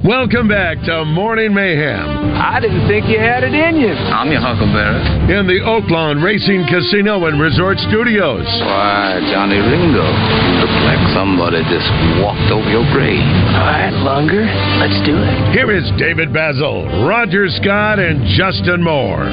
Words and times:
Welcome 0.00 0.48
back 0.48 0.80
to 0.88 1.04
Morning 1.04 1.52
Mayhem. 1.52 2.32
I 2.34 2.58
didn't 2.58 2.88
think 2.88 3.06
you 3.12 3.20
had 3.20 3.44
it 3.44 3.52
in 3.52 3.76
you. 3.76 3.92
I'm 3.92 4.32
your 4.32 4.40
Huckleberry. 4.40 5.36
In 5.36 5.46
the 5.46 5.60
Oaklawn 5.68 6.24
Racing 6.24 6.64
Casino 6.64 7.26
and 7.28 7.38
Resort 7.38 7.76
Studios. 7.92 8.42
Why, 8.64 9.20
Johnny 9.30 9.60
Ringo, 9.60 10.02
you 10.02 10.54
look 10.64 10.74
like 10.88 10.98
somebody 11.12 11.60
just 11.68 11.86
walked 12.24 12.50
over 12.50 12.66
your 12.72 12.88
grave. 12.90 13.20
All 13.52 13.68
right, 13.68 13.92
Lunger, 14.02 14.48
let's 14.80 14.96
do 15.04 15.12
it. 15.12 15.52
Here 15.52 15.70
is 15.70 15.84
David 16.00 16.30
Bazzel, 16.30 17.06
Roger 17.06 17.46
Scott, 17.60 18.00
and 18.00 18.24
Justin 18.32 18.82
Moore. 18.82 19.28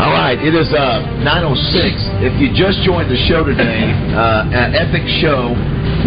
All 0.00 0.16
right, 0.16 0.40
it 0.40 0.56
is 0.56 0.72
uh, 0.72 1.04
9.06. 1.28 2.24
If 2.24 2.32
you 2.40 2.48
just 2.56 2.80
joined 2.88 3.12
the 3.12 3.20
show 3.28 3.44
today, 3.44 3.84
uh, 4.16 4.48
an 4.48 4.72
epic 4.72 5.04
show. 5.20 5.52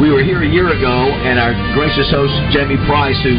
We 0.02 0.10
were 0.10 0.26
here 0.26 0.42
a 0.42 0.50
year 0.50 0.74
ago, 0.74 1.14
and 1.14 1.38
our 1.38 1.54
gracious 1.78 2.10
host, 2.10 2.34
Jamie 2.50 2.82
Price, 2.90 3.22
who 3.22 3.38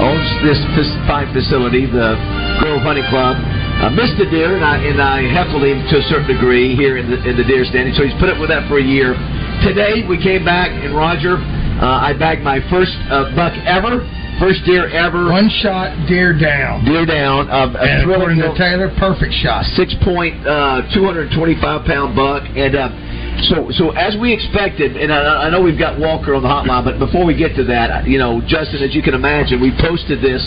owns 0.00 0.24
this 0.40 0.88
fine 1.04 1.28
facility, 1.36 1.84
the 1.84 2.16
Grove 2.64 2.80
Hunting 2.80 3.04
Club, 3.12 3.36
uh, 3.44 3.92
missed 3.92 4.16
the 4.16 4.24
deer, 4.24 4.56
and 4.56 4.64
I, 4.64 4.80
and 4.80 5.04
I 5.04 5.20
heckled 5.36 5.68
him 5.68 5.84
to 5.92 6.00
a 6.00 6.04
certain 6.08 6.32
degree 6.32 6.72
here 6.72 6.96
in 6.96 7.12
the, 7.12 7.20
in 7.20 7.36
the 7.36 7.44
deer 7.44 7.68
standing, 7.68 7.92
so 7.92 8.00
he's 8.00 8.16
put 8.16 8.32
up 8.32 8.40
with 8.40 8.48
that 8.48 8.72
for 8.72 8.80
a 8.80 8.82
year. 8.82 9.12
Today, 9.60 10.00
we 10.08 10.16
came 10.16 10.48
back, 10.48 10.72
and 10.72 10.96
Roger, 10.96 11.36
uh, 11.36 12.08
I 12.08 12.16
bagged 12.16 12.40
my 12.40 12.64
first 12.72 12.96
uh, 13.12 13.36
buck 13.36 13.52
ever. 13.68 14.00
First 14.40 14.64
deer 14.64 14.88
ever. 14.88 15.28
One 15.28 15.52
shot, 15.60 15.92
deer 16.08 16.32
down. 16.32 16.88
Deer 16.88 17.04
down. 17.04 17.52
A 17.52 17.68
and 17.76 18.08
according 18.08 18.40
to 18.40 18.56
Taylor, 18.56 18.88
perfect 18.96 19.36
shot. 19.44 19.68
Six 19.76 19.92
point, 20.00 20.40
uh, 20.48 20.88
225 20.96 21.60
pound 21.84 22.16
buck. 22.16 22.48
And 22.56 22.72
uh, 22.72 22.88
so, 23.52 23.68
so 23.76 23.92
as 23.92 24.16
we 24.16 24.32
expected, 24.32 24.96
and 24.96 25.12
I, 25.12 25.44
I 25.44 25.50
know 25.52 25.60
we've 25.60 25.78
got 25.78 26.00
Walker 26.00 26.32
on 26.32 26.40
the 26.40 26.48
hotline, 26.48 26.88
but 26.88 26.96
before 26.96 27.28
we 27.28 27.36
get 27.36 27.52
to 27.60 27.64
that, 27.68 28.08
you 28.08 28.16
know, 28.16 28.40
Justin, 28.48 28.80
as 28.80 28.96
you 28.96 29.04
can 29.04 29.12
imagine, 29.12 29.60
we 29.60 29.76
posted 29.76 30.24
this, 30.24 30.40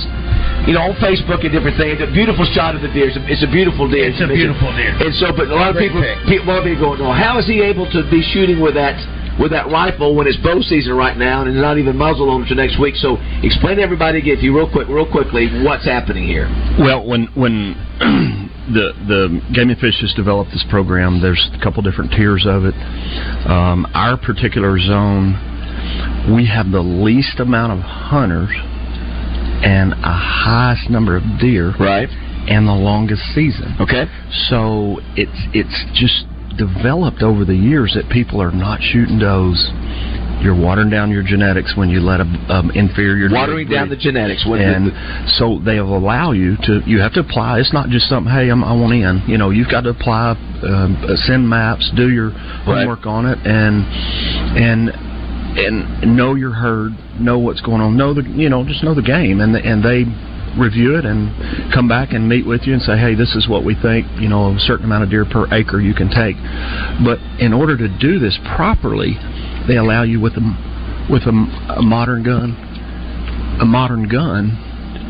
you 0.65 0.73
know, 0.73 0.89
on 0.89 0.97
Facebook 0.97 1.45
and 1.45 1.53
different 1.53 1.77
things. 1.77 2.01
A 2.01 2.09
beautiful 2.09 2.49
shot 2.49 2.73
of 2.73 2.81
the 2.81 2.89
deer. 2.89 3.13
It's 3.13 3.17
a, 3.17 3.23
it's 3.29 3.45
a 3.45 3.51
beautiful 3.53 3.85
deer. 3.85 4.09
It's 4.09 4.25
a 4.25 4.29
beautiful 4.29 4.73
deer. 4.73 4.89
And 5.05 5.13
so, 5.21 5.29
but 5.37 5.53
a 5.53 5.55
lot 5.55 5.69
of 5.69 5.77
people, 5.77 6.01
a 6.01 6.49
lot 6.49 6.61
of 6.61 6.65
people 6.65 6.97
going, 6.97 6.97
"Well, 6.97 7.13
how 7.13 7.37
is 7.37 7.45
he 7.45 7.61
able 7.61 7.85
to 7.93 8.01
be 8.09 8.25
shooting 8.33 8.57
with 8.57 8.73
that?" 8.73 8.97
With 9.39 9.51
that 9.51 9.67
rifle, 9.69 10.15
when 10.15 10.27
it's 10.27 10.37
bow 10.37 10.61
season 10.61 10.93
right 10.93 11.17
now, 11.17 11.41
and 11.41 11.49
it's 11.49 11.59
not 11.59 11.77
even 11.77 11.97
muzzle 11.97 12.29
on 12.29 12.43
until 12.43 12.57
next 12.57 12.79
week. 12.79 12.95
So, 12.95 13.17
explain 13.41 13.77
to 13.77 13.83
everybody 13.83 14.19
again, 14.19 14.37
if 14.37 14.43
you 14.43 14.55
real 14.55 14.69
quick, 14.69 14.87
real 14.87 15.09
quickly, 15.09 15.49
what's 15.63 15.85
happening 15.85 16.27
here. 16.27 16.45
Well, 16.77 17.05
when 17.05 17.27
when 17.33 17.73
the 18.73 18.93
the 19.07 19.41
Game 19.53 19.69
and 19.69 19.79
Fish 19.79 20.01
has 20.01 20.13
developed 20.13 20.51
this 20.51 20.65
program, 20.69 21.21
there's 21.21 21.49
a 21.53 21.63
couple 21.63 21.81
different 21.81 22.11
tiers 22.11 22.45
of 22.47 22.65
it. 22.65 22.75
Um, 23.49 23.87
our 23.93 24.17
particular 24.17 24.77
zone, 24.77 25.33
we 26.35 26.47
have 26.47 26.71
the 26.71 26.81
least 26.81 27.39
amount 27.39 27.73
of 27.73 27.79
hunters 27.79 28.53
and 29.63 29.93
a 29.93 30.13
highest 30.13 30.89
number 30.89 31.15
of 31.15 31.23
deer, 31.39 31.73
right? 31.79 32.09
And 32.45 32.67
the 32.67 32.75
longest 32.75 33.23
season. 33.33 33.75
Okay. 33.79 34.05
So 34.49 34.99
it's 35.15 35.31
it's 35.55 35.85
just 35.95 36.27
developed 36.57 37.21
over 37.21 37.45
the 37.45 37.55
years 37.55 37.93
that 37.95 38.09
people 38.09 38.41
are 38.41 38.51
not 38.51 38.81
shooting 38.81 39.19
does. 39.19 39.57
You're 40.41 40.59
watering 40.59 40.89
down 40.89 41.09
your 41.09 41.23
genetics 41.23 41.77
when 41.77 41.89
you 41.89 42.01
let 42.01 42.19
a 42.19 42.27
um, 42.51 42.71
inferior 42.75 43.29
Watering 43.31 43.69
down 43.69 43.87
the 43.87 43.95
genetics. 43.95 44.43
And 44.45 44.91
so 45.39 45.59
they 45.63 45.79
will 45.79 45.97
allow 45.97 46.33
you 46.33 46.57
to. 46.63 46.81
You 46.85 46.99
have 46.99 47.13
to 47.13 47.21
apply. 47.21 47.59
It's 47.59 47.71
not 47.71 47.87
just 47.89 48.09
something. 48.09 48.31
Hey, 48.31 48.49
I'm, 48.49 48.63
I 48.63 48.73
want 48.73 48.91
in. 48.91 49.23
You 49.25 49.37
know, 49.37 49.51
you've 49.51 49.71
got 49.71 49.81
to 49.81 49.91
apply, 49.91 50.31
um, 50.63 50.99
uh, 51.07 51.15
send 51.15 51.47
maps, 51.47 51.89
do 51.95 52.09
your 52.09 52.31
homework 52.65 53.05
on 53.05 53.25
it, 53.25 53.39
and 53.45 53.85
and 54.59 54.89
and 55.57 56.17
know 56.17 56.35
your 56.35 56.51
herd, 56.51 56.91
know 57.19 57.39
what's 57.39 57.61
going 57.61 57.79
on, 57.79 57.95
know 57.95 58.13
the 58.13 58.23
you 58.23 58.49
know 58.49 58.65
just 58.65 58.83
know 58.83 58.93
the 58.93 59.01
game, 59.01 59.39
and 59.39 59.55
and 59.55 59.83
they 59.83 60.03
review 60.57 60.97
it 60.97 61.05
and 61.05 61.73
come 61.73 61.87
back 61.87 62.13
and 62.13 62.27
meet 62.27 62.45
with 62.45 62.61
you 62.63 62.73
and 62.73 62.81
say, 62.81 62.97
hey, 62.97 63.15
this 63.15 63.35
is 63.35 63.47
what 63.47 63.63
we 63.63 63.75
think. 63.75 64.07
You 64.19 64.29
know, 64.29 64.55
a 64.55 64.59
certain 64.59 64.85
amount 64.85 65.03
of 65.03 65.09
deer 65.09 65.25
per 65.25 65.47
acre 65.53 65.81
you 65.81 65.93
can 65.93 66.09
take. 66.09 66.35
But 67.03 67.19
in 67.39 67.53
order 67.53 67.77
to 67.77 67.87
do 67.99 68.19
this 68.19 68.37
properly, 68.55 69.17
they 69.67 69.77
allow 69.77 70.03
you 70.03 70.19
with 70.19 70.33
a 70.33 70.43
with 71.09 71.23
a, 71.23 71.35
a 71.77 71.81
modern 71.81 72.23
gun, 72.23 72.55
a 73.59 73.65
modern 73.65 74.07
gun 74.07 74.55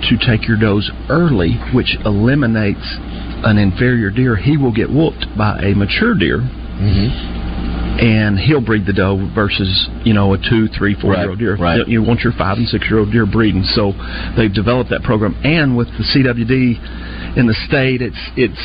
to 0.10 0.18
take 0.18 0.48
your 0.48 0.58
does 0.58 0.92
early, 1.10 1.54
which 1.74 1.96
eliminates 2.04 2.98
an 3.46 3.58
inferior 3.58 4.10
deer. 4.10 4.36
He 4.36 4.58
will 4.58 4.74
get 4.74 4.90
whooped 4.90 5.28
by 5.38 5.60
a 5.60 5.76
mature 5.76 6.16
deer. 6.16 6.40
Mm-hmm. 6.40 7.53
And 7.94 8.40
he'll 8.40 8.64
breed 8.64 8.86
the 8.86 8.94
doe 8.94 9.30
versus 9.36 9.70
you 10.04 10.14
know 10.14 10.34
a 10.34 10.38
two, 10.38 10.68
three, 10.78 10.96
four 11.00 11.16
year 11.16 11.30
old 11.30 11.40
deer. 11.40 11.56
right. 11.58 11.88
You 11.88 12.02
want 12.02 12.22
your 12.22 12.34
five 12.34 12.58
and 12.58 12.68
six 12.68 12.86
year 12.90 13.00
old 13.00 13.12
deer 13.12 13.26
breeding. 13.26 13.64
So 13.64 13.94
they've 14.36 14.54
developed 14.54 14.90
that 14.90 15.04
program, 15.04 15.36
and 15.44 15.78
with 15.78 15.88
the 15.94 16.04
CWD 16.10 17.38
in 17.38 17.46
the 17.48 17.54
state, 17.70 18.02
it's 18.02 18.18
it's 18.36 18.58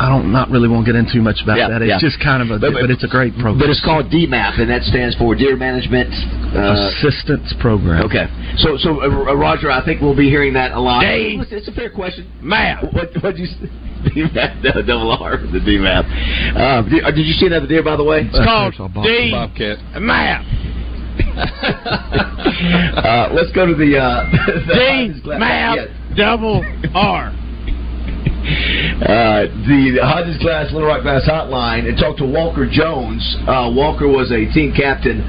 I 0.00 0.08
don't 0.08 0.32
not 0.32 0.48
really 0.50 0.68
want 0.68 0.86
to 0.86 0.92
get 0.92 0.98
into 0.98 1.12
too 1.12 1.22
much 1.22 1.40
about 1.44 1.58
Yeah, 1.58 1.68
that. 1.68 1.82
It's 1.82 1.92
yeah. 1.92 2.00
just 2.00 2.20
kind 2.24 2.40
of 2.42 2.50
a, 2.50 2.58
but, 2.58 2.90
it's 2.90 3.04
a 3.04 3.08
great 3.08 3.34
program. 3.34 3.58
But 3.60 3.68
it's 3.70 3.84
called 3.84 4.08
DMAP, 4.08 4.60
and 4.60 4.68
that 4.70 4.82
stands 4.84 5.14
for 5.16 5.34
Deer 5.34 5.56
Management 5.56 6.08
uh, 6.56 6.88
Assistance 6.88 7.52
Program. 7.60 8.04
Okay, 8.08 8.26
so 8.64 8.76
so 8.80 9.00
uh, 9.04 9.34
Roger, 9.36 9.70
I 9.70 9.84
think 9.84 10.00
we'll 10.00 10.16
be 10.16 10.28
hearing 10.28 10.54
that 10.54 10.72
a 10.72 10.80
lot. 10.80 11.00
Dave. 11.00 11.40
It's, 11.40 11.52
it's 11.52 11.68
a 11.68 11.72
fair 11.72 11.90
question. 11.92 12.28
Map. 12.40 12.84
What 12.92 13.12
what 13.22 13.36
you 13.36 13.46
DMAP 14.10 14.62
no, 14.62 14.82
double 14.82 15.12
R 15.12 15.38
the 15.38 15.60
DMAP? 15.60 16.04
Uh, 16.56 16.82
did, 16.88 17.04
uh, 17.04 17.10
did 17.10 17.26
you 17.26 17.34
see 17.34 17.46
another 17.46 17.66
deer 17.66 17.82
by 17.82 17.96
the 17.96 18.04
way? 18.04 18.20
It's 18.22 18.44
called 18.44 18.74
D 19.02 19.32
Map. 20.00 20.44
uh, 21.14 23.30
let's 23.32 23.52
go 23.52 23.66
to 23.66 23.74
the, 23.74 23.98
uh, 23.98 24.30
the 24.66 24.74
D 24.74 25.12
Map 25.38 25.88
double 26.16 26.64
R. 26.94 27.32
Uh, 28.44 29.48
the 29.64 29.96
Hodges 30.04 30.36
Glass 30.38 30.70
Little 30.70 30.88
Rock 30.88 31.02
Glass 31.02 31.24
Hotline 31.24 31.88
and 31.88 31.96
talked 31.96 32.18
to 32.18 32.26
Walker 32.28 32.68
Jones. 32.68 33.24
Uh, 33.48 33.72
Walker 33.72 34.06
was 34.06 34.30
a 34.30 34.44
team 34.52 34.74
captain 34.76 35.22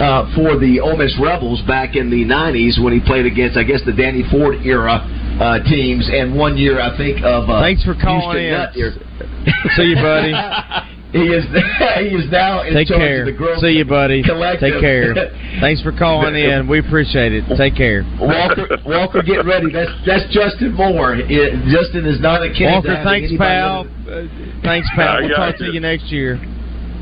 uh, 0.00 0.24
for 0.34 0.56
the 0.56 0.80
Ole 0.80 0.96
Miss 0.96 1.14
Rebels 1.20 1.60
back 1.68 1.94
in 1.94 2.08
the 2.08 2.24
'90s 2.24 2.82
when 2.82 2.94
he 2.96 3.00
played 3.04 3.26
against, 3.26 3.58
I 3.58 3.64
guess, 3.64 3.84
the 3.84 3.92
Danny 3.92 4.24
Ford 4.32 4.64
era 4.64 5.04
uh, 5.40 5.58
teams, 5.64 6.08
and 6.12 6.34
one 6.36 6.56
year 6.56 6.80
I 6.80 6.96
think 6.96 7.18
of. 7.24 7.48
Uh, 7.50 7.60
Thanks 7.60 7.82
for 7.84 7.94
calling 7.94 8.38
Houston 8.38 8.74
in. 8.74 8.94
Nutt. 8.94 9.74
See 9.76 9.82
you, 9.92 9.96
buddy. 9.96 10.32
he 11.14 11.24
is 11.30 11.44
he 12.00 12.08
is 12.16 12.30
now 12.30 12.62
in 12.62 12.74
Take 12.74 12.88
charge 12.88 13.00
care. 13.00 13.20
of 13.20 13.26
the 13.26 13.32
Grove 13.32 13.58
See 13.60 13.76
you, 13.78 13.84
buddy. 13.84 14.22
Collective. 14.22 14.72
Take 14.72 14.80
care. 14.80 15.14
Thanks 15.60 15.82
for 15.82 15.92
calling 15.92 16.34
in. 16.34 16.66
We 16.68 16.78
appreciate 16.80 17.32
it. 17.32 17.44
Take 17.56 17.76
care. 17.76 18.02
Walker, 18.20 18.66
Walker, 18.86 19.22
get 19.22 19.44
ready. 19.44 19.70
That's 19.72 19.90
that's 20.06 20.24
Justin 20.32 20.72
Moore. 20.74 21.14
It- 21.16 21.54
Justin 21.70 22.06
is 22.06 22.20
not 22.20 22.42
a 22.42 22.50
kid. 22.52 22.70
Walker, 22.70 23.00
thanks, 23.04 23.32
pal. 23.38 23.86
Uh, 24.08 24.26
thanks, 24.62 24.88
pal. 24.94 25.18
I 25.18 25.20
We'll 25.20 25.30
got 25.30 25.36
talk 25.52 25.56
to 25.58 25.64
you. 25.66 25.72
you 25.74 25.80
next 25.80 26.10
year. 26.10 26.36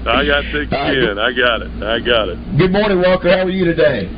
I 0.02 0.26
got 0.26 0.42
thick 0.50 0.66
skin. 0.66 1.14
I 1.18 1.30
got 1.30 1.62
it. 1.62 1.70
I 1.78 1.98
got 2.02 2.28
it. 2.28 2.58
Good 2.58 2.72
morning, 2.72 3.00
Walker. 3.00 3.30
How 3.30 3.46
are 3.46 3.50
you 3.50 3.64
today? 3.64 4.10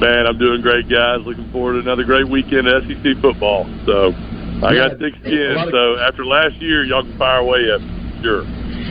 Man, 0.00 0.26
I'm 0.26 0.38
doing 0.38 0.60
great, 0.60 0.88
guys. 0.90 1.20
Looking 1.24 1.50
forward 1.50 1.74
to 1.74 1.78
another 1.80 2.04
great 2.04 2.28
weekend 2.28 2.68
of 2.68 2.84
SEC 2.84 3.16
football. 3.22 3.64
So 3.86 4.12
I 4.62 4.72
Yeah, 4.72 4.88
got 4.88 4.98
thick 4.98 5.14
skin. 5.22 5.56
of- 5.56 5.70
So 5.70 5.98
after 5.98 6.24
last 6.24 6.56
year, 6.56 6.84
y'all 6.84 7.02
can 7.02 7.16
fire 7.16 7.38
away 7.38 7.70
at 7.72 7.80
me. 7.80 7.88
Sure. 8.22 8.44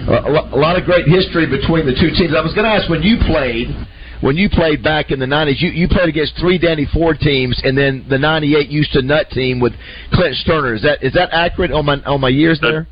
a, 0.08 0.56
lot 0.56 0.78
of 0.78 0.86
great 0.86 1.08
history 1.08 1.46
between 1.48 1.86
the 1.86 1.94
two 1.94 2.12
teams. 2.12 2.34
I 2.36 2.42
was 2.42 2.54
going 2.54 2.66
to 2.66 2.72
ask 2.72 2.90
when 2.90 3.02
you 3.02 3.18
played, 3.26 3.76
when 4.22 4.38
you 4.38 4.50
played 4.50 4.84
back 4.84 5.10
in 5.12 5.20
the 5.20 5.26
'90s, 5.26 5.60
you, 5.62 5.70
you 5.70 5.88
played 5.88 6.10
against 6.10 6.38
three 6.38 6.58
Danny 6.60 6.86
Ford 6.86 7.20
teams, 7.20 7.60
and 7.64 7.76
then 7.78 8.06
the 8.08 8.18
'98 8.18 8.70
Houston 8.70 9.08
Nutt 9.08 9.30
team 9.32 9.60
with 9.60 9.74
Clint 10.14 10.36
Stoerner. 10.46 10.76
Is 10.76 10.84
that 10.84 11.04
is 11.04 11.14
that 11.14 11.30
accurate 11.32 11.72
on 11.72 11.86
my 11.86 11.96
on 12.04 12.22
my 12.22 12.30
years 12.30 12.60
there? 12.62 12.88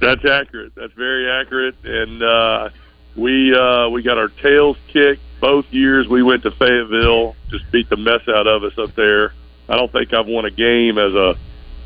That's 0.00 0.24
accurate. 0.24 0.72
That's 0.76 0.92
very 0.92 1.28
accurate. 1.30 1.74
And 1.84 2.22
uh, 2.22 2.68
we 3.16 3.54
uh, 3.54 3.88
we 3.90 4.02
got 4.02 4.16
our 4.18 4.28
tails 4.28 4.76
kicked 4.92 5.20
both 5.46 5.66
years. 5.70 6.08
We 6.08 6.24
went 6.24 6.42
to 6.42 6.50
Fayetteville, 6.50 7.36
just 7.50 7.70
beat 7.70 7.88
the 7.88 7.96
mess 7.96 8.22
out 8.26 8.48
of 8.48 8.64
us 8.64 8.76
up 8.78 8.96
there. 8.96 9.32
I 9.68 9.76
don't 9.76 9.92
think 9.92 10.12
I've 10.12 10.26
won 10.26 10.44
a 10.44 10.50
game 10.50 10.98
as 10.98 11.14
a 11.14 11.36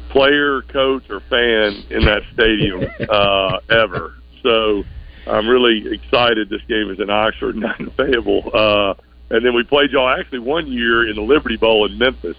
player, 0.09 0.63
coach, 0.63 1.03
or 1.11 1.21
fan 1.29 1.85
in 1.91 2.07
that 2.07 2.23
stadium 2.33 2.91
uh, 3.11 3.59
ever. 3.69 4.15
So 4.43 4.83
I'm 5.27 5.47
really 5.47 5.93
excited. 5.93 6.49
This 6.49 6.63
game 6.69 6.91
is 6.91 7.01
in 7.01 7.11
Oxford, 7.11 7.55
not 7.67 7.79
in 7.79 7.91
Fayetteville. 7.91 8.51
Uh, 8.55 8.95
and 9.29 9.45
then 9.45 9.55
we 9.55 9.63
played 9.63 9.91
y'all 9.91 10.09
actually 10.09 10.39
one 10.39 10.67
year 10.67 11.07
in 11.07 11.17
the 11.17 11.23
Liberty 11.23 11.59
Bowl 11.59 11.85
in 11.85 11.99
Memphis. 11.99 12.39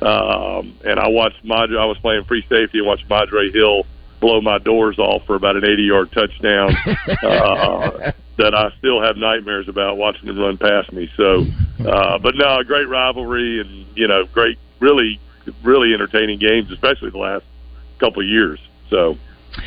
Um, 0.00 0.78
and 0.82 0.98
I 0.98 1.08
watched 1.08 1.44
Madre. 1.44 1.76
I 1.78 1.84
was 1.84 1.98
playing 1.98 2.24
free 2.24 2.42
safety 2.48 2.78
and 2.78 2.86
watched 2.86 3.08
Madre 3.10 3.50
Hill 3.52 3.84
blow 4.24 4.40
my 4.40 4.56
doors 4.56 4.98
off 4.98 5.22
for 5.26 5.34
about 5.34 5.54
an 5.54 5.66
80 5.66 5.82
yard 5.82 6.12
touchdown 6.12 6.74
uh, 7.22 8.12
that 8.38 8.54
I 8.54 8.70
still 8.78 9.02
have 9.02 9.18
nightmares 9.18 9.68
about 9.68 9.98
watching 9.98 10.30
him 10.30 10.38
run 10.38 10.56
past 10.56 10.90
me. 10.94 11.10
So, 11.14 11.44
uh, 11.86 12.18
but 12.18 12.34
no, 12.34 12.60
a 12.60 12.64
great 12.64 12.88
rivalry 12.88 13.60
and 13.60 13.86
you 13.94 14.08
know, 14.08 14.24
great, 14.24 14.58
really, 14.80 15.20
really 15.62 15.92
entertaining 15.92 16.38
games, 16.38 16.70
especially 16.72 17.10
the 17.10 17.18
last 17.18 17.44
couple 17.98 18.22
of 18.22 18.28
years. 18.28 18.58
So. 18.88 19.18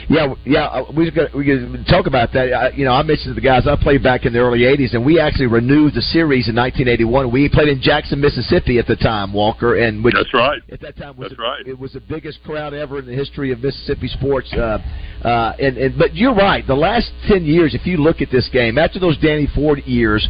Yeah, 0.10 0.34
yeah, 0.46 0.66
uh, 0.68 0.92
we 0.96 1.12
could, 1.12 1.34
we 1.34 1.46
could 1.46 1.86
talk 1.88 2.08
about 2.08 2.32
that. 2.34 2.54
I, 2.54 2.70
you 2.72 2.86
know, 2.86 2.94
I 2.94 3.04
mentioned 3.04 3.36
to 3.36 3.40
the 3.40 3.46
guys 3.46 3.68
I 3.68 3.76
played 3.76 4.04
back 4.04 4.26
in 4.26 4.34
the 4.34 4.40
early 4.40 4.60
'80s, 4.60 4.94
and 4.94 5.06
we 5.06 5.20
actually 5.20 5.48
renewed 5.48 5.94
the 5.94 6.02
series 6.02 6.48
in 6.48 6.56
1981. 6.56 7.32
We 7.32 7.50
played 7.50 7.70
in 7.70 7.82
Jackson, 7.82 8.20
Mississippi 8.20 8.80
at 8.80 8.88
the 8.88 8.96
time, 8.96 9.34
Walker, 9.34 9.76
and 9.78 10.04
which 10.04 10.16
that's 10.16 10.34
right. 10.34 10.62
At 10.72 10.82
that 10.82 10.98
time, 10.98 11.18
was 11.18 11.30
that's 11.30 11.40
a, 11.40 11.42
right. 11.42 11.68
It 11.68 11.78
was 11.78 11.94
the 11.94 12.00
biggest 12.00 12.44
crowd 12.44 12.74
ever 12.74 13.00
in 13.00 13.06
the 13.06 13.14
history 13.14 13.52
of 13.52 13.60
Mississippi 13.60 14.08
sports. 14.08 14.52
Uh, 14.54 14.80
uh, 15.24 15.54
and, 15.60 15.78
and 15.78 15.98
but 15.98 16.16
you're 16.16 16.36
right. 16.36 16.66
The 16.66 16.76
last 16.76 17.12
ten 17.28 17.44
years, 17.44 17.76
if 17.76 17.86
you 17.86 17.98
look 17.98 18.22
at 18.22 18.30
this 18.32 18.50
game, 18.52 18.78
after 18.78 19.00
those 19.00 19.18
Danny 19.18 19.48
Ford 19.54 19.80
years, 19.86 20.28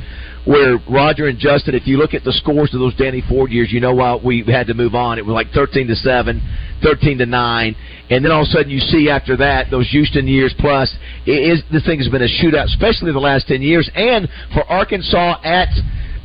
where 0.48 0.80
Roger 0.90 1.28
and 1.28 1.38
Justin, 1.38 1.76
if 1.76 1.86
you 1.86 1.98
look 1.98 2.14
at 2.14 2.24
the 2.24 2.32
scores 2.32 2.74
of 2.74 2.80
those 2.80 2.96
Danny 2.96 3.22
Ford 3.28 3.52
years, 3.52 3.72
you 3.72 3.82
know 3.82 3.94
why 3.94 4.16
we 4.16 4.44
had 4.48 4.68
to 4.68 4.74
move 4.74 4.96
on. 4.96 5.20
It 5.20 5.26
was 5.26 5.34
like 5.34 5.52
13 5.52 5.88
to 5.88 5.96
7, 5.96 6.42
13 6.82 7.18
to 7.18 7.26
9, 7.26 7.76
and 8.10 8.24
then 8.24 8.32
all 8.32 8.42
of 8.42 8.48
a 8.48 8.52
sudden 8.52 8.70
you 8.70 8.80
see 8.80 9.10
after 9.10 9.38
that 9.38 9.70
those 9.70 9.90
Houston 9.90 10.28
years 10.28 10.54
plus, 10.60 10.94
it 11.26 11.32
is 11.32 11.64
this 11.72 11.86
thing 11.86 12.00
has 12.00 12.10
been 12.10 12.22
a 12.22 12.32
shootout, 12.42 12.66
especially 12.66 13.12
the 13.12 13.20
last 13.20 13.48
10 13.48 13.62
years, 13.62 13.90
and 13.96 14.28
for 14.54 14.64
Arkansas 14.66 15.40
at 15.44 15.70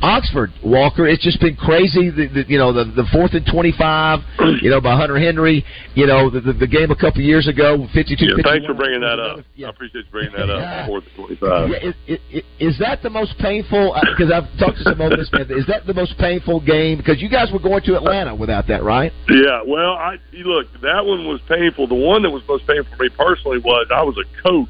Oxford, 0.03 0.51
Walker. 0.61 1.07
It's 1.07 1.23
just 1.23 1.39
been 1.39 1.55
crazy. 1.55 2.11
The, 2.11 2.27
the, 2.27 2.43
you 2.51 2.59
know, 2.59 2.73
the 2.73 2.83
the 2.83 3.07
fourth 3.13 3.31
and 3.33 3.47
twenty 3.47 3.71
five, 3.71 4.19
you 4.61 4.69
know, 4.69 4.81
by 4.81 4.97
Hunter 4.99 5.17
Henry. 5.17 5.63
You 5.95 6.07
know, 6.07 6.29
the 6.29 6.41
the, 6.41 6.51
the 6.51 6.67
game 6.67 6.91
a 6.91 6.95
couple 6.95 7.21
years 7.21 7.47
ago, 7.47 7.87
fifty 7.93 8.19
two. 8.19 8.35
Yeah, 8.35 8.43
thanks 8.43 8.67
for 8.67 8.73
bringing 8.73 8.99
that 8.99 9.17
up. 9.17 9.39
Yeah. 9.55 9.67
I 9.67 9.69
appreciate 9.71 10.03
you 10.03 10.11
bringing 10.11 10.35
that 10.35 10.51
up. 10.51 10.87
Fourth 10.87 11.05
and 11.07 11.15
twenty 11.15 11.35
five. 11.39 11.69
Yeah, 11.71 11.87
is, 11.87 12.19
is, 12.29 12.43
is 12.59 12.79
that 12.79 13.01
the 13.01 13.09
most 13.09 13.39
painful? 13.39 13.95
Because 14.11 14.29
uh, 14.29 14.43
I've 14.43 14.59
talked 14.59 14.77
to 14.77 14.83
some 14.83 14.99
of 14.99 15.17
Miss 15.17 15.29
fans. 15.29 15.49
Is 15.49 15.65
that 15.67 15.87
the 15.87 15.95
most 15.95 16.17
painful 16.19 16.59
game? 16.59 16.97
Because 16.97 17.21
you 17.21 17.29
guys 17.29 17.47
were 17.53 17.63
going 17.63 17.81
to 17.83 17.95
Atlanta 17.95 18.35
without 18.35 18.67
that, 18.67 18.83
right? 18.83 19.13
Yeah. 19.29 19.63
Well, 19.65 19.95
I 19.95 20.19
look. 20.43 20.67
That 20.83 21.05
one 21.07 21.31
was 21.31 21.39
painful. 21.47 21.87
The 21.87 21.95
one 21.95 22.23
that 22.23 22.29
was 22.29 22.43
most 22.45 22.67
painful 22.67 22.91
for 22.97 23.03
me 23.03 23.09
personally 23.15 23.59
was 23.59 23.87
I 23.87 24.03
was 24.03 24.19
a 24.19 24.27
coach 24.43 24.67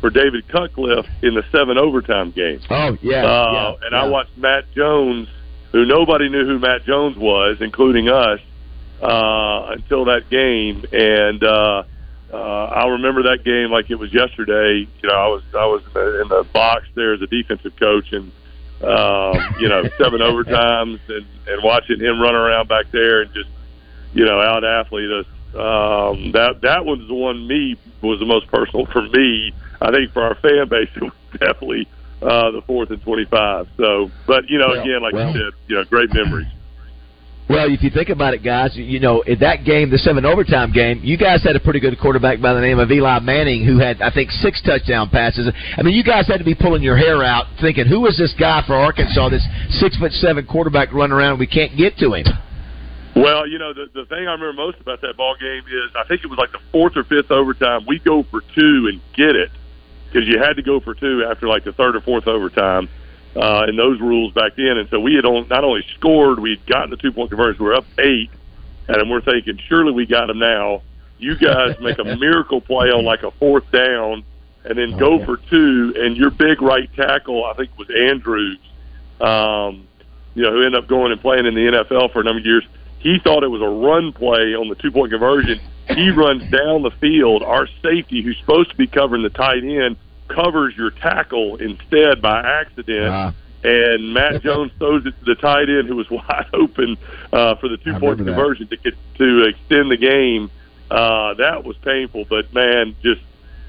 for 0.00 0.10
David 0.10 0.48
Cutcliffe 0.48 1.06
in 1.22 1.34
the 1.34 1.44
seven 1.50 1.78
overtime 1.78 2.30
game. 2.30 2.60
Oh 2.70 2.96
yeah, 3.02 3.24
uh, 3.24 3.52
yeah 3.52 3.86
and 3.86 3.92
yeah. 3.92 4.02
I 4.02 4.08
watched 4.08 4.36
Matt 4.36 4.70
Jones, 4.72 5.28
who 5.72 5.84
nobody 5.84 6.28
knew 6.28 6.44
who 6.46 6.58
Matt 6.58 6.84
Jones 6.84 7.16
was, 7.16 7.58
including 7.60 8.08
us, 8.08 8.40
uh, 9.02 9.72
until 9.72 10.06
that 10.06 10.28
game. 10.30 10.84
And 10.92 11.42
uh, 11.42 11.84
uh, 12.32 12.36
I 12.36 12.86
remember 12.88 13.24
that 13.24 13.44
game 13.44 13.70
like 13.70 13.90
it 13.90 13.96
was 13.96 14.12
yesterday. 14.12 14.86
You 15.02 15.08
know, 15.08 15.14
I 15.14 15.28
was 15.28 15.42
I 15.54 15.66
was 15.66 15.82
in 15.86 15.92
the, 15.94 16.22
in 16.22 16.28
the 16.28 16.46
box 16.52 16.86
there 16.94 17.14
as 17.14 17.22
a 17.22 17.26
defensive 17.26 17.76
coach, 17.76 18.12
and 18.12 18.30
um, 18.82 19.56
you 19.58 19.68
know, 19.68 19.82
seven 19.98 20.20
overtimes, 20.20 21.00
and 21.08 21.26
and 21.46 21.62
watching 21.62 22.00
him 22.00 22.20
run 22.20 22.34
around 22.34 22.68
back 22.68 22.90
there 22.92 23.22
and 23.22 23.32
just 23.32 23.48
you 24.12 24.24
know 24.24 24.40
out 24.40 24.64
athlete 24.64 25.10
us. 25.10 25.26
Um, 25.48 26.32
that 26.32 26.60
that 26.62 26.84
was 26.84 27.00
the 27.08 27.14
one 27.14 27.46
me 27.48 27.76
was 28.02 28.20
the 28.20 28.26
most 28.26 28.46
personal 28.48 28.86
for 28.86 29.02
me. 29.02 29.52
I 29.80 29.90
think 29.90 30.12
for 30.12 30.22
our 30.22 30.34
fan 30.36 30.68
base, 30.68 30.88
it 30.96 31.02
was 31.02 31.12
definitely 31.32 31.88
uh, 32.22 32.50
the 32.50 32.62
fourth 32.66 32.90
and 32.90 33.02
twenty-five. 33.02 33.68
So, 33.76 34.10
but 34.26 34.48
you 34.48 34.58
know, 34.58 34.68
well, 34.68 34.82
again, 34.82 35.02
like 35.02 35.14
well. 35.14 35.32
you 35.32 35.40
said, 35.40 35.52
you 35.68 35.76
know, 35.76 35.84
great 35.84 36.12
memories. 36.12 36.48
Well, 37.48 37.72
if 37.72 37.82
you 37.82 37.88
think 37.88 38.10
about 38.10 38.34
it, 38.34 38.44
guys, 38.44 38.76
you 38.76 39.00
know, 39.00 39.22
in 39.22 39.38
that 39.38 39.64
game, 39.64 39.88
the 39.88 39.96
seven 39.96 40.26
overtime 40.26 40.70
game, 40.70 41.00
you 41.02 41.16
guys 41.16 41.42
had 41.42 41.56
a 41.56 41.60
pretty 41.60 41.80
good 41.80 41.98
quarterback 41.98 42.42
by 42.42 42.52
the 42.52 42.60
name 42.60 42.78
of 42.78 42.90
Eli 42.90 43.20
Manning, 43.20 43.64
who 43.64 43.78
had, 43.78 44.02
I 44.02 44.10
think, 44.12 44.30
six 44.30 44.60
touchdown 44.60 45.08
passes. 45.08 45.48
I 45.74 45.82
mean, 45.82 45.94
you 45.94 46.04
guys 46.04 46.26
had 46.28 46.36
to 46.38 46.44
be 46.44 46.54
pulling 46.54 46.82
your 46.82 46.98
hair 46.98 47.24
out, 47.24 47.46
thinking, 47.58 47.86
who 47.86 48.06
is 48.06 48.18
this 48.18 48.34
guy 48.38 48.62
for 48.66 48.74
Arkansas, 48.74 49.30
this 49.30 49.46
six 49.80 49.96
foot 49.96 50.12
seven 50.12 50.44
quarterback 50.44 50.92
running 50.92 51.16
around, 51.16 51.30
and 51.30 51.38
we 51.40 51.46
can't 51.46 51.74
get 51.74 51.96
to 51.98 52.12
him. 52.12 52.26
Well, 53.16 53.48
you 53.48 53.58
know, 53.58 53.72
the 53.72 53.86
the 53.94 54.04
thing 54.04 54.28
I 54.28 54.36
remember 54.36 54.52
most 54.52 54.78
about 54.80 55.00
that 55.00 55.16
ball 55.16 55.34
game 55.40 55.64
is 55.66 55.90
I 55.96 56.06
think 56.06 56.22
it 56.22 56.28
was 56.28 56.38
like 56.38 56.52
the 56.52 56.60
fourth 56.70 56.96
or 56.96 57.04
fifth 57.04 57.30
overtime. 57.30 57.86
We 57.88 57.98
go 57.98 58.24
for 58.30 58.42
two 58.54 58.90
and 58.92 59.00
get 59.16 59.34
it 59.34 59.50
because 60.10 60.28
you 60.28 60.38
had 60.38 60.56
to 60.56 60.62
go 60.62 60.80
for 60.80 60.94
two 60.94 61.24
after 61.24 61.48
like 61.48 61.64
the 61.64 61.72
third 61.72 61.96
or 61.96 62.00
fourth 62.00 62.26
overtime, 62.26 62.88
uh, 63.36 63.64
and 63.66 63.78
those 63.78 64.00
rules 64.00 64.32
back 64.32 64.56
then. 64.56 64.78
And 64.78 64.88
so 64.88 64.98
we 65.00 65.14
had 65.14 65.24
on, 65.24 65.48
not 65.48 65.64
only 65.64 65.84
scored, 65.94 66.38
we 66.38 66.50
had 66.50 66.66
gotten 66.66 66.90
the 66.90 66.96
two 66.96 67.12
point 67.12 67.30
conversion. 67.30 67.62
We 67.62 67.70
were 67.70 67.76
up 67.76 67.86
eight, 67.98 68.30
and 68.88 69.10
we're 69.10 69.20
thinking 69.20 69.58
surely 69.68 69.92
we 69.92 70.06
got 70.06 70.26
them 70.26 70.38
now. 70.38 70.82
You 71.18 71.36
guys 71.36 71.76
make 71.80 71.98
a 71.98 72.04
miracle 72.04 72.60
play 72.60 72.90
on 72.90 73.04
like 73.04 73.22
a 73.22 73.30
fourth 73.32 73.70
down, 73.70 74.24
and 74.64 74.78
then 74.78 74.96
go 74.96 75.24
for 75.24 75.36
two, 75.36 75.94
and 75.96 76.16
your 76.16 76.30
big 76.30 76.62
right 76.62 76.90
tackle, 76.94 77.44
I 77.44 77.54
think 77.54 77.70
was 77.78 77.88
Andrews, 77.90 78.58
um, 79.20 79.86
you 80.34 80.42
know, 80.42 80.52
who 80.52 80.64
ended 80.64 80.76
up 80.76 80.88
going 80.88 81.12
and 81.12 81.20
playing 81.20 81.46
in 81.46 81.54
the 81.54 81.60
NFL 81.60 82.12
for 82.12 82.20
a 82.20 82.24
number 82.24 82.40
of 82.40 82.46
years. 82.46 82.64
He 82.98 83.18
thought 83.18 83.44
it 83.44 83.48
was 83.48 83.62
a 83.62 83.68
run 83.68 84.12
play 84.12 84.54
on 84.54 84.68
the 84.68 84.74
two 84.74 84.90
point 84.90 85.10
conversion. 85.10 85.60
He 85.88 86.10
runs 86.16 86.42
down 86.50 86.82
the 86.82 86.90
field. 87.00 87.42
Our 87.42 87.68
safety, 87.82 88.22
who's 88.22 88.38
supposed 88.38 88.70
to 88.70 88.76
be 88.76 88.86
covering 88.86 89.22
the 89.22 89.30
tight 89.30 89.64
end, 89.64 89.96
covers 90.28 90.76
your 90.76 90.90
tackle 90.90 91.56
instead 91.56 92.20
by 92.20 92.40
accident. 92.40 93.06
Uh, 93.06 93.32
and 93.64 94.12
Matt 94.14 94.42
Jones 94.44 94.72
throws 94.78 95.04
it 95.06 95.18
to 95.18 95.24
the 95.24 95.34
tight 95.34 95.68
end, 95.68 95.88
who 95.88 95.96
was 95.96 96.10
wide 96.10 96.46
open 96.52 96.96
uh, 97.32 97.54
for 97.56 97.68
the 97.68 97.76
two 97.76 97.98
point 97.98 98.18
conversion 98.18 98.68
to 98.68 98.76
get 98.76 98.94
to 99.16 99.44
extend 99.44 99.90
the 99.90 99.96
game. 99.96 100.50
Uh, 100.90 101.34
that 101.34 101.64
was 101.64 101.76
painful, 101.78 102.24
but 102.24 102.52
man, 102.54 102.96
just 103.02 103.20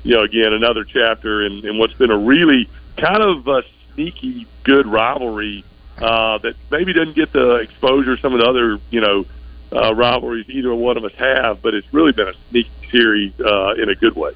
you 0.04 0.16
know, 0.16 0.24
again, 0.24 0.54
another 0.54 0.86
chapter 0.86 1.46
in, 1.46 1.66
in 1.68 1.78
what's 1.78 1.94
been 1.94 2.12
a 2.12 2.18
really 2.18 2.70
kind 2.98 3.22
of 3.22 3.48
a 3.48 3.64
sneaky 3.94 4.48
good 4.64 4.88
rivalry 4.88 5.64
uh, 6.02 6.38
that 6.40 6.56
maybe 6.72 6.94
doesn't 6.94 7.16
get 7.16 7.32
the 7.34 7.56
exposure 7.56 8.18
some 8.18 8.34
of 8.34 8.40
the 8.40 8.46
other, 8.46 8.80
you 8.90 9.02
know, 9.02 9.26
uh, 9.72 9.94
rivalries 9.94 10.50
either 10.50 10.74
one 10.74 10.98
of 10.98 11.04
us 11.04 11.14
have, 11.18 11.62
but 11.62 11.74
it's 11.74 11.88
really 11.94 12.12
been 12.12 12.28
a 12.28 12.34
sneaky 12.50 12.72
series 12.92 13.34
uh, 13.40 13.74
in 13.76 13.90
a 13.90 13.96
good 13.96 14.16
way. 14.16 14.32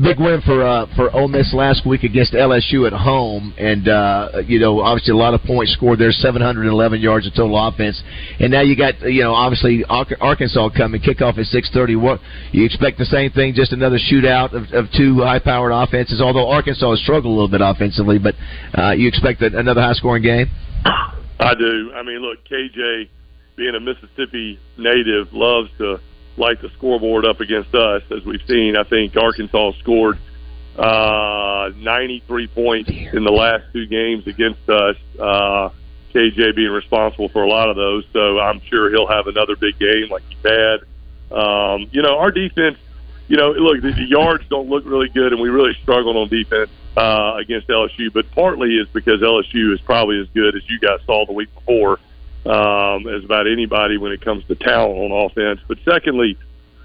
Big 0.00 0.18
win 0.18 0.40
for 0.40 0.64
uh, 0.64 0.86
for 0.96 1.14
Ole 1.14 1.28
Miss 1.28 1.52
last 1.52 1.86
week 1.86 2.02
against 2.02 2.32
LSU 2.32 2.86
at 2.86 2.94
home, 2.94 3.52
and 3.58 3.86
uh, 3.88 4.40
you 4.46 4.58
know 4.58 4.80
obviously 4.80 5.12
a 5.12 5.16
lot 5.16 5.34
of 5.34 5.42
points 5.42 5.74
scored 5.74 5.98
there, 5.98 6.10
711 6.10 6.98
yards 6.98 7.26
of 7.26 7.34
total 7.34 7.68
offense, 7.68 8.02
and 8.40 8.50
now 8.50 8.62
you 8.62 8.74
got 8.74 8.98
you 9.02 9.22
know 9.22 9.34
obviously 9.34 9.84
Arkansas 9.84 10.70
coming 10.74 10.98
kickoff 11.02 11.36
at 11.36 11.44
6:30. 11.44 12.00
What 12.00 12.20
you 12.52 12.64
expect 12.64 12.96
the 12.96 13.04
same 13.04 13.32
thing, 13.32 13.52
just 13.52 13.72
another 13.72 13.98
shootout 13.98 14.54
of, 14.54 14.72
of 14.72 14.90
two 14.96 15.20
high-powered 15.20 15.72
offenses. 15.72 16.22
Although 16.22 16.48
Arkansas 16.48 16.88
has 16.88 17.00
struggled 17.02 17.26
a 17.26 17.34
little 17.34 17.48
bit 17.48 17.60
offensively, 17.60 18.18
but 18.18 18.34
uh, 18.78 18.92
you 18.92 19.06
expect 19.06 19.40
that 19.40 19.52
another 19.52 19.82
high-scoring 19.82 20.22
game. 20.22 20.48
I 21.38 21.54
do. 21.54 21.92
I 21.94 22.02
mean, 22.02 22.22
look, 22.22 22.38
KJ 22.50 23.10
being 23.56 23.74
a 23.74 23.80
Mississippi 23.80 24.58
native 24.78 25.34
loves 25.34 25.68
to 25.76 26.00
light 26.36 26.60
the 26.60 26.70
scoreboard 26.70 27.24
up 27.24 27.40
against 27.40 27.74
us, 27.74 28.02
as 28.10 28.24
we've 28.24 28.44
seen. 28.46 28.76
I 28.76 28.84
think 28.84 29.16
Arkansas 29.16 29.72
scored 29.80 30.18
uh, 30.76 31.70
93 31.76 32.46
points 32.48 32.90
in 32.90 33.24
the 33.24 33.32
last 33.32 33.64
two 33.72 33.86
games 33.86 34.26
against 34.26 34.68
us. 34.68 34.96
Uh, 35.18 35.70
KJ 36.14 36.56
being 36.56 36.70
responsible 36.70 37.28
for 37.28 37.42
a 37.42 37.48
lot 37.48 37.70
of 37.70 37.76
those, 37.76 38.04
so 38.12 38.38
I'm 38.38 38.60
sure 38.60 38.90
he'll 38.90 39.08
have 39.08 39.26
another 39.26 39.56
big 39.56 39.78
game 39.78 40.08
like 40.10 40.22
he's 40.28 40.42
had. 40.44 40.80
Um, 41.30 41.88
you 41.90 42.02
know, 42.02 42.18
our 42.18 42.30
defense. 42.30 42.78
You 43.28 43.38
know, 43.38 43.52
look, 43.52 43.80
the, 43.80 43.92
the 43.92 44.04
yards 44.04 44.44
don't 44.50 44.68
look 44.68 44.84
really 44.84 45.08
good, 45.08 45.32
and 45.32 45.40
we 45.40 45.48
really 45.48 45.72
struggled 45.82 46.16
on 46.16 46.28
defense 46.28 46.70
uh, 46.96 47.36
against 47.40 47.68
LSU. 47.68 48.12
But 48.12 48.30
partly 48.32 48.76
is 48.76 48.88
because 48.92 49.20
LSU 49.20 49.72
is 49.72 49.80
probably 49.80 50.20
as 50.20 50.26
good 50.34 50.54
as 50.54 50.68
you 50.68 50.78
guys 50.78 51.00
saw 51.06 51.24
the 51.24 51.32
week 51.32 51.54
before 51.54 51.98
um, 52.46 53.06
as 53.06 53.24
about 53.24 53.46
anybody 53.46 53.98
when 53.98 54.12
it 54.12 54.20
comes 54.20 54.44
to 54.46 54.54
talent 54.54 54.98
on 54.98 55.26
offense. 55.26 55.60
But 55.68 55.78
secondly, 55.84 56.36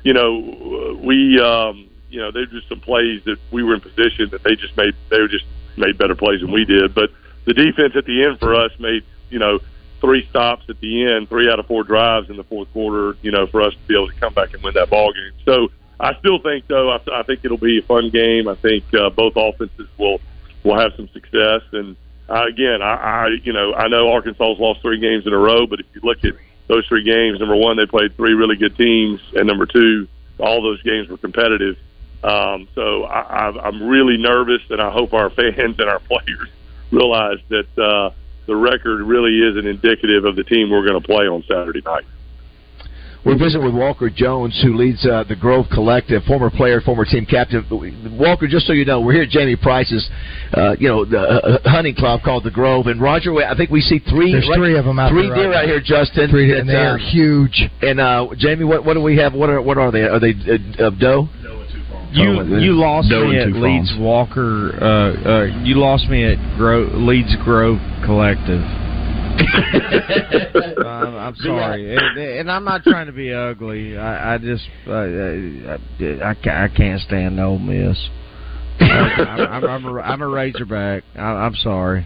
you 0.04 0.14
know, 0.14 0.98
we, 1.02 1.40
um, 1.40 1.90
you 2.10 2.20
know, 2.20 2.32
there's 2.32 2.50
just 2.52 2.70
some 2.70 2.80
plays 2.80 3.24
that 3.26 3.38
we 3.52 3.64
were 3.64 3.74
in 3.74 3.82
position 3.82 4.30
that 4.32 4.44
they 4.44 4.56
just 4.56 4.78
made, 4.78 4.96
they 5.10 5.20
were 5.20 5.28
just 5.28 5.46
made 5.76 5.98
better 5.98 6.16
plays 6.16 6.42
than 6.42 6.52
we 6.52 6.66
did. 6.66 6.94
But 6.94 7.12
the 7.46 7.54
defense 7.54 7.94
at 7.96 8.06
the 8.06 8.24
end 8.24 8.40
for 8.40 8.56
us 8.56 8.72
made, 8.80 9.04
you 9.30 9.40
know, 9.40 9.60
three 10.00 10.28
stops 10.28 10.66
at 10.70 10.80
the 10.80 11.06
end, 11.06 11.30
three 11.30 11.50
out 11.50 11.60
of 11.60 11.66
four 11.66 11.84
drives 11.84 12.30
in 12.30 12.38
the 12.38 12.44
fourth 12.44 12.72
quarter, 12.72 13.18
you 13.22 13.32
know, 13.32 13.48
for 13.48 13.62
us 13.62 13.74
to 13.74 13.80
be 13.88 13.96
able 13.96 14.08
to 14.08 14.20
come 14.20 14.34
back 14.34 14.54
and 14.54 14.62
win 14.64 14.74
that 14.76 14.90
ball 14.90 15.12
game. 15.12 15.32
So 15.44 15.70
I 16.00 16.14
still 16.20 16.40
think, 16.40 16.68
though, 16.68 16.92
I, 16.92 17.00
I 17.12 17.24
think 17.24 17.44
it'll 17.44 17.58
be 17.58 17.80
a 17.80 17.82
fun 17.82 18.10
game. 18.10 18.48
I 18.48 18.56
think 18.56 18.84
uh, 18.94 19.10
both 19.10 19.34
offenses 19.36 19.88
will 19.98 20.20
will 20.64 20.78
have 20.80 20.94
some 20.96 21.08
success 21.10 21.62
and 21.72 21.96
uh, 22.30 22.46
again, 22.48 22.82
I, 22.82 22.96
I 22.96 23.28
you 23.44 23.54
know 23.54 23.74
I 23.74 23.88
know 23.88 24.12
Arkansas's 24.12 24.60
lost 24.60 24.82
three 24.82 25.00
games 25.00 25.26
in 25.26 25.34
a 25.34 25.38
row, 25.38 25.68
but 25.68 25.80
if 25.80 25.86
you 25.94 26.02
look 26.04 26.24
at 26.24 26.34
those 26.68 26.86
three 26.88 27.04
games, 27.04 27.40
number 27.40 27.56
one, 27.56 27.78
they 27.78 27.86
played 27.86 28.16
three 28.16 28.34
really 28.34 28.56
good 28.56 28.78
teams, 28.78 29.22
and 29.36 29.48
number 29.48 29.66
two, 29.66 30.08
all 30.40 30.62
those 30.62 30.82
games 30.84 31.08
were 31.08 31.18
competitive. 31.18 31.78
Um, 32.24 32.68
so 32.76 33.04
I, 33.04 33.50
I, 33.50 33.68
I'm 33.68 33.84
really 33.84 34.18
nervous, 34.18 34.62
and 34.70 34.82
I 34.82 34.92
hope 34.92 35.14
our 35.14 35.30
fans 35.38 35.80
and 35.80 35.90
our 35.90 36.00
players 36.00 36.50
realize 36.92 37.40
that 37.50 37.78
uh, 37.78 38.10
the 38.46 38.56
record 38.56 39.02
really 39.02 39.42
isn't 39.42 39.66
indicative 39.66 40.26
of 40.26 40.36
the 40.36 40.44
team 40.44 40.70
we're 40.70 40.86
going 40.86 41.02
to 41.02 41.06
play 41.06 41.28
on 41.28 41.44
Saturday 41.44 41.82
night. 41.82 42.06
We're 43.28 43.38
visiting 43.38 43.66
with 43.66 43.76
Walker 43.76 44.10
Jones, 44.10 44.58
who 44.64 44.78
leads 44.78 45.06
uh, 45.06 45.26
the 45.28 45.36
Grove 45.36 45.66
Collective, 45.74 46.24
former 46.24 46.50
player, 46.50 46.80
former 46.80 47.04
team 47.04 47.26
captain. 47.26 47.66
Walker, 48.18 48.48
just 48.48 48.66
so 48.66 48.72
you 48.72 48.86
know, 48.86 49.02
we're 49.02 49.14
here 49.14 49.24
at 49.24 49.30
Jamie 49.30 49.58
Price's, 49.58 50.10
uh, 50.54 50.78
you 50.80 50.88
know, 50.88 51.04
the 51.04 51.20
uh, 51.20 51.70
hunting 51.70 51.94
club 51.94 52.22
called 52.24 52.46
the 52.46 52.52
Grove. 52.52 52.88
And 52.88 53.02
Roger, 53.02 53.36
I 53.44 53.56
think 53.58 53.70
we 53.70 53.82
see 53.82 54.00
three. 54.00 54.32
There's 54.32 54.48
right? 54.48 54.58
three 54.58 54.78
of 54.78 54.86
them 54.86 54.98
out 54.98 55.12
three 55.12 55.28
there 55.28 55.36
deer 55.36 55.50
right 55.52 55.58
out 55.58 55.66
now. 55.68 55.74
here, 55.74 55.82
Justin. 55.84 56.30
Three, 56.30 56.52
that, 56.52 56.60
and 56.62 56.70
they 56.70 56.76
uh, 56.76 56.96
are 56.96 56.98
huge. 56.98 57.64
And 57.82 58.00
uh, 58.00 58.28
Jamie, 58.38 58.64
what 58.64 58.86
what 58.86 58.94
do 58.94 59.02
we 59.02 59.18
have? 59.18 59.34
What 59.34 59.50
are 59.50 59.62
what 59.62 59.78
are 59.78 59.92
they? 59.92 60.04
Are 60.04 60.22
they 60.22 60.32
uh, 60.32 60.88
uh, 60.88 60.90
doe? 60.92 61.28
You 62.14 62.58
you 62.58 62.72
lost 62.80 63.10
Doe 63.10 63.28
me 63.28 63.38
at 63.38 63.52
leads. 63.52 63.94
Walker. 64.00 64.72
Uh, 64.82 64.88
uh, 64.88 65.64
you 65.66 65.76
lost 65.76 66.08
me 66.08 66.24
at 66.24 66.38
Gro- 66.58 66.90
leads 66.96 67.36
Grove 67.44 67.80
Collective. 68.06 68.64
Um, 69.38 71.16
I'm 71.18 71.36
sorry, 71.36 71.96
and, 71.96 72.18
and 72.18 72.52
I'm 72.52 72.64
not 72.64 72.84
trying 72.84 73.08
to 73.08 73.12
be 73.12 73.34
ugly. 73.34 73.98
I, 73.98 74.36
I 74.36 74.38
just 74.38 74.64
uh, 74.88 74.92
I, 74.92 75.78
I, 76.24 76.66
I 76.66 76.68
can't 76.70 77.02
stand 77.02 77.40
Ole 77.40 77.60
Miss. 77.60 77.98
I'm, 78.80 79.28
I'm, 79.50 79.66
I'm, 79.66 79.86
a, 79.86 80.00
I'm 80.02 80.22
a 80.22 80.28
Razorback. 80.28 81.04
I, 81.16 81.20
I'm 81.22 81.56
sorry. 81.56 82.06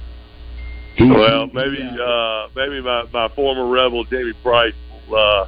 Well, 1.00 1.48
maybe 1.48 1.82
uh, 1.82 2.48
maybe 2.56 2.82
my, 2.82 3.04
my 3.14 3.30
former 3.36 3.68
rebel 3.68 4.04
Jamie 4.06 4.34
Price 4.44 4.74
will 5.10 5.18
uh, 5.18 5.48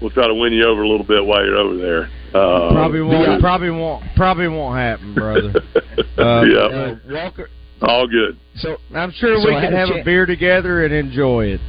will 0.00 0.10
try 0.10 0.26
to 0.26 0.34
win 0.34 0.52
you 0.52 0.66
over 0.66 0.82
a 0.82 0.88
little 0.88 1.06
bit 1.06 1.24
while 1.24 1.44
you're 1.44 1.56
over 1.56 1.76
there. 1.76 2.10
Uh, 2.28 2.72
Probably 2.72 3.00
won't. 3.02 3.40
Probably 3.40 3.70
won't. 3.70 4.04
Probably 4.16 4.48
won't 4.48 4.76
happen, 4.78 5.14
brother. 5.14 5.52
Uh, 6.16 6.42
yeah, 6.42 6.58
Uh, 6.58 6.96
Walker. 7.08 7.48
All 7.82 8.06
good. 8.06 8.38
So 8.56 8.76
I'm 8.94 9.12
sure 9.12 9.36
So 9.40 9.46
we 9.48 9.54
can 9.54 9.72
had 9.72 9.74
a 9.74 9.76
have 9.78 9.88
a 9.90 10.04
beer 10.04 10.26
together 10.26 10.84
and 10.84 10.92
enjoy 10.92 11.46
it. 11.46 11.60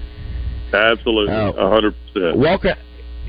Absolutely, 0.73 1.33
Oh. 1.33 1.51
a 1.57 1.69
hundred 1.69 1.95
percent. 2.13 2.37
Welcome. 2.37 2.77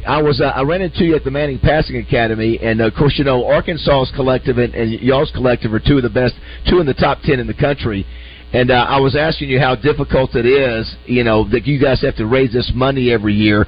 I 0.06 0.22
was 0.22 0.40
uh, 0.40 0.44
I 0.46 0.62
ran 0.62 0.80
into 0.80 1.04
you 1.04 1.14
at 1.14 1.24
the 1.24 1.30
Manning 1.30 1.58
Passing 1.58 1.96
Academy, 1.96 2.58
and 2.62 2.80
uh, 2.80 2.86
of 2.86 2.94
course 2.94 3.14
you 3.18 3.24
know 3.24 3.44
Arkansas's 3.46 4.12
collective 4.14 4.58
and, 4.58 4.74
and 4.74 4.92
y'all's 5.00 5.30
collective 5.32 5.72
are 5.74 5.80
two 5.80 5.96
of 5.96 6.02
the 6.02 6.10
best, 6.10 6.34
two 6.68 6.80
in 6.80 6.86
the 6.86 6.94
top 6.94 7.18
ten 7.22 7.38
in 7.38 7.46
the 7.46 7.54
country. 7.54 8.06
And 8.52 8.72
uh, 8.72 8.74
I 8.88 8.98
was 8.98 9.14
asking 9.14 9.48
you 9.48 9.60
how 9.60 9.76
difficult 9.76 10.34
it 10.34 10.44
is, 10.44 10.92
you 11.06 11.22
know, 11.22 11.48
that 11.50 11.68
you 11.68 11.80
guys 11.80 12.02
have 12.02 12.16
to 12.16 12.26
raise 12.26 12.52
this 12.52 12.72
money 12.74 13.12
every 13.12 13.32
year. 13.32 13.64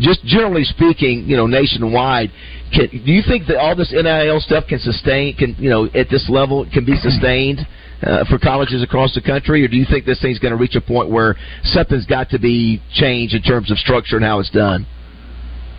Just 0.00 0.24
generally 0.24 0.64
speaking, 0.64 1.22
you 1.28 1.36
know, 1.36 1.46
nationwide, 1.46 2.32
can, 2.74 2.88
do 2.90 3.12
you 3.12 3.22
think 3.22 3.46
that 3.46 3.58
all 3.58 3.76
this 3.76 3.92
NIL 3.92 4.40
stuff 4.40 4.64
can 4.68 4.80
sustain, 4.80 5.36
can 5.36 5.54
you 5.56 5.70
know, 5.70 5.84
at 5.94 6.08
this 6.10 6.28
level, 6.28 6.66
can 6.72 6.84
be 6.84 6.96
sustained 6.96 7.60
uh, 8.02 8.24
for 8.28 8.38
colleges 8.38 8.82
across 8.82 9.14
the 9.14 9.22
country, 9.22 9.64
or 9.64 9.68
do 9.68 9.76
you 9.76 9.86
think 9.88 10.04
this 10.04 10.20
thing's 10.20 10.38
going 10.38 10.52
to 10.52 10.58
reach 10.58 10.74
a 10.74 10.80
point 10.80 11.10
where 11.10 11.36
something's 11.62 12.06
got 12.06 12.30
to 12.30 12.38
be 12.38 12.82
changed 12.92 13.34
in 13.34 13.42
terms 13.42 13.70
of 13.70 13.78
structure 13.78 14.16
and 14.16 14.24
how 14.24 14.40
it's 14.40 14.50
done? 14.50 14.86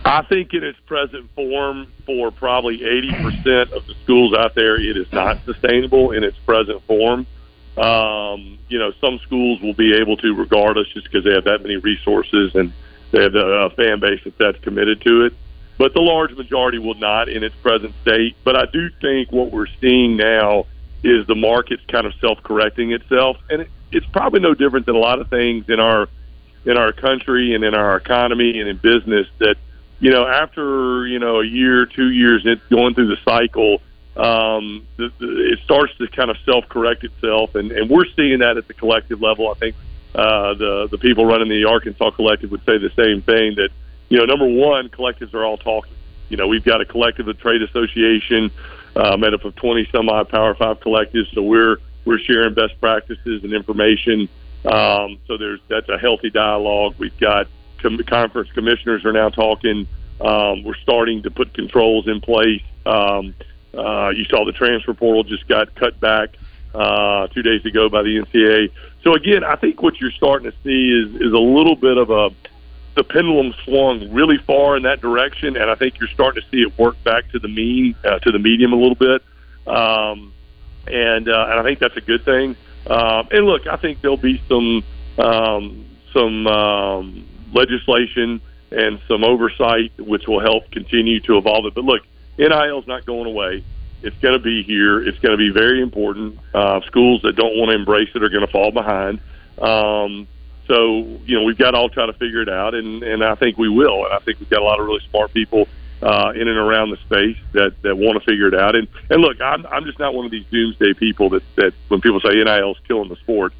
I 0.04 0.22
think 0.28 0.54
in 0.54 0.62
its 0.62 0.78
present 0.86 1.28
form, 1.34 1.92
for 2.06 2.30
probably 2.30 2.78
80% 2.78 3.72
of 3.72 3.86
the 3.86 3.94
schools 4.04 4.34
out 4.38 4.54
there, 4.54 4.80
it 4.80 4.96
is 4.96 5.08
not 5.12 5.44
sustainable 5.44 6.12
in 6.12 6.22
its 6.22 6.36
present 6.46 6.80
form. 6.86 7.26
Um, 7.76 8.58
you 8.68 8.78
know, 8.78 8.92
some 9.00 9.18
schools 9.26 9.60
will 9.60 9.74
be 9.74 9.94
able 9.94 10.16
to, 10.18 10.32
regardless, 10.34 10.86
just 10.94 11.06
because 11.10 11.24
they 11.24 11.32
have 11.32 11.44
that 11.44 11.60
many 11.60 11.76
resources 11.76 12.52
and 12.54 12.72
they 13.10 13.22
have 13.22 13.34
a, 13.34 13.70
fan 13.70 13.98
base 14.00 14.20
that 14.24 14.38
that's 14.38 14.58
committed 14.62 15.00
to 15.02 15.26
it. 15.26 15.32
But 15.76 15.92
the 15.92 16.00
large 16.00 16.30
majority 16.32 16.78
will 16.78 16.94
not 16.94 17.28
in 17.28 17.42
its 17.42 17.54
present 17.56 17.92
state. 18.02 18.36
But 18.44 18.56
I 18.56 18.64
do 18.72 18.88
think 19.00 19.30
what 19.32 19.52
we're 19.52 19.66
seeing 19.80 20.16
now 20.16 20.66
is 21.02 21.26
the 21.26 21.34
market's 21.34 21.84
kind 21.86 22.06
of 22.06 22.14
self-correcting 22.20 22.92
itself, 22.92 23.36
and 23.50 23.62
it, 23.62 23.70
it's 23.92 24.06
probably 24.06 24.40
no 24.40 24.54
different 24.54 24.86
than 24.86 24.96
a 24.96 24.98
lot 24.98 25.20
of 25.20 25.28
things 25.28 25.68
in 25.68 25.80
our 25.80 26.08
in 26.64 26.76
our 26.76 26.92
country 26.92 27.54
and 27.54 27.62
in 27.64 27.74
our 27.74 27.96
economy 27.96 28.58
and 28.58 28.68
in 28.68 28.76
business 28.78 29.28
that 29.38 29.56
you 30.00 30.10
know 30.10 30.26
after 30.26 31.06
you 31.06 31.18
know 31.18 31.40
a 31.40 31.46
year, 31.46 31.86
two 31.86 32.10
years, 32.10 32.42
it's 32.44 32.64
going 32.68 32.94
through 32.94 33.08
the 33.08 33.18
cycle. 33.24 33.80
Um, 34.16 34.86
the, 34.96 35.12
the, 35.18 35.52
it 35.52 35.58
starts 35.64 35.94
to 35.98 36.08
kind 36.08 36.30
of 36.30 36.38
self-correct 36.46 37.04
itself, 37.04 37.54
and, 37.54 37.70
and 37.70 37.90
we're 37.90 38.06
seeing 38.16 38.38
that 38.38 38.56
at 38.56 38.66
the 38.66 38.72
collective 38.72 39.20
level. 39.20 39.50
I 39.50 39.54
think 39.54 39.76
uh, 40.14 40.54
the 40.54 40.88
the 40.90 40.98
people 40.98 41.26
running 41.26 41.48
the 41.48 41.66
Arkansas 41.66 42.10
collective 42.10 42.50
would 42.50 42.64
say 42.64 42.78
the 42.78 42.90
same 42.96 43.22
thing. 43.22 43.56
That 43.56 43.68
you 44.08 44.18
know, 44.18 44.24
number 44.24 44.46
one, 44.46 44.88
collectives 44.88 45.34
are 45.34 45.44
all 45.44 45.58
talking. 45.58 45.92
You 46.28 46.36
know, 46.36 46.48
we've 46.48 46.64
got 46.64 46.80
a 46.80 46.84
collective, 46.84 47.28
a 47.28 47.34
trade 47.34 47.62
association, 47.62 48.50
uh, 48.96 49.16
made 49.16 49.34
up 49.34 49.44
of 49.44 49.54
twenty 49.56 49.88
some 49.92 50.08
odd 50.08 50.28
Power 50.28 50.54
Five 50.54 50.80
collectives. 50.80 51.32
So 51.34 51.42
we're 51.42 51.76
we're 52.04 52.18
sharing 52.18 52.54
best 52.54 52.80
practices 52.80 53.44
and 53.44 53.52
information. 53.52 54.28
Um, 54.64 55.18
so 55.26 55.36
there's 55.36 55.60
that's 55.68 55.88
a 55.88 55.98
healthy 55.98 56.30
dialogue. 56.30 56.94
We've 56.98 57.18
got 57.18 57.46
com- 57.78 57.98
conference 57.98 58.50
commissioners 58.52 59.04
are 59.04 59.12
now 59.12 59.28
talking. 59.28 59.86
Um, 60.20 60.64
we're 60.64 60.76
starting 60.76 61.22
to 61.24 61.30
put 61.30 61.52
controls 61.52 62.08
in 62.08 62.20
place. 62.20 62.62
Um, 62.86 63.34
uh, 63.76 64.10
you 64.10 64.24
saw 64.24 64.44
the 64.46 64.52
transfer 64.52 64.94
portal 64.94 65.22
just 65.22 65.46
got 65.46 65.74
cut 65.74 66.00
back 66.00 66.30
uh, 66.74 67.26
two 67.28 67.42
days 67.42 67.64
ago 67.66 67.88
by 67.88 68.02
the 68.02 68.16
NCAA. 68.16 68.70
So 69.04 69.14
again, 69.14 69.44
I 69.44 69.56
think 69.56 69.82
what 69.82 70.00
you're 70.00 70.10
starting 70.10 70.50
to 70.50 70.56
see 70.64 70.90
is 70.90 71.20
is 71.20 71.32
a 71.32 71.38
little 71.38 71.76
bit 71.76 71.98
of 71.98 72.10
a 72.10 72.30
the 72.96 73.04
pendulum 73.04 73.54
swung 73.64 74.12
really 74.12 74.38
far 74.38 74.76
in 74.76 74.82
that 74.84 75.00
direction, 75.00 75.56
and 75.56 75.70
I 75.70 75.74
think 75.74 76.00
you're 76.00 76.08
starting 76.08 76.42
to 76.42 76.48
see 76.48 76.62
it 76.62 76.76
work 76.78 77.02
back 77.04 77.30
to 77.32 77.38
the 77.38 77.48
mean 77.48 77.94
uh, 78.04 78.18
to 78.20 78.32
the 78.32 78.38
medium 78.38 78.72
a 78.72 78.76
little 78.76 78.96
bit. 78.96 79.22
Um, 79.66 80.32
and 80.86 81.28
uh, 81.28 81.46
and 81.50 81.60
I 81.60 81.62
think 81.62 81.78
that's 81.78 81.96
a 81.96 82.00
good 82.00 82.24
thing. 82.24 82.56
Um, 82.86 83.28
and 83.30 83.44
look, 83.46 83.66
I 83.66 83.76
think 83.76 84.00
there'll 84.00 84.16
be 84.16 84.42
some 84.48 84.82
um, 85.18 85.84
some 86.12 86.46
um, 86.46 87.28
legislation 87.52 88.40
and 88.70 89.00
some 89.06 89.24
oversight 89.24 89.92
which 89.98 90.26
will 90.26 90.40
help 90.40 90.70
continue 90.70 91.20
to 91.20 91.36
evolve 91.36 91.66
it. 91.66 91.74
But 91.74 91.84
look, 91.84 92.02
NIL 92.38 92.78
is 92.78 92.86
not 92.86 93.04
going 93.06 93.26
away. 93.26 93.64
It's 94.02 94.16
going 94.18 94.34
to 94.34 94.42
be 94.42 94.62
here. 94.62 95.02
It's 95.06 95.18
going 95.18 95.32
to 95.32 95.38
be 95.38 95.50
very 95.50 95.82
important. 95.82 96.38
Uh, 96.54 96.80
schools 96.86 97.22
that 97.22 97.36
don't 97.36 97.56
want 97.56 97.70
to 97.70 97.74
embrace 97.74 98.08
it 98.14 98.22
are 98.22 98.28
going 98.28 98.46
to 98.46 98.52
fall 98.52 98.70
behind. 98.70 99.20
Um, 99.58 100.28
so 100.66 100.98
you 101.24 101.36
know 101.38 101.44
we've 101.44 101.58
got 101.58 101.72
to 101.72 101.76
all 101.78 101.88
try 101.88 102.06
to 102.06 102.12
figure 102.14 102.42
it 102.42 102.48
out, 102.48 102.74
and 102.74 103.02
and 103.02 103.22
I 103.24 103.34
think 103.34 103.58
we 103.58 103.68
will. 103.68 104.04
And 104.04 104.12
I 104.14 104.18
think 104.20 104.40
we've 104.40 104.50
got 104.50 104.60
a 104.60 104.64
lot 104.64 104.80
of 104.80 104.86
really 104.86 105.02
smart 105.10 105.32
people 105.32 105.68
uh, 106.02 106.32
in 106.34 106.48
and 106.48 106.58
around 106.58 106.90
the 106.90 106.96
space 106.98 107.36
that 107.52 107.74
that 107.82 107.96
want 107.96 108.20
to 108.22 108.24
figure 108.24 108.48
it 108.48 108.54
out. 108.54 108.74
And 108.76 108.88
and 109.10 109.20
look, 109.22 109.40
I'm 109.40 109.66
I'm 109.66 109.84
just 109.84 109.98
not 109.98 110.14
one 110.14 110.24
of 110.24 110.30
these 110.30 110.44
doomsday 110.50 110.94
people 110.94 111.30
that 111.30 111.42
that 111.56 111.72
when 111.88 112.00
people 112.00 112.20
say 112.20 112.34
NIL 112.34 112.72
is 112.72 112.76
killing 112.86 113.08
the 113.08 113.16
sport. 113.16 113.52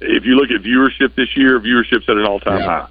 If 0.00 0.24
you 0.24 0.34
look 0.34 0.50
at 0.50 0.62
viewership 0.62 1.14
this 1.14 1.36
year, 1.36 1.60
viewership's 1.60 2.08
at 2.08 2.16
an 2.16 2.26
all 2.26 2.40
time 2.40 2.58
Yeah. 2.58 2.66
high. 2.82 2.88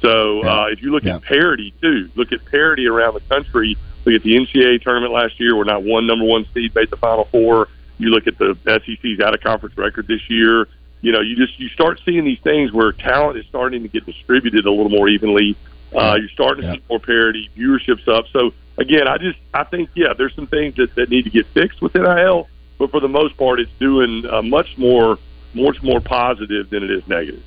So 0.00 0.42
uh, 0.42 0.66
if 0.70 0.82
you 0.82 0.90
look 0.92 1.04
Yeah. 1.04 1.16
at 1.16 1.22
parity 1.22 1.72
too, 1.80 2.08
look 2.14 2.32
at 2.32 2.44
parity 2.46 2.86
around 2.86 3.14
the 3.14 3.20
country. 3.34 3.76
Look 4.04 4.14
at 4.16 4.22
the 4.24 4.34
NCAA 4.36 4.82
tournament 4.82 5.12
last 5.12 5.38
year, 5.40 5.54
where 5.56 5.64
not 5.64 5.82
one 5.84 6.06
number 6.08 6.24
one 6.24 6.44
seed 6.54 6.74
made 6.74 6.90
the 6.90 6.96
Final 6.96 7.24
Four. 7.26 7.68
You 7.98 8.10
look 8.10 8.26
at 8.26 8.36
the 8.38 8.56
SEC's 8.66 9.20
out 9.20 9.32
of 9.34 9.40
conference 9.40 9.76
record 9.78 10.08
this 10.08 10.28
year. 10.28 10.66
You 11.02 11.12
know, 11.12 11.20
you 11.20 11.36
just 11.36 11.58
you 11.58 11.68
start 11.68 12.00
seeing 12.04 12.24
these 12.24 12.38
things 12.42 12.72
where 12.72 12.92
talent 12.92 13.36
is 13.36 13.44
starting 13.48 13.82
to 13.82 13.88
get 13.88 14.06
distributed 14.06 14.64
a 14.66 14.70
little 14.70 14.88
more 14.88 15.08
evenly. 15.08 15.56
Uh, 15.94 16.14
you're 16.18 16.28
starting 16.30 16.62
to 16.62 16.68
Yeah. 16.68 16.74
see 16.76 16.82
more 16.88 17.00
parity, 17.00 17.50
viewership's 17.58 18.08
up. 18.08 18.24
So 18.32 18.54
again, 18.78 19.06
I 19.08 19.18
just 19.18 19.38
I 19.52 19.64
think 19.64 19.90
yeah, 19.94 20.14
there's 20.16 20.34
some 20.34 20.46
things 20.46 20.76
that, 20.76 20.94
that 20.94 21.10
need 21.10 21.24
to 21.24 21.30
get 21.30 21.46
fixed 21.52 21.82
with 21.82 21.94
NIL, 21.94 22.48
but 22.78 22.90
for 22.90 23.00
the 23.00 23.08
most 23.08 23.36
part, 23.36 23.60
it's 23.60 23.70
doing 23.78 24.24
uh, 24.30 24.40
much 24.42 24.68
more 24.78 25.18
much 25.54 25.76
more 25.82 26.00
positive 26.00 26.70
than 26.70 26.82
it 26.82 26.90
is 26.90 27.02
negative. 27.06 27.42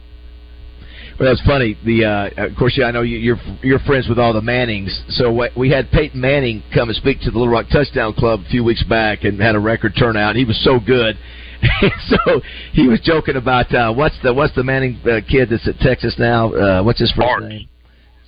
Well, 1.17 1.29
that's 1.29 1.45
funny. 1.47 1.77
The 1.85 2.05
uh, 2.05 2.45
of 2.47 2.57
course, 2.57 2.77
yeah, 2.77 2.85
I 2.87 2.91
know 2.91 3.01
you, 3.01 3.17
you're 3.17 3.39
you're 3.63 3.79
friends 3.79 4.09
with 4.09 4.19
all 4.19 4.33
the 4.33 4.41
Mannings. 4.41 4.91
So 5.09 5.47
we 5.55 5.69
had 5.69 5.89
Peyton 5.91 6.19
Manning 6.19 6.61
come 6.73 6.89
and 6.89 6.95
speak 6.97 7.21
to 7.21 7.31
the 7.31 7.37
Little 7.39 7.53
Rock 7.53 7.67
Touchdown 7.71 8.13
Club 8.13 8.41
a 8.45 8.49
few 8.49 8.65
weeks 8.65 8.83
back, 8.83 9.23
and 9.23 9.39
had 9.39 9.55
a 9.55 9.59
record 9.59 9.93
turnout. 9.97 10.35
He 10.35 10.43
was 10.43 10.61
so 10.63 10.77
good. 10.77 11.17
so 12.07 12.41
he 12.73 12.87
was 12.87 12.99
joking 13.01 13.35
about 13.35 13.73
uh, 13.73 13.93
what's 13.93 14.15
the 14.23 14.33
what's 14.33 14.55
the 14.55 14.63
Manning 14.63 14.99
uh, 15.05 15.21
kid 15.29 15.49
that's 15.49 15.67
at 15.67 15.77
Texas 15.79 16.15
now? 16.17 16.53
Uh, 16.53 16.83
what's 16.83 16.99
his 16.99 17.11
first 17.11 17.47
name? 17.47 17.67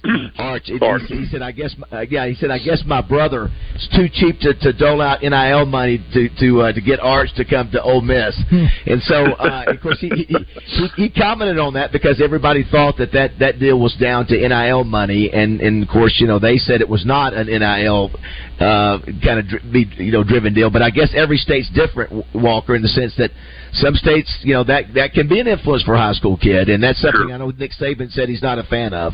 Arch. 0.37 0.63
He, 0.65 0.77
he 1.17 1.25
said, 1.31 1.41
"I 1.41 1.51
guess, 1.51 1.75
uh, 1.91 2.01
yeah." 2.01 2.27
He 2.27 2.35
said, 2.35 2.51
"I 2.51 2.59
guess 2.59 2.83
my 2.85 3.01
brother 3.01 3.49
is 3.75 3.89
too 3.95 4.07
cheap 4.11 4.39
to, 4.41 4.53
to 4.53 4.73
dole 4.73 5.01
out 5.01 5.21
NIL 5.21 5.65
money 5.65 6.03
to 6.13 6.29
to 6.39 6.61
uh, 6.61 6.73
to 6.73 6.81
get 6.81 6.99
Arch 6.99 7.29
to 7.35 7.45
come 7.45 7.71
to 7.71 7.81
Ole 7.81 8.01
Miss." 8.01 8.39
and 8.85 9.01
so, 9.03 9.33
uh, 9.33 9.65
of 9.67 9.81
course, 9.81 9.99
he, 9.99 10.09
he 10.09 10.37
he 10.65 10.87
he 10.95 11.09
commented 11.09 11.59
on 11.59 11.73
that 11.73 11.91
because 11.91 12.21
everybody 12.23 12.63
thought 12.69 12.97
that 12.97 13.11
that 13.13 13.39
that 13.39 13.59
deal 13.59 13.79
was 13.79 13.95
down 13.95 14.25
to 14.27 14.35
NIL 14.35 14.83
money, 14.83 15.29
and 15.31 15.61
and 15.61 15.83
of 15.83 15.89
course, 15.89 16.17
you 16.19 16.27
know, 16.27 16.39
they 16.39 16.57
said 16.57 16.81
it 16.81 16.89
was 16.89 17.05
not 17.05 17.33
an 17.33 17.47
NIL 17.47 18.11
uh, 18.59 18.99
kind 19.23 19.39
of 19.39 19.47
dri- 19.47 19.71
be, 19.71 20.03
you 20.03 20.11
know 20.11 20.23
driven 20.23 20.53
deal. 20.53 20.69
But 20.69 20.81
I 20.81 20.89
guess 20.89 21.11
every 21.15 21.37
state's 21.37 21.69
different, 21.71 22.25
Walker, 22.33 22.75
in 22.75 22.81
the 22.81 22.87
sense 22.87 23.13
that 23.17 23.31
some 23.73 23.95
states, 23.95 24.39
you 24.41 24.53
know, 24.53 24.63
that 24.63 24.93
that 24.95 25.13
can 25.13 25.27
be 25.27 25.39
an 25.39 25.47
influence 25.47 25.83
for 25.83 25.93
a 25.93 25.97
high 25.97 26.13
school 26.13 26.37
kid, 26.37 26.69
and 26.69 26.81
that's 26.81 27.01
something 27.01 27.17
Sure. 27.27 27.33
I 27.33 27.37
know 27.37 27.49
Nick 27.51 27.71
Saban 27.79 28.11
said 28.11 28.29
he's 28.29 28.41
not 28.41 28.59
a 28.59 28.63
fan 28.63 28.93
of. 28.93 29.13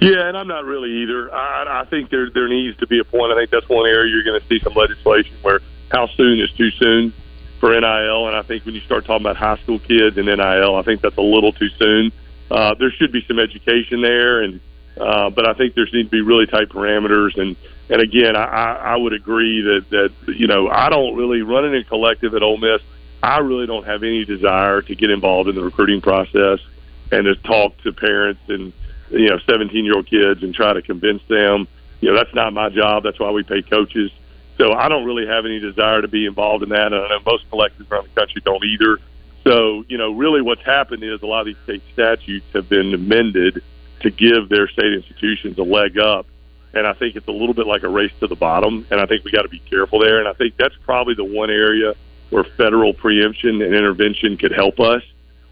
Yeah, 0.00 0.28
and 0.28 0.36
I'm 0.36 0.48
not 0.48 0.64
really 0.64 1.02
either. 1.02 1.34
I, 1.34 1.82
I 1.82 1.84
think 1.86 2.10
there 2.10 2.30
there 2.30 2.48
needs 2.48 2.76
to 2.78 2.86
be 2.86 2.98
a 3.00 3.04
point. 3.04 3.32
I 3.32 3.36
think 3.36 3.50
that's 3.50 3.68
one 3.68 3.86
area 3.86 4.12
you're 4.12 4.24
going 4.24 4.40
to 4.40 4.46
see 4.46 4.60
some 4.62 4.74
legislation 4.74 5.34
where 5.42 5.60
how 5.90 6.06
soon 6.16 6.40
is 6.40 6.50
too 6.52 6.70
soon 6.72 7.12
for 7.60 7.70
NIL, 7.70 8.28
and 8.28 8.36
I 8.36 8.42
think 8.42 8.64
when 8.64 8.74
you 8.74 8.80
start 8.82 9.04
talking 9.04 9.26
about 9.26 9.36
high 9.36 9.56
school 9.62 9.80
kids 9.80 10.16
and 10.16 10.26
NIL, 10.26 10.76
I 10.76 10.82
think 10.82 11.00
that's 11.00 11.16
a 11.16 11.22
little 11.22 11.52
too 11.52 11.68
soon. 11.70 12.12
Uh, 12.50 12.74
there 12.78 12.90
should 12.92 13.10
be 13.12 13.24
some 13.26 13.38
education 13.38 14.00
there, 14.02 14.42
and 14.42 14.60
Uh, 14.98 15.30
but 15.30 15.46
I 15.46 15.54
think 15.54 15.74
there 15.74 15.86
need 15.92 16.04
to 16.04 16.10
be 16.10 16.20
really 16.20 16.46
tight 16.46 16.68
parameters. 16.68 17.38
And 17.38 17.56
and 17.88 18.00
again, 18.02 18.36
I, 18.36 18.44
I, 18.44 18.72
I 18.92 18.96
would 18.96 19.12
agree 19.12 19.62
that 19.62 19.90
that 19.90 20.34
you 20.34 20.46
know 20.46 20.68
I 20.68 20.88
don't 20.88 21.14
really 21.16 21.42
running 21.42 21.74
a 21.74 21.84
collective 21.84 22.34
at 22.34 22.42
Ole 22.42 22.58
Miss. 22.58 22.82
I 23.22 23.38
really 23.38 23.66
don't 23.66 23.84
have 23.86 24.02
any 24.02 24.24
desire 24.24 24.82
to 24.82 24.94
get 24.94 25.10
involved 25.10 25.48
in 25.48 25.56
the 25.56 25.62
recruiting 25.62 26.00
process 26.00 26.60
and 27.10 27.24
to 27.24 27.34
talk 27.36 27.76
to 27.82 27.92
parents 27.92 28.40
and 28.48 28.72
you 29.10 29.28
know 29.28 29.38
17 29.46 29.84
year 29.84 29.96
old 29.96 30.08
kids 30.08 30.42
and 30.42 30.54
try 30.54 30.72
to 30.72 30.82
convince 30.82 31.22
them. 31.28 31.68
You 32.00 32.10
know 32.10 32.16
that's 32.16 32.34
not 32.34 32.52
my 32.52 32.68
job. 32.68 33.02
That's 33.02 33.18
why 33.18 33.30
we 33.30 33.42
pay 33.42 33.62
coaches. 33.62 34.10
So 34.58 34.72
I 34.72 34.88
don't 34.88 35.04
really 35.04 35.26
have 35.26 35.46
any 35.46 35.60
desire 35.60 36.02
to 36.02 36.08
be 36.08 36.26
involved 36.26 36.64
in 36.64 36.70
that. 36.70 36.92
And 36.92 36.96
I 36.96 37.08
know 37.08 37.20
most 37.24 37.48
collectives 37.50 37.90
around 37.90 38.08
the 38.08 38.20
country 38.20 38.42
don't 38.44 38.64
either. 38.64 38.98
So, 39.44 39.84
you 39.88 39.96
know, 39.96 40.12
really 40.12 40.42
what's 40.42 40.64
happened 40.64 41.04
is 41.04 41.22
a 41.22 41.26
lot 41.26 41.40
of 41.40 41.46
these 41.46 41.56
state 41.62 41.82
statutes 41.92 42.44
have 42.52 42.68
been 42.68 42.92
amended 42.92 43.62
to 44.00 44.10
give 44.10 44.48
their 44.48 44.68
state 44.68 44.92
institutions 44.92 45.58
a 45.58 45.62
leg 45.62 45.98
up. 45.98 46.26
And 46.74 46.86
I 46.86 46.92
think 46.92 47.16
it's 47.16 47.28
a 47.28 47.32
little 47.32 47.54
bit 47.54 47.66
like 47.66 47.82
a 47.84 47.88
race 47.88 48.12
to 48.20 48.26
the 48.26 48.36
bottom. 48.36 48.86
And 48.90 49.00
I 49.00 49.06
think 49.06 49.24
we 49.24 49.30
got 49.30 49.42
to 49.42 49.48
be 49.48 49.60
careful 49.60 50.00
there. 50.00 50.18
And 50.18 50.28
I 50.28 50.32
think 50.32 50.56
that's 50.56 50.74
probably 50.84 51.14
the 51.14 51.24
one 51.24 51.50
area 51.50 51.94
where 52.30 52.44
federal 52.44 52.92
preemption 52.92 53.62
and 53.62 53.74
intervention 53.74 54.36
could 54.36 54.52
help 54.52 54.80
us. 54.80 55.02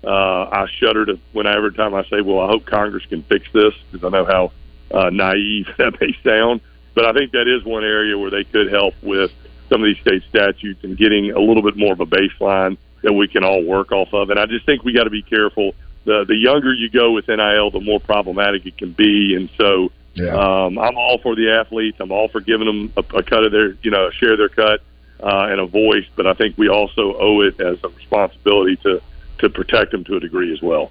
Uh, 0.07 0.49
I 0.53 0.67
shudder 0.79 1.05
to 1.07 1.19
whenever 1.33 1.71
time 1.73 1.93
I 1.95 2.05
say, 2.05 2.21
well, 2.21 2.41
I 2.41 2.47
hope 2.47 2.65
Congress 2.65 3.05
can 3.07 3.23
fix 3.25 3.49
this 3.53 3.75
because 3.91 4.07
I 4.07 4.17
know 4.17 4.25
how 4.25 4.53
uh, 4.97 5.11
naive 5.11 5.67
that 5.79 6.01
may 6.01 6.17
sound. 6.25 6.61
But 6.95 7.07
I 7.07 7.13
think 7.13 7.33
that 7.33 7.49
is 7.49 7.65
one 7.65 7.85
area 7.85 8.17
where 8.17 8.31
they 8.31 8.45
could 8.45 8.71
help 8.73 8.95
with 9.03 9.33
some 9.69 9.83
of 9.83 9.87
these 9.87 9.99
state 9.99 10.23
statutes 10.29 10.85
and 10.85 10.97
getting 10.97 11.33
a 11.33 11.41
little 11.41 11.63
bit 11.63 11.77
more 11.77 11.93
of 11.93 12.01
a 12.01 12.07
baseline 12.07 12.79
that 13.03 13.13
we 13.13 13.27
can 13.29 13.45
all 13.45 13.63
work 13.65 13.91
off 13.93 14.15
of. 14.15 14.31
And 14.31 14.39
I 14.39 14.47
just 14.47 14.65
think 14.65 14.85
we 14.85 14.93
got 14.93 15.05
to 15.05 15.11
be 15.11 15.23
careful. 15.23 15.75
The 16.05 16.25
the 16.27 16.37
younger 16.37 16.73
you 16.73 16.89
go 16.89 17.11
with 17.13 17.27
NIL, 17.27 17.71
the 17.73 17.81
more 17.81 17.99
problematic 17.99 18.65
it 18.65 18.79
can 18.79 18.93
be. 18.93 19.35
And 19.35 19.51
so 19.59 19.91
Yeah. 20.15 20.37
um, 20.37 20.79
I'm 20.79 20.97
all 20.97 21.19
for 21.19 21.35
the 21.35 21.51
athletes. 21.51 21.99
I'm 22.01 22.13
all 22.13 22.29
for 22.29 22.41
giving 22.41 22.67
them 22.67 22.93
a, 22.97 23.01
a 23.19 23.23
cut 23.25 23.45
of 23.45 23.51
their, 23.51 23.77
you 23.83 23.91
know, 23.91 24.11
share 24.11 24.37
their 24.37 24.49
cut 24.49 24.81
uh, 25.21 25.49
and 25.51 25.61
a 25.61 25.67
voice. 25.67 26.07
But 26.15 26.29
I 26.29 26.35
think 26.35 26.57
we 26.57 26.69
also 26.69 27.17
owe 27.19 27.41
it 27.41 27.61
as 27.61 27.79
a 27.83 27.89
responsibility 27.89 28.77
to 28.85 29.03
to 29.39 29.51
protect 29.51 29.93
them 29.93 30.05
to 30.05 30.17
a 30.17 30.21
degree 30.21 30.53
as 30.53 30.61
well. 30.63 30.91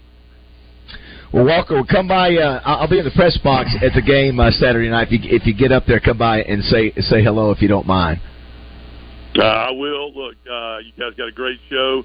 Well, 1.34 1.46
Walker, 1.46 1.82
come 1.90 2.08
by. 2.08 2.36
Uh, 2.36 2.62
I'll 2.64 2.90
be 2.90 3.00
in 3.00 3.06
the 3.06 3.12
press 3.12 3.38
box 3.44 3.70
at 3.82 3.94
the 3.94 4.02
game 4.02 4.40
uh, 4.40 4.52
Saturday 4.52 4.90
night. 4.90 5.08
If 5.10 5.24
you, 5.24 5.36
if 5.36 5.46
you 5.46 5.54
get 5.54 5.72
up 5.72 5.86
there, 5.86 6.00
come 6.00 6.18
by 6.18 6.42
and 6.44 6.64
say 6.64 6.94
say 6.98 7.24
hello 7.24 7.52
if 7.52 7.62
you 7.62 7.68
don't 7.68 7.88
mind. 7.88 8.22
Uh, 9.38 9.44
I 9.44 9.72
will. 9.72 10.14
Look, 10.14 10.36
uh, 10.50 10.78
you 10.78 10.94
guys 10.98 11.14
got 11.18 11.28
a 11.28 11.32
great 11.32 11.60
show. 11.70 12.04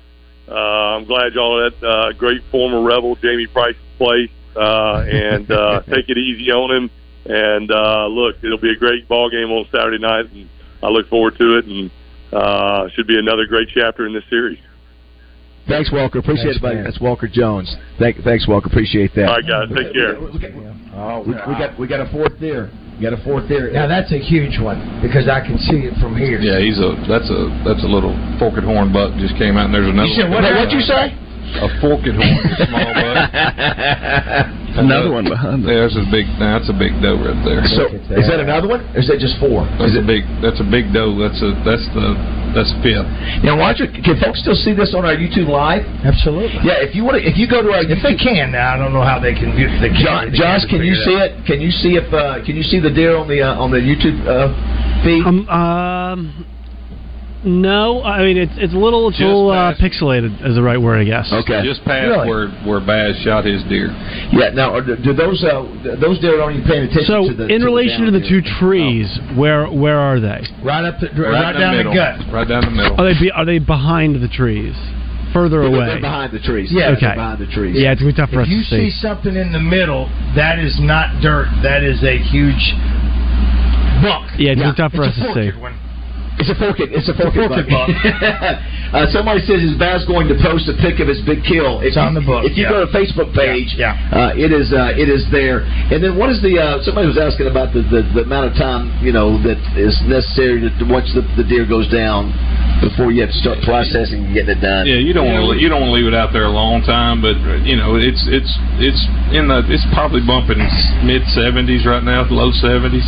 Uh, 0.48 0.96
I'm 0.96 1.04
glad 1.04 1.34
y'all 1.34 1.64
at 1.64 1.84
uh, 1.84 2.12
great 2.12 2.42
former 2.50 2.82
Rebel 2.82 3.14
Jamie 3.16 3.46
Price's 3.46 3.80
place, 3.98 4.30
uh, 4.56 5.04
and 5.06 5.48
uh, 5.50 5.82
take 5.88 6.08
it 6.08 6.18
easy 6.18 6.50
on 6.50 6.74
him. 6.74 6.90
And 7.26 7.70
uh, 7.70 8.06
look, 8.06 8.36
it'll 8.42 8.58
be 8.58 8.72
a 8.72 8.76
great 8.76 9.06
ball 9.06 9.30
game 9.30 9.50
on 9.50 9.66
Saturday 9.70 9.98
night, 9.98 10.32
and 10.32 10.48
I 10.82 10.88
look 10.88 11.08
forward 11.08 11.36
to 11.38 11.58
it. 11.58 11.66
And 11.66 11.90
uh, 12.32 12.88
should 12.94 13.06
be 13.06 13.18
another 13.18 13.46
great 13.46 13.68
chapter 13.72 14.06
in 14.06 14.12
this 14.12 14.24
series. 14.28 14.58
Thanks, 15.68 15.90
Walker. 15.92 16.18
Appreciate 16.18 16.44
Thanks, 16.44 16.56
it, 16.58 16.62
buddy. 16.62 16.74
man. 16.76 16.84
That's 16.84 17.00
Walker 17.00 17.28
Jones. 17.28 17.74
Thank, 17.98 18.22
thanks, 18.24 18.48
Walker. 18.48 18.66
Appreciate 18.68 19.14
that. 19.14 19.28
All 19.28 19.36
right, 19.38 19.46
guys, 19.46 19.68
take 19.74 19.92
care. 19.94 20.16
Oh, 20.94 21.22
we, 21.22 21.32
we 21.32 21.54
got 21.58 21.78
we 21.78 21.86
got 21.86 22.00
a 22.00 22.10
fourth 22.10 22.34
there. 22.40 22.70
We 22.98 23.06
got 23.08 23.14
a 23.14 23.22
fourth 23.24 23.48
there. 23.48 23.70
Now 23.70 23.86
that's 23.86 24.12
a 24.12 24.18
huge 24.18 24.58
one 24.60 24.82
because 25.00 25.28
I 25.30 25.40
can 25.40 25.56
see 25.58 25.86
it 25.88 25.94
from 26.02 26.16
here. 26.18 26.40
Yeah, 26.42 26.58
he's 26.60 26.76
a 26.82 26.98
that's 27.06 27.30
a 27.30 27.40
that's 27.64 27.80
a 27.86 27.90
little 27.90 28.12
forked 28.42 28.60
horn 28.66 28.92
buck 28.92 29.14
just 29.16 29.38
came 29.38 29.56
out 29.56 29.70
and 29.70 29.74
there's 29.74 29.88
another. 29.88 30.10
You 30.10 30.20
said 30.20 30.28
one. 30.28 30.42
what? 30.42 30.52
What'd 30.52 30.74
you 30.74 30.82
say? 30.84 31.14
A 31.50 31.66
forked 31.80 32.06
horn, 32.10 32.20
a 32.20 32.66
small 32.68 32.90
buck. 32.92 33.30
Another 34.70 35.10
one 35.10 35.26
behind 35.26 35.64
Yeah, 35.66 35.86
that's 35.88 35.98
a 35.98 36.06
big. 36.10 36.26
That's 36.38 36.68
a 36.70 36.76
big 36.76 36.94
doe 37.02 37.18
right 37.18 37.38
there. 37.46 37.62
So 37.70 37.88
is 38.14 38.26
that 38.28 38.38
another 38.42 38.68
one? 38.68 38.82
Or 38.94 39.00
is 39.00 39.08
that 39.08 39.18
just 39.18 39.38
four? 39.40 39.64
That's 39.80 39.96
a 39.98 40.04
big. 40.04 40.26
That's 40.42 40.60
a 40.60 40.66
big 40.68 40.92
doe. 40.92 41.14
That's 41.18 41.40
a 41.42 41.54
that's 41.64 41.86
the 41.94 42.14
that's 42.54 42.72
fifth. 42.82 43.06
Now, 43.42 43.58
Roger, 43.58 43.86
can 43.86 44.18
folks 44.20 44.40
still 44.40 44.58
see 44.58 44.74
this 44.74 44.94
on 44.94 45.04
our 45.04 45.14
YouTube 45.16 45.48
live? 45.48 45.86
Absolutely. 46.04 46.60
Yeah, 46.62 46.82
if 46.82 46.94
you 46.94 47.04
want 47.04 47.20
to, 47.20 47.22
if 47.22 47.36
you 47.36 47.46
go 47.48 47.62
to 47.62 47.70
our 47.70 47.82
If 47.84 48.02
they 48.02 48.16
can 48.16 48.52
now, 48.52 48.74
I 48.74 48.76
don't 48.78 48.92
know 48.92 49.02
how 49.02 49.18
they 49.18 49.34
can 49.34 49.54
view 49.56 49.66
the 49.80 49.90
John, 50.02 50.30
Josh, 50.32 50.66
can 50.70 50.82
you 50.82 50.94
see 50.94 51.16
it? 51.16 51.46
Can 51.46 51.60
you 51.60 51.70
see 51.70 51.96
if 51.96 52.06
uh, 52.12 52.44
can 52.44 52.56
you 52.56 52.62
see 52.62 52.78
the 52.80 52.90
deer 52.90 53.16
on 53.16 53.26
the 53.26 53.42
uh, 53.42 53.58
on 53.58 53.70
the 53.70 53.78
YouTube 53.78 54.20
uh, 54.26 54.50
feed? 55.02 55.26
Um, 55.26 55.48
um, 55.48 56.46
no, 57.44 58.02
I 58.02 58.22
mean 58.22 58.36
it's 58.36 58.52
it's 58.56 58.74
a 58.74 58.76
little 58.76 59.08
it's 59.08 59.16
a 59.16 59.22
Just 59.24 59.28
little 59.32 59.50
uh, 59.50 59.74
pixelated 59.80 60.44
is 60.46 60.54
the 60.56 60.62
right 60.62 60.80
word, 60.80 61.00
I 61.00 61.04
guess. 61.04 61.32
Okay. 61.32 61.62
Just 61.64 61.82
past 61.84 62.08
Really? 62.08 62.28
where 62.28 62.48
where 62.68 62.80
Baz 62.84 63.16
shot 63.24 63.44
his 63.44 63.62
deer. 63.64 63.88
Yeah. 64.32 64.50
Now, 64.52 64.78
do 64.80 65.12
those 65.14 65.42
uh, 65.44 65.96
those 66.00 66.18
deer 66.20 66.40
aren't 66.40 66.56
even 66.60 66.68
paying 66.68 66.84
attention 66.84 67.04
So, 67.08 67.28
to 67.28 67.34
the 67.34 67.46
in 67.48 67.60
to 67.60 67.66
relation 67.66 68.04
to 68.04 68.10
the 68.12 68.20
two 68.20 68.40
deer? 68.42 68.52
trees, 68.60 69.08
where 69.36 69.66
where 69.72 69.98
are 69.98 70.20
they? 70.20 70.44
right 70.62 70.84
up 70.84 71.00
the, 71.00 71.08
right, 71.16 71.32
Right, 71.32 71.52
down 71.56 71.76
the 71.76 71.84
the 71.88 71.94
gut. 71.96 72.32
Right 72.32 72.46
down 72.48 72.64
the 72.64 72.70
middle. 72.76 73.00
Are 73.00 73.04
they 73.12 73.18
be, 73.18 73.30
are 73.30 73.44
they 73.46 73.58
behind 73.58 74.20
the 74.20 74.28
trees, 74.28 74.76
further 75.32 75.62
away? 75.62 75.86
They're 75.96 76.00
behind 76.04 76.32
the 76.32 76.40
trees. 76.44 76.68
Yeah. 76.70 76.92
Okay. 76.96 77.14
Behind 77.16 77.40
the 77.40 77.48
trees. 77.48 77.76
Yeah, 77.78 77.92
it's 77.92 78.00
gonna 78.02 78.12
be 78.12 78.16
tough 78.20 78.30
for 78.30 78.40
If 78.44 78.48
us 78.48 78.52
you 78.52 78.60
to 78.60 78.68
see. 78.68 78.76
If 78.76 78.82
you 78.84 78.90
see 78.90 79.00
something 79.00 79.34
in 79.34 79.52
the 79.52 79.60
middle, 79.64 80.12
that 80.36 80.58
is 80.58 80.76
not 80.78 81.22
dirt. 81.22 81.48
That 81.62 81.82
is 81.82 82.04
a 82.04 82.18
huge 82.20 82.76
buck. 84.04 84.28
Yeah, 84.36 84.52
it's 84.52 84.60
Yeah, 84.60 84.60
gonna 84.60 84.72
be 84.72 84.76
tough 84.76 84.92
for 84.92 85.04
It's 85.04 85.16
us 85.16 85.24
to 85.34 85.52
see. 85.52 85.58
one. 85.58 85.74
It's 86.40 86.48
a 86.48 86.56
forked. 86.56 86.80
It's 86.80 87.08
a 87.08 87.14
forked, 87.14 87.36
forked 87.36 87.68
buck. 87.68 87.88
uh, 88.96 89.06
somebody 89.12 89.44
says 89.44 89.60
is 89.60 89.76
Baz 89.76 90.02
going 90.08 90.26
to 90.32 90.36
post 90.40 90.66
a 90.72 90.74
pic 90.80 90.98
of 90.98 91.06
his 91.06 91.20
big 91.22 91.44
kill? 91.44 91.80
If 91.84 91.92
It's 91.92 92.00
on 92.00 92.14
you- 92.16 92.20
the 92.20 92.26
book, 92.26 92.42
If 92.48 92.56
you 92.56 92.64
yeah. 92.64 92.72
go 92.72 92.78
to 92.86 92.90
Facebook 92.90 93.30
page, 93.36 93.76
Yeah, 93.76 93.92
Uh, 94.10 94.32
it 94.34 94.50
is 94.50 94.72
uh, 94.72 94.96
it 94.96 95.08
is 95.12 95.28
there. 95.30 95.62
And 95.92 96.00
then 96.02 96.16
what 96.16 96.30
is 96.32 96.40
the? 96.40 96.56
Uh, 96.58 96.80
somebody 96.82 97.06
was 97.06 97.18
asking 97.20 97.46
about 97.46 97.72
the, 97.76 97.82
the, 97.92 98.02
the 98.16 98.22
amount 98.24 98.48
of 98.50 98.54
time 98.56 98.88
you 99.04 99.12
know 99.12 99.36
that 99.44 99.60
is 99.76 99.94
necessary 100.08 100.60
to, 100.64 100.70
to 100.80 100.84
once 100.88 101.12
the, 101.14 101.22
the 101.36 101.44
deer 101.44 101.66
goes 101.68 101.86
down 101.92 102.32
before 102.80 103.12
you 103.12 103.20
have 103.20 103.28
to 103.30 103.40
start 103.44 103.60
processing 103.60 104.24
and 104.24 104.32
getting 104.32 104.56
it 104.56 104.60
done. 104.64 104.86
Yeah, 104.88 104.96
you 104.96 105.12
don't 105.12 105.28
want 105.28 105.44
to 105.52 105.60
you 105.60 105.68
don't 105.68 105.84
want 105.84 105.92
to 105.92 105.96
leave 106.00 106.08
it 106.08 106.16
out 106.16 106.32
there 106.32 106.48
a 106.48 106.54
long 106.54 106.80
time, 106.82 107.20
but 107.20 107.36
you 107.68 107.76
know 107.76 107.96
it's 108.00 108.24
it's 108.32 108.52
it's 108.80 109.02
in 109.36 109.46
the 109.52 109.60
it's 109.68 109.84
probably 109.92 110.24
bumping 110.24 110.58
mid 111.04 111.20
seventies 111.36 111.84
right 111.84 112.02
now, 112.02 112.24
low 112.32 112.50
seventies. 112.64 113.04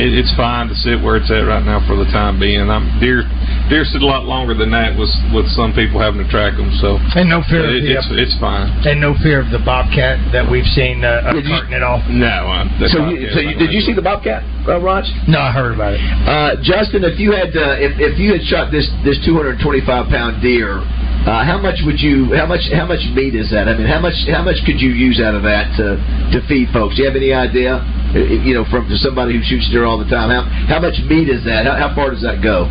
It, 0.00 0.16
it's 0.16 0.32
fine 0.34 0.68
to 0.72 0.74
sit 0.74 0.96
where 1.02 1.16
it's 1.20 1.30
at 1.30 1.44
right 1.44 1.64
now 1.64 1.84
for 1.86 1.96
the 1.96 2.08
time 2.08 2.40
being. 2.40 2.69
I'm 2.70 2.86
deer 3.02 3.26
deer 3.68 3.84
sit 3.84 4.02
a 4.02 4.06
lot 4.06 4.24
longer 4.24 4.54
than 4.54 4.70
that 4.70 4.94
with 4.98 5.10
with 5.34 5.46
some 5.52 5.74
people 5.74 5.98
having 6.00 6.22
to 6.22 6.28
track 6.30 6.56
them, 6.56 6.70
so 6.80 6.96
and 7.18 7.28
no 7.28 7.42
fear 7.50 7.66
of 7.66 7.74
it, 7.74 7.82
the 7.82 7.98
it's 7.98 8.08
it's 8.10 8.36
fine. 8.40 8.70
and 8.86 9.00
no 9.00 9.14
fear 9.22 9.40
of 9.42 9.50
the 9.50 9.58
bobcat 9.62 10.18
that 10.32 10.46
we've 10.48 10.66
seen 10.74 11.04
uh, 11.04 11.32
Did 11.34 11.44
you- 11.44 11.50
carting 11.54 11.74
it 11.74 11.82
off. 11.82 12.02
No, 12.08 12.26
uh, 12.50 12.88
So, 12.88 13.10
you, 13.10 13.28
so 13.34 13.40
you, 13.40 13.54
did 13.58 13.72
you 13.72 13.80
see 13.80 13.92
the 13.92 14.02
bobcat, 14.02 14.42
uh, 14.66 14.78
Raj? 14.80 15.04
No, 15.28 15.38
I 15.40 15.50
heard 15.52 15.74
about 15.74 15.94
it. 15.94 16.00
Uh, 16.00 16.56
Justin, 16.62 17.04
if 17.04 17.18
you 17.18 17.32
had 17.32 17.50
uh, 17.56 17.76
if, 17.78 17.98
if 17.98 18.18
you 18.18 18.32
had 18.32 18.42
shot 18.46 18.70
this 18.70 18.86
this 19.04 19.18
225 19.26 19.84
pound 20.08 20.42
deer, 20.42 20.80
uh, 21.26 21.44
how 21.44 21.60
much 21.60 21.80
would 21.84 22.00
you 22.00 22.32
how 22.34 22.46
much 22.46 22.64
how 22.72 22.86
much 22.86 23.04
meat 23.12 23.34
is 23.34 23.50
that? 23.50 23.68
I 23.68 23.76
mean, 23.76 23.86
how 23.86 24.00
much 24.00 24.16
how 24.28 24.42
much 24.42 24.56
could 24.64 24.80
you 24.80 24.90
use 24.90 25.20
out 25.20 25.34
of 25.34 25.42
that 25.42 25.76
to 25.76 26.00
to 26.32 26.46
feed 26.48 26.72
folks? 26.72 26.96
Do 26.96 27.02
you 27.02 27.08
have 27.08 27.16
any 27.16 27.32
idea? 27.32 27.76
Uh, 28.14 28.18
You 28.18 28.54
know, 28.54 28.64
from 28.70 28.88
somebody 28.96 29.36
who 29.36 29.42
shoots 29.44 29.68
deer 29.70 29.84
all 29.84 29.98
the 29.98 30.08
time, 30.08 30.30
how 30.30 30.42
how 30.66 30.80
much 30.80 30.96
meat 31.08 31.28
is 31.28 31.44
that? 31.44 31.66
How, 31.66 31.76
how 31.76 31.94
far 31.94 32.10
does 32.10 32.22
that 32.22 32.42
go? 32.42 32.64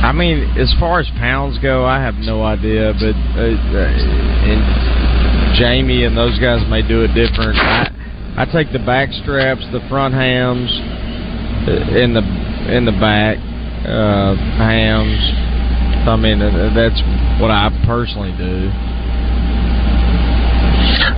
I 0.00 0.12
mean, 0.12 0.56
as 0.56 0.72
far 0.80 1.00
as 1.00 1.10
pounds 1.18 1.58
go, 1.58 1.84
I 1.84 2.00
have 2.00 2.14
no 2.14 2.42
idea, 2.42 2.94
but 2.94 3.12
uh, 3.36 3.52
uh, 3.52 4.48
and 4.48 5.56
Jamie 5.58 6.04
and 6.04 6.16
those 6.16 6.38
guys 6.38 6.64
may 6.70 6.80
do 6.80 7.02
it 7.04 7.12
different. 7.12 7.58
I 7.58 7.90
I 8.38 8.44
take 8.46 8.72
the 8.72 8.78
back 8.78 9.10
straps, 9.12 9.60
the 9.72 9.80
front 9.90 10.14
hams, 10.14 10.70
uh, 11.68 12.00
in 12.00 12.14
the 12.14 12.22
in 12.72 12.86
the 12.86 12.96
back 12.96 13.36
uh, 13.84 14.34
hams. 14.56 15.49
I 16.08 16.16
mean, 16.16 16.40
uh, 16.40 16.72
that's 16.74 17.00
what 17.40 17.50
I 17.50 17.68
personally 17.86 18.32
do. 18.36 18.70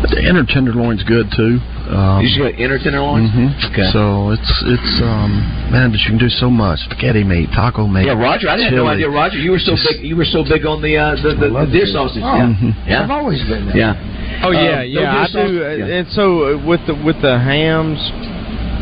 The 0.02 0.18
inner 0.28 0.44
tenderloin's 0.46 1.02
good 1.04 1.30
too. 1.34 1.58
Um, 1.94 2.20
you 2.22 2.28
just 2.28 2.38
got 2.40 2.54
inner 2.58 2.78
tenderloins. 2.78 3.30
mhm. 3.30 3.54
Okay. 3.70 3.86
So 3.92 4.30
it's 4.30 4.50
it's 4.66 4.92
um 5.02 5.30
man, 5.70 5.90
but 5.90 5.98
you 6.00 6.06
can 6.10 6.18
do 6.18 6.28
so 6.28 6.50
much. 6.50 6.80
Spaghetti 6.90 7.22
meat, 7.24 7.48
taco 7.54 7.86
meat. 7.86 8.06
Yeah, 8.06 8.18
Roger. 8.18 8.48
I 8.48 8.58
had 8.60 8.72
no 8.72 8.86
idea, 8.88 9.08
Roger. 9.08 9.38
You 9.38 9.52
were 9.52 9.58
so 9.62 9.72
Just- 9.72 9.88
big. 10.00 10.04
You 10.04 10.16
were 10.16 10.24
so 10.26 10.42
big 10.44 10.66
on 10.66 10.82
the 10.82 10.96
uh, 10.96 11.14
the, 11.22 11.34
the, 11.38 11.48
the 11.50 11.66
deer 11.70 11.86
sausage. 11.86 12.22
Oh, 12.24 12.34
yeah. 12.36 12.46
Mhm. 12.52 12.88
yeah. 12.88 13.02
I've 13.04 13.10
always 13.10 13.42
been 13.44 13.66
there. 13.66 13.76
Yeah. 13.76 14.42
Oh 14.44 14.50
yeah, 14.50 14.80
Um, 14.82 14.86
yeah, 14.88 15.00
no 15.02 15.10
I 15.10 15.14
deer 15.14 15.26
sausage- 15.26 15.48
do. 15.50 15.64
uh, 15.64 15.68
yeah. 15.86 15.94
And 15.96 16.08
so 16.10 16.24
uh, 16.58 16.66
with 16.66 16.80
the 16.86 16.94
with 17.04 17.20
the 17.22 17.38
hams, 17.38 17.98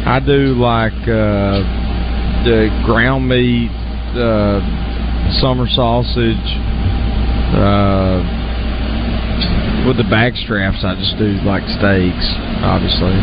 I 0.07 0.21
do 0.25 0.55
like 0.57 0.97
uh, 1.05 1.61
the 2.49 2.71
ground 2.87 3.29
meat, 3.29 3.71
uh, 4.17 4.61
summer 5.39 5.67
sausage. 5.69 6.49
Uh, 7.55 8.23
with 9.87 9.97
the 9.97 10.05
back 10.11 10.37
straps, 10.37 10.85
I 10.85 10.95
just 10.95 11.17
do 11.17 11.41
like 11.43 11.65
steaks, 11.65 12.27
obviously. 12.63 13.17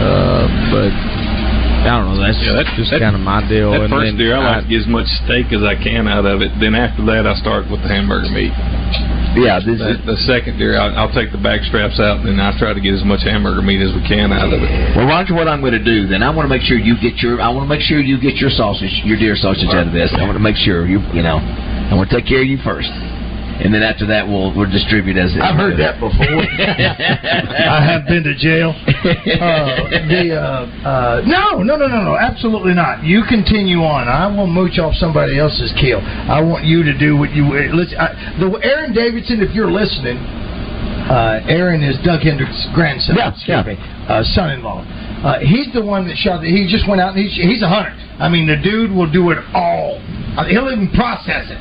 Uh, 0.00 0.48
but 0.72 0.92
I 1.84 1.96
don't 1.98 2.14
know. 2.14 2.20
That's, 2.20 2.38
Yeah, 2.42 2.52
that- 2.58 2.66
just 2.76 2.90
that- 2.90 3.00
kind 3.00 3.14
of 3.16 3.22
my 3.22 3.46
deal. 3.48 3.72
That 3.72 3.82
and 3.82 3.90
first 3.90 4.04
then 4.06 4.16
deer, 4.18 4.36
I 4.36 4.58
like 4.58 4.62
to 4.64 4.68
get 4.68 4.80
as 4.82 4.86
much 4.90 5.06
steak 5.24 5.52
as 5.52 5.62
I 5.62 5.74
can 5.76 6.08
out 6.08 6.26
of 6.26 6.42
it. 6.42 6.52
Then 6.60 6.74
after 6.74 7.04
that, 7.06 7.26
I 7.26 7.34
start 7.36 7.70
with 7.70 7.82
the 7.82 7.88
hamburger 7.88 8.28
meat. 8.30 8.52
Yeah, 9.38 9.60
the, 9.60 9.76
the 10.04 10.16
second 10.26 10.58
deer, 10.58 10.80
I'll, 10.80 11.06
I'll 11.06 11.12
take 11.14 11.30
the 11.30 11.38
back 11.38 11.62
straps 11.62 12.00
out, 12.00 12.24
and 12.26 12.40
I 12.40 12.56
try 12.58 12.72
to 12.72 12.80
get 12.80 12.94
as 12.94 13.04
much 13.04 13.22
hamburger 13.22 13.62
meat 13.62 13.78
as 13.80 13.94
we 13.94 14.02
can 14.08 14.32
out 14.32 14.48
of 14.50 14.58
it. 14.58 14.96
Well, 14.96 15.06
Roger, 15.06 15.34
what 15.34 15.46
I'm 15.46 15.60
going 15.60 15.76
to 15.76 15.84
do 15.84 16.08
then? 16.08 16.22
I 16.22 16.30
want 16.30 16.48
to 16.48 16.52
make 16.52 16.62
sure 16.62 16.76
you 16.78 16.96
get 16.98 17.20
your. 17.22 17.40
I 17.40 17.48
want 17.50 17.68
to 17.68 17.70
make 17.70 17.84
sure 17.84 18.00
you 18.00 18.18
get 18.18 18.36
your 18.36 18.50
sausage, 18.50 18.90
your 19.04 19.16
deer 19.18 19.36
sausage 19.36 19.68
out 19.70 19.86
of 19.86 19.92
this. 19.92 20.10
I 20.16 20.24
want 20.24 20.34
to 20.34 20.42
make 20.42 20.56
sure 20.56 20.86
you. 20.88 20.98
You 21.12 21.22
know, 21.22 21.38
I 21.38 21.94
want 21.94 22.10
to 22.10 22.16
take 22.16 22.26
care 22.26 22.40
of 22.42 22.48
you 22.48 22.58
first. 22.64 22.88
And 23.58 23.74
then 23.74 23.82
after 23.82 24.06
that, 24.06 24.22
we'll 24.22 24.54
we'll 24.54 24.70
distribute 24.70 25.18
as 25.18 25.34
I've 25.34 25.58
heard 25.58 25.78
that 25.82 25.98
before. 25.98 26.14
I 26.22 27.82
have 27.82 28.06
been 28.06 28.22
to 28.22 28.34
jail. 28.38 28.70
Uh, 28.70 29.90
the 30.06 30.38
uh, 30.38 30.86
uh, 30.86 31.22
no, 31.26 31.62
no, 31.62 31.74
no, 31.74 31.86
no, 31.90 32.02
no, 32.02 32.16
absolutely 32.16 32.74
not. 32.74 33.02
You 33.02 33.24
continue 33.28 33.82
on. 33.82 34.06
I 34.06 34.30
will 34.30 34.46
mooch 34.46 34.78
off 34.78 34.94
somebody 34.94 35.38
else's 35.38 35.74
kill. 35.80 35.98
I 36.00 36.40
want 36.40 36.64
you 36.64 36.84
to 36.84 36.96
do 36.96 37.16
what 37.16 37.34
you. 37.34 37.50
Listen, 37.74 37.98
I, 37.98 38.14
the 38.38 38.46
Aaron 38.62 38.94
Davidson, 38.94 39.42
if 39.42 39.50
you're 39.54 39.70
listening, 39.70 40.18
uh, 41.10 41.40
Aaron 41.48 41.82
is 41.82 41.98
Doug 42.04 42.20
Hendricks' 42.20 42.68
grandson. 42.74 43.16
Yeah, 43.16 43.34
excuse 43.34 43.66
me, 43.66 43.74
uh, 44.06 44.22
son-in-law. 44.22 44.86
Uh, 45.18 45.40
he's 45.40 45.72
the 45.74 45.82
one 45.82 46.06
that 46.06 46.16
shot. 46.16 46.42
The, 46.42 46.48
he 46.48 46.70
just 46.70 46.86
went 46.86 47.00
out 47.00 47.16
and 47.16 47.26
he's, 47.26 47.34
he's 47.34 47.62
a 47.62 47.68
hunter. 47.68 47.90
I 48.22 48.28
mean, 48.28 48.46
the 48.46 48.60
dude 48.60 48.92
will 48.94 49.10
do 49.10 49.30
it 49.30 49.38
all. 49.50 49.98
He'll 50.46 50.70
even 50.70 50.90
process 50.94 51.50
it. 51.50 51.58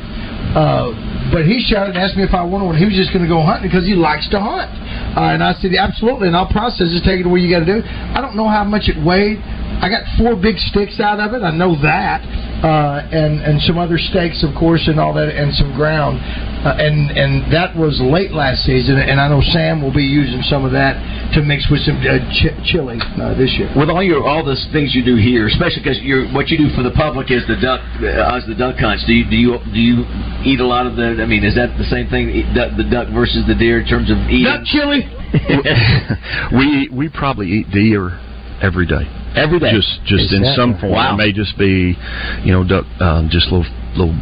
Uh, 0.53 0.93
but 1.37 1.45
he 1.45 1.61
shot 1.61 1.85
it 1.85 1.93
and 1.93 2.01
asked 2.01 2.17
me 2.17 2.25
if 2.25 2.33
I 2.33 2.41
wanted 2.41 2.65
one. 2.65 2.81
He 2.81 2.89
was 2.89 2.97
just 2.97 3.13
going 3.13 3.21
to 3.21 3.29
go 3.29 3.45
hunting 3.45 3.69
because 3.69 3.85
he 3.85 3.93
likes 3.93 4.25
to 4.33 4.41
hunt. 4.41 4.73
Uh, 5.13 5.37
and 5.37 5.45
I 5.45 5.53
said, 5.61 5.69
absolutely, 5.77 6.33
and 6.33 6.35
I'll 6.35 6.49
process 6.49 6.89
it, 6.89 7.05
take 7.05 7.21
it 7.21 7.25
to 7.25 7.29
where 7.29 7.37
you 7.37 7.45
got 7.45 7.61
to 7.61 7.69
do. 7.69 7.85
I 7.85 8.25
don't 8.25 8.33
know 8.33 8.49
how 8.49 8.65
much 8.65 8.89
it 8.89 8.97
weighed. 8.97 9.37
I 9.37 9.85
got 9.85 10.01
four 10.17 10.33
big 10.33 10.57
sticks 10.57 10.97
out 10.97 11.21
of 11.21 11.37
it. 11.37 11.45
I 11.45 11.53
know 11.53 11.77
that, 11.85 12.25
uh, 12.63 13.05
and 13.13 13.41
and 13.41 13.61
some 13.61 13.77
other 13.77 13.97
steaks, 13.97 14.41
of 14.41 14.49
course, 14.57 14.87
and 14.87 14.99
all 14.99 15.13
that, 15.13 15.29
and 15.29 15.53
some 15.53 15.73
ground, 15.77 16.17
uh, 16.65 16.73
and 16.81 17.13
and 17.13 17.45
that 17.53 17.75
was 17.77 18.01
late 18.01 18.33
last 18.33 18.65
season. 18.65 18.97
And 18.97 19.21
I 19.21 19.29
know 19.29 19.41
Sam 19.53 19.81
will 19.81 19.93
be 19.93 20.05
using 20.05 20.41
some 20.49 20.65
of 20.65 20.71
that 20.73 20.97
to 21.37 21.45
mix 21.45 21.69
with 21.69 21.85
some 21.85 22.01
uh, 22.01 22.17
ch- 22.33 22.57
chili 22.65 22.97
uh, 23.21 23.37
this 23.37 23.53
year. 23.61 23.69
With 23.77 23.89
all 23.89 24.01
your 24.01 24.25
all 24.25 24.41
the 24.41 24.57
things 24.73 24.97
you 24.97 25.05
do 25.05 25.15
here, 25.15 25.45
especially 25.45 25.85
because 25.85 26.01
you're 26.01 26.25
what 26.33 26.49
you 26.49 26.57
do 26.57 26.73
for 26.73 26.81
the 26.81 26.95
public 26.97 27.29
is 27.29 27.45
the 27.45 27.61
duck, 27.61 27.81
uh, 28.01 28.41
the 28.49 28.57
duck 28.57 28.81
hunts. 28.81 29.05
Do 29.05 29.13
you 29.13 29.29
do 29.29 29.37
you 29.37 29.61
do 29.69 29.79
you 29.79 29.97
eat 30.41 30.59
a 30.59 30.65
lot 30.65 30.89
of 30.89 30.97
the? 30.97 31.21
I 31.21 31.29
mean, 31.29 31.45
is 31.45 31.53
that 31.55 31.77
the 31.77 31.85
same 31.93 32.09
thing? 32.09 32.33
The 32.57 32.89
duck 32.89 33.13
versus 33.13 33.45
the 33.45 33.55
deer 33.55 33.81
in 33.81 33.87
terms 33.87 34.09
of 34.09 34.17
eating? 34.33 34.49
Duck 34.49 34.65
chili. 34.65 35.05
we 36.57 36.89
we 36.89 37.09
probably 37.09 37.47
eat 37.51 37.69
deer 37.69 38.17
every 38.61 38.85
day. 38.85 39.05
Every 39.35 39.59
day? 39.59 39.71
Just 39.71 40.03
just 40.05 40.31
Is 40.31 40.33
in 40.33 40.53
some 40.55 40.77
form. 40.79 40.93
Wow. 40.93 41.13
It 41.13 41.17
may 41.17 41.31
just 41.31 41.57
be, 41.57 41.95
you 42.43 42.51
know, 42.51 42.63
duck, 42.63 42.85
um, 43.01 43.29
just 43.29 43.51
little 43.51 43.65
little 43.95 44.15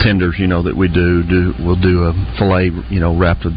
tenders, 0.00 0.36
you 0.38 0.46
know, 0.46 0.62
that 0.62 0.76
we 0.76 0.88
do. 0.88 1.22
Do 1.22 1.54
we'll 1.60 1.80
do 1.80 2.04
a 2.04 2.12
fillet, 2.38 2.70
you 2.90 3.00
know, 3.00 3.16
wrapped 3.16 3.44
with 3.44 3.54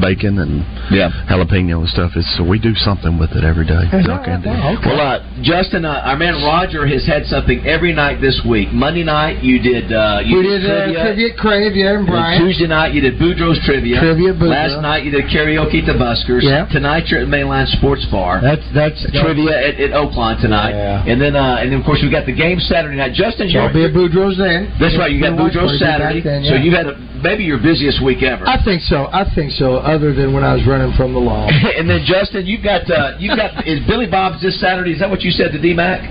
bacon 0.00 0.38
and 0.38 0.64
Yeah. 0.90 1.10
jalapeno 1.28 1.80
and 1.80 1.88
stuff. 1.88 2.12
It's 2.16 2.28
so 2.36 2.44
we 2.44 2.58
do 2.58 2.74
something 2.74 3.18
with 3.18 3.32
it 3.32 3.44
every 3.44 3.64
day. 3.66 3.82
Duck 4.04 4.26
and 4.28 4.42
deer. 4.42 4.78
Well, 4.84 5.00
uh, 5.00 5.20
Justin, 5.42 5.84
uh, 5.84 6.02
our 6.04 6.16
man 6.16 6.34
Roger 6.44 6.86
has 6.86 7.06
had 7.06 7.26
something 7.26 7.66
every 7.66 7.92
night 7.92 8.20
this 8.20 8.40
week. 8.44 8.72
Monday 8.72 9.04
night 9.04 9.42
you 9.42 9.58
did 9.58 9.92
uh, 9.92 10.20
you 10.24 10.38
we 10.38 10.42
did 10.42 10.64
uh, 10.64 10.84
trivia. 10.84 11.02
trivia, 11.02 11.28
Crave, 11.34 11.76
yeah, 11.76 11.88
and 11.90 11.98
And 11.98 12.06
Brian. 12.06 12.40
Tuesday 12.42 12.66
night 12.66 12.92
you 12.94 13.00
did 13.00 13.18
Boudreaux's 13.18 13.64
trivia. 13.64 14.00
Trivia, 14.00 14.32
Boudreaux. 14.34 14.48
Last 14.50 14.80
night 14.82 15.04
you 15.04 15.10
did 15.10 15.24
karaoke 15.26 15.84
to 15.86 15.94
Buskers. 15.94 16.42
Yeah. 16.42 16.66
Tonight 16.70 17.08
you're 17.08 17.22
at 17.22 17.28
Mainline 17.28 17.66
Sports 17.78 18.04
Bar. 18.10 18.40
That's 18.42 18.62
that's 18.74 19.00
trivia 19.12 19.56
at, 19.56 19.80
at 19.80 19.90
Oaklawn 19.92 20.40
tonight. 20.40 20.70
Yeah. 20.72 21.04
And 21.06 21.20
then 21.20 21.36
uh, 21.36 21.56
and 21.60 21.72
then 21.72 21.80
of 21.80 21.84
course 21.86 22.00
we 22.02 22.10
got 22.10 22.26
the 22.26 22.32
game 22.34 22.58
Saturday 22.60 22.96
night. 22.96 23.12
Justin, 23.14 23.48
So 23.50 23.58
I'll 23.60 23.72
be 23.72 23.84
at 23.84 23.92
Boudreaux's 23.92 24.38
then. 24.38 24.72
that's 24.80 24.96
right. 24.98 25.10
You 25.10 25.20
got 25.20 25.34
Watch 25.38 25.52
Boudreaux 25.54 25.78
Saturday. 25.78 26.20
then, 26.20 26.44
So 26.44 26.54
you 26.54 26.70
had 26.72 26.86
a, 26.86 26.94
maybe 27.22 27.44
your 27.44 27.58
busiest 27.58 28.02
week 28.02 28.22
ever. 28.22 28.46
I 28.48 28.62
think 28.64 28.82
so. 28.82 29.08
I 29.12 29.24
think 29.34 29.52
so. 29.52 29.77
Other 29.78 30.12
than 30.14 30.32
when 30.32 30.44
I 30.44 30.54
was 30.54 30.66
running 30.66 30.92
from 30.96 31.12
the 31.12 31.18
law. 31.20 31.46
and 31.78 31.88
then 31.88 32.02
Justin, 32.04 32.46
you've 32.46 32.62
got 32.64 32.88
uh, 32.90 33.16
you've 33.18 33.36
got 33.36 33.66
is 33.66 33.80
Billy 33.86 34.06
Bob's 34.06 34.42
this 34.42 34.58
Saturday? 34.60 34.92
Is 34.92 35.00
that 35.00 35.10
what 35.10 35.22
you 35.22 35.30
said 35.30 35.52
to 35.52 35.60
D 35.60 35.74
Mac? 35.74 36.02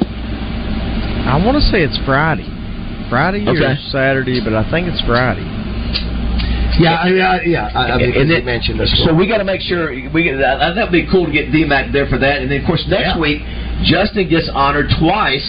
I 1.27 1.35
want 1.43 1.55
to 1.59 1.63
say 1.69 1.83
it's 1.83 1.97
Friday, 2.05 2.47
Friday 3.09 3.43
or 3.45 3.55
Saturday, 3.91 4.39
but 4.43 4.53
I 4.55 4.63
think 4.71 4.87
it's 4.87 5.01
Friday. 5.03 5.43
Yeah, 6.79 6.93
I- 7.03 7.09
yeah, 7.09 7.39
yeah. 7.43 7.71
I, 7.73 7.81
I 7.93 7.97
mean, 7.97 8.13
And 8.15 8.29
you 8.29 8.35
then- 8.35 8.45
mentioned 8.45 8.79
this. 8.79 8.93
So 9.03 9.13
we 9.13 9.27
got 9.27 9.39
to 9.39 9.43
make 9.47 9.61
sure 9.61 9.89
we 10.13 10.23
get 10.23 10.37
that. 10.37 10.75
That'd 10.75 10.91
be 10.91 11.07
cool 11.09 11.25
to 11.25 11.31
get 11.31 11.51
D 11.51 11.65
Mac 11.65 11.91
there 11.91 12.05
for 12.07 12.17
that. 12.19 12.41
And 12.41 12.51
then 12.51 12.61
of 12.61 12.67
course 12.67 12.85
next 12.87 13.15
Yeah. 13.15 13.19
week, 13.19 13.41
Justin 13.83 14.29
gets 14.29 14.49
honored 14.53 14.87
twice. 14.99 15.43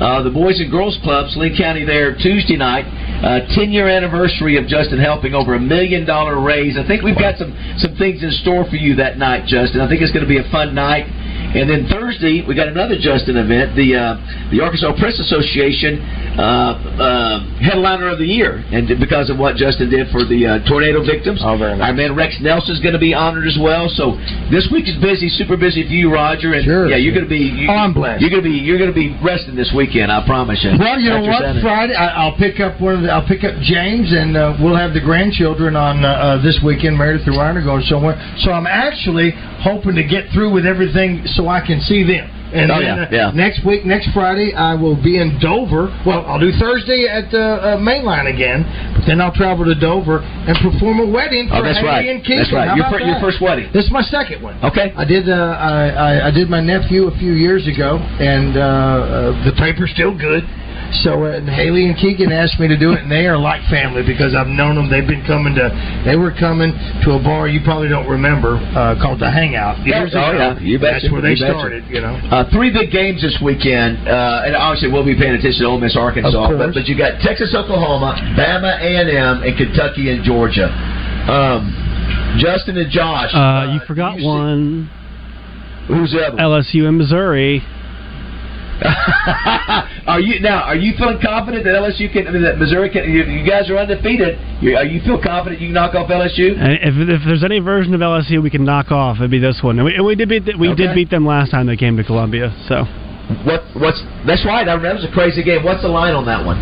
Uh, 0.00 0.22
the 0.24 0.32
Boys 0.32 0.58
and 0.60 0.70
Girls 0.72 0.96
Clubs, 1.04 1.36
Lee 1.36 1.52
County, 1.52 1.84
there 1.84 2.16
Tuesday 2.16 2.56
night. 2.56 2.88
Uh, 3.20 3.44
Ten 3.52 3.68
year 3.68 3.84
anniversary 3.86 4.56
of 4.56 4.64
Justin 4.66 4.98
helping 4.98 5.34
over 5.34 5.52
a 5.54 5.60
million 5.60 6.06
dollar 6.06 6.40
raise. 6.40 6.78
I 6.80 6.86
think 6.88 7.02
we've 7.04 7.18
got 7.18 7.36
some 7.36 7.52
some 7.76 7.94
things 8.00 8.22
in 8.24 8.32
store 8.40 8.64
for 8.64 8.76
you 8.76 8.96
that 8.96 9.18
night, 9.18 9.44
Justin. 9.44 9.82
I 9.84 9.88
think 9.92 10.00
it's 10.00 10.10
going 10.10 10.24
to 10.24 10.28
be 10.28 10.40
a 10.40 10.48
fun 10.50 10.74
night. 10.74 11.04
And 11.50 11.66
then 11.68 11.90
Thursday, 11.90 12.44
we 12.46 12.54
got 12.54 12.68
another 12.68 12.94
Justin 12.94 13.36
event, 13.36 13.74
the 13.74 13.96
uh, 13.98 14.14
the 14.54 14.62
Arkansas 14.62 14.94
Press 15.02 15.18
Association 15.18 15.98
uh, 16.38 16.78
uh, 16.94 17.36
headliner 17.58 18.06
of 18.08 18.18
the 18.22 18.26
year, 18.26 18.62
and 18.70 18.86
because 19.02 19.30
of 19.30 19.38
what 19.38 19.56
Justin 19.58 19.90
did 19.90 20.06
for 20.14 20.22
the 20.22 20.46
uh, 20.46 20.68
tornado 20.70 21.02
victims. 21.02 21.42
Oh, 21.42 21.58
very 21.58 21.74
nice. 21.74 21.90
Our 21.90 21.94
man 21.94 22.14
Rex 22.14 22.38
Nelson 22.40 22.74
is 22.74 22.80
going 22.80 22.94
to 22.94 23.02
be 23.02 23.14
honored 23.14 23.50
as 23.50 23.58
well. 23.58 23.90
So 23.90 24.14
this 24.54 24.70
week 24.70 24.86
is 24.86 24.94
busy, 25.02 25.26
super 25.28 25.56
busy 25.58 25.82
for 25.82 25.90
you, 25.90 26.12
Roger. 26.14 26.54
And 26.54 26.62
Sure. 26.64 26.86
yeah, 26.86 26.96
you're 27.02 27.14
going 27.14 27.26
to 27.26 27.30
be. 27.30 27.50
You, 27.50 27.66
Oh, 27.70 27.74
I'm 27.82 27.92
blessed. 27.94 28.22
You're 28.22 28.30
going 28.30 28.42
to 28.42 28.48
be. 28.48 28.54
You're 28.54 28.78
going 28.78 28.94
to 28.94 28.96
be 28.96 29.10
resting 29.18 29.58
this 29.58 29.74
weekend. 29.74 30.10
I 30.14 30.22
promise 30.26 30.62
you. 30.62 30.70
Well, 30.78 30.98
you 31.02 31.10
know 31.10 31.26
what? 31.26 31.42
Saturday. 31.42 31.62
Friday, 31.66 31.94
I, 31.98 32.14
I'll 32.14 32.36
pick 32.38 32.60
up 32.62 32.78
one 32.80 32.94
of 32.94 33.02
the. 33.02 33.10
I'll 33.10 33.26
pick 33.26 33.42
up 33.42 33.58
James, 33.66 34.14
and 34.14 34.36
uh, 34.38 34.54
we'll 34.62 34.78
have 34.78 34.94
the 34.94 35.02
grandchildren 35.02 35.74
on 35.74 36.04
uh, 36.06 36.38
this 36.46 36.62
weekend. 36.62 36.94
Meredith 36.96 37.26
and 37.26 37.34
Ryan 37.36 37.58
are 37.58 37.64
going 37.66 37.82
somewhere, 37.90 38.14
so 38.46 38.54
I'm 38.54 38.66
actually 38.70 39.34
hoping 39.62 39.94
to 39.96 40.04
get 40.04 40.30
through 40.32 40.52
with 40.52 40.66
everything 40.66 41.22
so 41.36 41.48
I 41.48 41.60
can 41.64 41.80
see 41.80 42.02
them. 42.02 42.28
And 42.50 42.66
Oh, 42.72 42.82
then, 42.82 42.98
yeah, 42.98 43.02
uh, 43.04 43.08
yeah. 43.12 43.30
next 43.32 43.62
week, 43.64 43.86
next 43.86 44.10
Friday, 44.10 44.50
I 44.52 44.74
will 44.74 44.98
be 45.00 45.22
in 45.22 45.38
Dover. 45.38 45.86
Well, 46.04 46.26
I'll 46.26 46.40
do 46.42 46.50
Thursday 46.58 47.06
at 47.06 47.30
uh, 47.32 47.38
uh, 47.38 47.76
Mainline 47.78 48.26
again, 48.26 48.66
but 48.98 49.06
then 49.06 49.20
I'll 49.20 49.30
travel 49.32 49.64
to 49.66 49.74
Dover 49.78 50.18
and 50.18 50.58
perform 50.58 50.98
a 50.98 51.06
wedding 51.06 51.46
for 51.46 51.56
Oh, 51.56 51.62
that's 51.62 51.78
Haley 51.78 51.86
right. 51.88 52.08
and 52.10 52.18
Keegan. 52.26 52.38
That's 52.42 52.52
right. 52.52 52.74
Your, 52.74 52.90
fir- 52.90 53.06
your 53.06 53.20
first 53.22 53.38
wedding. 53.40 53.70
This 53.72 53.84
is 53.86 53.92
my 53.92 54.02
second 54.02 54.42
one. 54.42 54.58
Okay. 54.66 54.90
I 54.96 55.04
did. 55.04 55.28
Uh, 55.30 55.34
I, 55.62 55.88
I 55.94 56.10
I 56.26 56.30
did 56.32 56.50
my 56.50 56.58
nephew 56.60 57.06
a 57.06 57.14
few 57.22 57.34
years 57.38 57.68
ago, 57.70 57.98
and 58.18 58.56
uh, 58.58 58.60
uh, 58.60 59.44
the 59.46 59.54
paper's 59.54 59.92
still 59.94 60.10
good. 60.18 60.42
So 61.02 61.24
uh, 61.24 61.38
and 61.38 61.48
Haley 61.48 61.86
and 61.86 61.96
Keegan 61.96 62.32
asked 62.32 62.58
me 62.58 62.66
to 62.66 62.76
do 62.76 62.92
it, 62.92 63.00
and 63.06 63.10
they 63.10 63.26
are 63.30 63.38
like 63.38 63.62
family 63.70 64.02
because 64.02 64.34
I've 64.34 64.50
known 64.50 64.74
them. 64.74 64.90
They've 64.90 65.06
been 65.06 65.22
coming 65.24 65.54
to. 65.54 65.70
They 66.04 66.16
were 66.16 66.34
coming 66.34 66.74
to 67.06 67.14
a 67.14 67.20
bar 67.22 67.46
you 67.46 67.60
probably 67.62 67.88
don't 67.88 68.08
remember 68.10 68.58
uh, 68.74 68.98
called 69.00 69.20
the 69.22 69.30
Hangout 69.30 69.78
years 69.86 70.10
Oh, 70.14 70.18
ago. 70.18 70.38
yeah. 70.38 70.58
You 70.58 70.78
betcha. 70.82 71.06
That's 71.06 71.12
where 71.12 71.22
they 71.22 71.38
You 71.38 71.46
betcha. 71.46 71.54
started. 71.58 71.82
You 71.86 72.00
know. 72.02 72.14
Uh, 72.30 72.50
three 72.50 72.74
big 72.74 72.90
games 72.90 73.22
this 73.22 73.38
weekend, 73.38 74.02
uh, 74.08 74.42
and 74.44 74.56
obviously 74.58 74.90
we'll 74.90 75.06
be 75.06 75.14
paying 75.14 75.38
attention 75.38 75.62
to 75.62 75.68
Ole 75.70 75.78
Miss, 75.80 75.96
Arkansas. 75.96 76.34
Of. 76.34 76.58
But, 76.58 76.74
but 76.74 76.84
you 76.90 76.98
got 76.98 77.22
Texas, 77.22 77.54
Oklahoma, 77.54 78.18
Bama, 78.34 78.74
A 78.82 78.90
and 78.98 79.08
M, 79.08 79.34
and 79.46 79.54
Kentucky 79.56 80.10
and 80.10 80.24
Georgia. 80.26 80.68
Um, 81.30 81.70
Justin 82.42 82.76
and 82.78 82.90
Josh. 82.90 83.30
Uh, 83.32 83.72
you 83.74 83.80
forgot 83.86 84.18
one. 84.20 84.90
Who's 85.88 86.12
the 86.12 86.26
other? 86.26 86.36
one? 86.36 86.44
LSU 86.62 86.86
and 86.88 86.98
Missouri. 86.98 87.62
are 90.06 90.20
you 90.20 90.40
now? 90.40 90.62
Are 90.64 90.76
you 90.76 90.94
feeling 90.96 91.18
confident 91.22 91.64
that 91.64 91.74
LSU 91.76 92.10
can? 92.12 92.26
I 92.26 92.30
mean, 92.32 92.42
that 92.42 92.58
Missouri 92.58 92.88
can? 92.90 93.04
You, 93.10 93.24
you 93.24 93.44
guys 93.48 93.68
are 93.70 93.76
undefeated. 93.78 94.38
You, 94.62 94.76
are 94.76 94.84
you 94.84 95.00
feel 95.02 95.20
confident 95.20 95.60
you 95.60 95.68
can 95.68 95.74
knock 95.74 95.94
off 95.94 96.08
LSU? 96.08 96.56
If, 96.56 96.94
if 96.96 97.20
there's 97.26 97.44
any 97.44 97.58
version 97.60 97.92
of 97.94 98.00
LSU 98.00 98.42
we 98.42 98.50
can 98.50 98.64
knock 98.64 98.90
off, 98.90 99.18
it'd 99.18 99.30
be 99.30 99.38
this 99.38 99.60
one. 99.62 99.78
And 99.78 99.84
we, 99.86 99.94
and 99.94 100.04
we 100.04 100.14
did 100.14 100.28
beat 100.28 100.44
the, 100.46 100.56
we 100.58 100.68
Okay. 100.70 100.86
did 100.86 100.94
beat 100.94 101.10
them 101.10 101.26
last 101.26 101.50
time 101.50 101.66
they 101.66 101.76
came 101.76 101.96
to 101.98 102.04
Columbia. 102.04 102.48
So 102.68 102.84
What? 103.44 103.62
What's? 103.76 104.00
That's 104.26 104.44
right. 104.46 104.66
I 104.68 104.72
remember 104.74 104.98
it 104.98 105.02
was 105.04 105.10
a 105.10 105.14
crazy 105.14 105.42
game. 105.44 105.62
What's 105.62 105.82
the 105.82 105.88
line 105.92 106.14
on 106.14 106.24
that 106.26 106.44
one? 106.44 106.58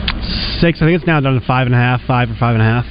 six. 0.61 0.83
I 0.83 0.87
think 0.90 0.98
it's 0.98 1.07
now 1.07 1.20
down 1.20 1.38
to 1.38 1.46
five 1.46 1.66
and 1.66 1.74
a 1.74 1.78
half, 1.78 2.00
five 2.07 2.28
or 2.31 2.37
five 2.38 2.59
and 2.59 2.62
a 2.62 2.66
half. 2.66 2.87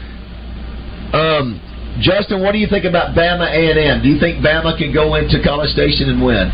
Um, 1.14 1.60
Justin, 2.00 2.42
what 2.44 2.52
do 2.54 2.60
you 2.60 2.68
think 2.68 2.86
about 2.86 3.16
Bama 3.16 3.48
A 3.50 3.62
and 3.72 3.80
M? 3.80 4.02
Do 4.04 4.08
you 4.10 4.20
think 4.20 4.40
Bama 4.46 4.78
can 4.78 4.94
go 4.94 5.16
into 5.16 5.42
College 5.44 5.70
Station 5.72 6.10
and 6.10 6.24
win? 6.24 6.48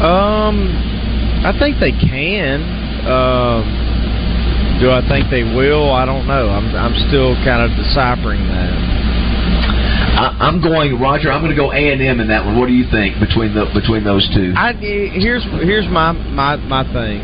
Um, 0.00 0.56
I 1.44 1.52
think 1.58 1.78
they 1.78 1.92
can. 1.92 2.62
Um, 3.04 3.66
do 4.80 4.90
I 4.90 5.02
think 5.06 5.30
they 5.30 5.42
will? 5.42 5.92
I 5.92 6.06
don't 6.06 6.26
know. 6.26 6.48
I'm 6.48 6.74
I'm 6.74 6.94
still 7.08 7.34
kind 7.44 7.62
of 7.62 7.70
deciphering 7.76 8.42
that. 8.48 8.72
I, 10.12 10.36
I'm 10.40 10.60
going, 10.60 10.98
Roger. 11.00 11.30
I'm 11.30 11.40
going 11.42 11.54
to 11.54 11.60
go 11.60 11.72
A 11.72 11.92
and 11.92 12.02
M 12.02 12.20
in 12.20 12.28
that 12.28 12.44
one. 12.44 12.58
What 12.58 12.66
do 12.66 12.74
you 12.74 12.88
think 12.90 13.18
between 13.20 13.54
the 13.54 13.66
between 13.74 14.02
those 14.04 14.26
two? 14.34 14.52
I 14.56 14.72
here's 14.74 15.44
here's 15.62 15.86
my 15.88 16.12
my 16.12 16.56
my 16.56 16.82
thing. 16.92 17.20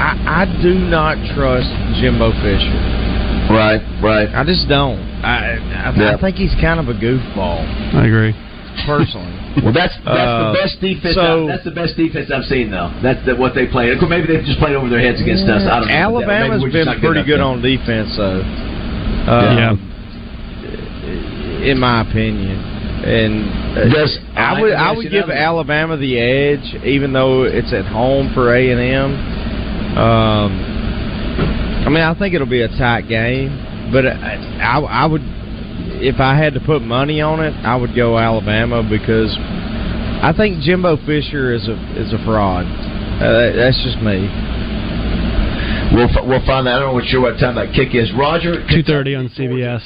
I 0.00 0.44
I 0.44 0.62
do 0.62 0.74
not 0.74 1.16
trust 1.34 1.68
Jimbo 2.00 2.32
Fisher. 2.44 2.76
Right, 3.48 3.80
right. 4.02 4.28
I 4.34 4.44
just 4.44 4.68
don't. 4.68 4.98
I 5.24 5.56
I, 5.56 5.94
Yeah. 5.96 6.16
I 6.16 6.20
think 6.20 6.36
he's 6.36 6.54
kind 6.60 6.80
of 6.80 6.88
a 6.88 6.94
goofball, 6.98 7.62
I 7.94 8.04
agree. 8.06 8.34
personally. 8.84 9.35
Well, 9.64 9.72
that's 9.72 9.94
that's 10.04 10.28
Uh, 10.28 10.52
the 10.52 10.58
best 10.60 10.80
defense. 10.80 11.14
so- 11.14 11.42
I've, 11.44 11.48
that's 11.48 11.64
the 11.64 11.70
best 11.72 11.96
defense 11.96 12.30
I've 12.30 12.44
seen, 12.44 12.70
though. 12.70 12.92
That's 13.02 13.24
the, 13.24 13.34
what 13.36 13.54
they 13.54 13.66
played. 13.66 13.96
Maybe 14.08 14.26
they've 14.28 14.44
just 14.44 14.58
played 14.58 14.76
over 14.76 14.88
their 14.88 15.00
heads 15.00 15.20
against 15.20 15.44
us. 15.48 15.62
I 15.64 15.80
don't 15.80 15.88
know. 15.88 15.94
Alabama's 15.94 16.60
Maybe 16.60 16.62
we're 16.62 16.84
been 16.84 17.00
pretty 17.00 17.20
enough 17.24 17.26
good 17.26 17.40
on 17.40 17.62
defense, 17.62 18.12
though. 18.16 18.40
Yeah. 18.44 19.70
Um, 19.70 19.78
in 21.64 21.78
my 21.80 22.02
opinion. 22.02 22.74
And 23.06 23.78
uh, 23.78 23.88
Does- 23.94 24.18
I 24.34 24.60
would 24.60 24.72
I 24.72 24.92
would 24.92 25.10
give 25.10 25.28
know. 25.28 25.34
Alabama 25.34 25.96
the 25.96 26.18
edge, 26.18 26.74
even 26.84 27.12
though 27.12 27.44
it's 27.44 27.72
at 27.72 27.84
home 27.86 28.32
for 28.34 28.54
A 28.54 28.70
and 28.70 28.80
M. 28.80 29.12
Um, 29.96 30.52
I 31.86 31.88
mean, 31.88 32.02
I 32.02 32.14
think 32.18 32.34
it'll 32.34 32.46
be 32.46 32.62
a 32.62 32.68
tight 32.68 33.08
game, 33.08 33.48
but 33.92 34.04
I, 34.06 34.36
I, 34.60 34.80
I 34.80 35.06
would, 35.06 35.22
if 36.02 36.20
I 36.20 36.36
had 36.36 36.54
to 36.54 36.60
put 36.60 36.82
money 36.82 37.20
on 37.20 37.40
it, 37.40 37.52
I 37.64 37.76
would 37.76 37.94
go 37.94 38.18
Alabama 38.18 38.82
because 38.82 39.34
I 39.38 40.32
think 40.36 40.60
Jimbo 40.62 40.96
Fisher 41.06 41.52
is 41.54 41.66
a 41.68 41.76
is 42.00 42.12
a 42.12 42.18
fraud. 42.24 42.66
Uh, 42.66 43.52
that's 43.56 43.80
just 43.84 43.98
me. 44.02 44.28
We'll 45.94 46.08
f- 46.10 46.24
we'll 46.26 46.44
find 46.44 46.66
out. 46.68 46.76
I 46.76 46.78
don't 46.80 46.88
know 46.88 46.94
what 46.94 47.04
sure 47.06 47.20
what 47.20 47.38
time 47.38 47.54
that 47.56 47.72
kick 47.74 47.94
is. 47.94 48.12
Roger, 48.18 48.66
Two 48.68 48.82
thirty 48.82 49.14
on 49.14 49.28
CBS. 49.30 49.82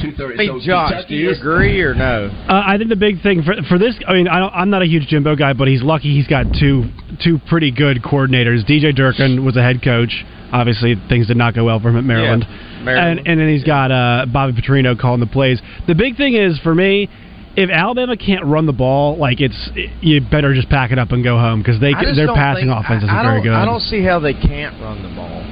Two 0.00 0.12
thirty. 0.12 0.36
Hey, 0.36 0.66
Josh, 0.66 1.04
do 1.08 1.14
you 1.14 1.30
agree 1.30 1.80
or 1.82 1.94
no? 1.94 2.30
Uh, 2.48 2.62
I 2.66 2.76
think 2.78 2.90
the 2.90 2.96
big 2.96 3.22
thing 3.22 3.42
for 3.42 3.54
for 3.68 3.78
this, 3.78 3.94
I 4.06 4.14
mean, 4.14 4.28
I 4.28 4.38
don't, 4.38 4.52
I'm 4.52 4.70
not 4.70 4.82
a 4.82 4.86
huge 4.86 5.06
Jimbo 5.08 5.36
guy, 5.36 5.52
but 5.52 5.68
he's 5.68 5.82
lucky 5.82 6.14
he's 6.14 6.26
got 6.26 6.46
two 6.58 6.84
two 7.22 7.38
pretty 7.48 7.70
good 7.70 8.02
coordinators. 8.02 8.64
DJ 8.68 8.94
Durkin 8.94 9.44
was 9.44 9.56
a 9.56 9.62
head 9.62 9.82
coach. 9.82 10.24
Obviously, 10.52 10.94
things 11.08 11.26
did 11.26 11.36
not 11.36 11.54
go 11.54 11.64
well 11.64 11.80
for 11.80 11.88
him 11.88 11.96
at 11.96 12.04
Maryland. 12.04 12.44
Maryland. 12.84 13.18
And, 13.20 13.28
and 13.28 13.40
then 13.40 13.48
he's 13.48 13.64
got 13.64 13.90
uh, 13.90 14.26
Bobby 14.26 14.52
Petrino 14.52 14.98
calling 14.98 15.20
the 15.20 15.26
plays. 15.26 15.60
The 15.88 15.94
big 15.94 16.16
thing 16.16 16.34
is 16.34 16.60
for 16.60 16.74
me, 16.74 17.08
if 17.56 17.70
Alabama 17.70 18.16
can't 18.16 18.44
run 18.44 18.66
the 18.66 18.72
ball, 18.72 19.16
like 19.16 19.40
it's 19.40 19.70
you 20.00 20.20
better 20.20 20.54
just 20.54 20.68
pack 20.68 20.90
it 20.92 20.98
up 20.98 21.12
and 21.12 21.22
go 21.24 21.38
home 21.38 21.60
because 21.60 21.80
they 21.80 21.92
I 21.94 22.02
just 22.02 22.16
their 22.16 22.28
passing 22.34 22.68
think- 22.68 22.84
offense 22.84 23.02
isn't 23.04 23.14
very 23.22 23.42
good. 23.42 23.52
I 23.52 23.64
don't 23.64 23.80
see 23.80 24.02
how 24.02 24.18
they 24.20 24.34
can't 24.34 24.80
run 24.82 25.02
the 25.02 25.14
ball. 25.14 25.42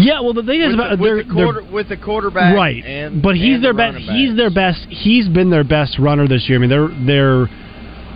Yeah, 0.00 0.20
well, 0.20 0.34
the 0.34 0.42
thing 0.42 0.60
is 0.60 0.68
with 0.68 0.74
about 0.74 0.98
the, 0.98 1.04
they're, 1.04 1.16
with, 1.16 1.28
the 1.28 1.34
quarter, 1.34 1.62
with 1.72 1.88
the 1.88 1.96
quarterback, 1.96 2.56
right, 2.56 2.84
And, 2.84 3.22
but 3.22 3.36
he's 3.36 3.56
and 3.56 3.64
their 3.64 3.72
the 3.72 3.92
best. 3.92 3.98
He's 3.98 4.36
their 4.36 4.50
best. 4.50 4.86
He's 4.88 5.28
been 5.28 5.50
their 5.50 5.64
best 5.64 5.98
runner 5.98 6.26
this 6.26 6.48
year. 6.48 6.58
I 6.58 6.60
mean, 6.60 6.70
their 6.70 6.88
their 6.88 7.48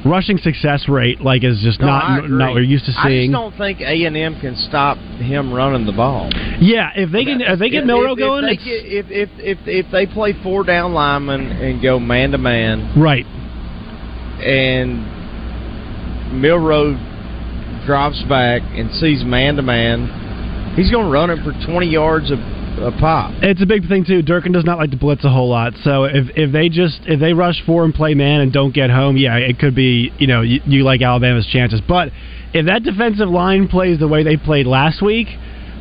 rushing 0.05 0.37
success 0.39 0.87
rate 0.89 1.21
like 1.21 1.43
is 1.45 1.61
just 1.63 1.81
No, 1.81 1.87
not 1.87 2.29
not 2.29 2.51
what 2.51 2.57
you're 2.57 2.65
used 2.65 2.85
to 2.87 2.93
seeing. 2.93 3.07
I 3.07 3.27
just 3.27 3.33
don't 3.33 3.57
think 3.57 3.81
A 3.81 4.05
and 4.05 4.17
M 4.17 4.41
can 4.41 4.57
stop 4.57 4.99
him 4.99 5.53
running 5.53 5.87
the 5.87 5.93
ball. 5.93 6.31
Yeah, 6.61 6.91
if 6.95 7.11
they 7.11 7.25
can 7.25 7.41
if 7.41 7.59
they 7.59 7.71
get 7.71 7.83
If- 7.83 7.87
Milroe 7.87 8.13
if, 8.13 8.19
going, 8.19 8.45
if 8.45 8.53
it's, 8.53 8.65
get, 8.65 8.85
if, 8.85 9.07
if 9.11 9.31
if 9.39 9.59
if 9.67 9.93
they 9.93 10.07
play 10.07 10.35
four 10.43 10.65
down 10.65 10.93
linemen 10.93 11.41
and 11.53 11.83
go 11.83 11.99
man 11.99 12.33
to 12.33 12.39
man, 12.39 13.01
right. 13.01 13.27
and 14.45 15.13
Milroe 16.41 16.97
drops 17.87 18.23
back 18.29 18.63
and 18.63 18.91
sees 18.93 19.25
man 19.25 19.57
to 19.57 19.63
man, 19.63 20.09
he's 20.77 20.91
going 20.91 21.07
to 21.07 21.11
run 21.11 21.31
it 21.31 21.43
for 21.45 21.53
twenty 21.67 21.89
yards 21.89 22.31
a, 22.31 22.35
a 22.83 22.93
pop. 22.99 23.33
It's 23.43 23.63
a 23.63 23.67
big 23.67 23.89
thing 23.89 24.05
too. 24.05 24.23
Durkin 24.23 24.53
does 24.53 24.65
not 24.65 24.79
like 24.79 24.91
to 24.91 24.97
blitz 24.97 25.25
a 25.25 25.31
whole 25.31 25.49
lot, 25.49 25.75
so 25.83 26.05
if 26.05 26.29
if 26.37 26.53
they 26.53 26.69
just 26.69 27.01
if 27.07 27.21
they 27.21 27.33
rush 27.33 27.63
four 27.67 27.85
and 27.85 27.95
play 27.95 28.15
man 28.15 28.41
and 28.41 28.53
don't 28.53 28.75
get 28.75 28.91
home, 28.91 29.17
yeah, 29.17 29.37
it 29.37 29.59
could 29.59 29.75
be 29.75 30.13
you 30.19 30.27
know 30.27 30.43
you, 30.43 30.61
you 30.67 30.85
like 30.85 31.03
Alabama's 31.03 31.47
chances. 31.47 31.81
But 31.87 32.09
if 32.53 32.67
that 32.67 32.83
defensive 32.83 33.29
line 33.29 33.69
plays 33.69 33.99
the 33.99 34.09
way 34.09 34.23
they 34.23 34.37
played 34.37 34.67
last 34.67 35.03
week, 35.03 35.29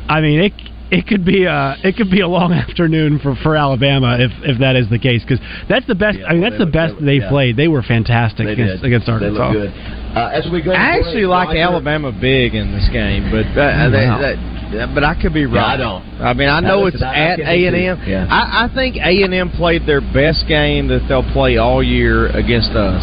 I 0.08 0.20
mean 0.20 0.40
it 0.40 0.52
it 0.94 1.06
could 1.06 1.24
be 1.24 1.44
a 1.44 1.76
it 1.82 1.96
could 1.96 2.10
be 2.10 2.20
a 2.20 2.28
long 2.28 2.52
afternoon 2.64 3.18
for, 3.18 3.34
for 3.42 3.56
Alabama 3.56 4.16
if 4.20 4.30
if 4.44 4.58
that 4.60 4.76
is 4.76 4.88
the 4.90 4.98
case 4.98 5.22
because 5.26 5.40
that's 5.68 5.86
the 5.86 5.94
best. 5.94 6.18
I 6.26 6.32
mean 6.32 6.42
well, 6.42 6.50
that's 6.50 6.54
they 6.54 6.58
the 6.58 6.64
look- 6.70 6.72
best 6.72 6.94
they- 7.00 7.06
they 7.06 7.18
yeah. 7.24 7.28
played. 7.30 7.56
They 7.56 7.68
were 7.68 7.82
fantastic 7.82 8.46
They 8.46 8.52
against 8.54 8.82
did. 8.82 8.86
against 8.86 9.06
They 9.06 9.12
Arkansas. 9.12 9.48
look 9.50 9.52
good. 9.52 9.72
Uh, 10.14 10.30
as 10.30 10.46
we 10.52 10.62
go, 10.62 10.70
I 10.70 10.94
break, 10.94 11.06
actually 11.06 11.26
like 11.26 11.48
Roger- 11.48 11.60
Alabama 11.60 12.12
big 12.12 12.54
in 12.54 12.70
this 12.70 12.88
game, 12.92 13.32
but 13.34 13.46
uh, 13.58 13.90
that, 13.90 13.90
wow. 13.90 14.18
that, 14.22 14.94
but 14.94 15.02
I 15.02 15.14
could 15.20 15.34
be 15.34 15.40
Yeah, 15.42 15.46
wrong. 15.58 15.70
I 15.70 15.76
don't. 15.76 16.02
I 16.22 16.32
mean, 16.34 16.48
I 16.48 16.60
know 16.60 16.82
listen, 16.86 17.02
it's 17.02 17.02
I- 17.02 17.14
I 17.14 17.32
at 17.34 17.40
A 17.40 17.66
and 17.66 17.74
do- 17.74 17.82
M. 17.82 17.98
yeah. 18.06 18.26
I, 18.30 18.64
I 18.70 18.74
think 18.74 18.94
A 18.96 19.22
and 19.26 19.34
M 19.34 19.50
played 19.50 19.86
their 19.86 20.00
best 20.00 20.46
game 20.46 20.86
that 20.88 21.02
they'll 21.08 21.26
play 21.34 21.56
all 21.58 21.82
year 21.82 22.28
against 22.28 22.70
us, 22.78 23.02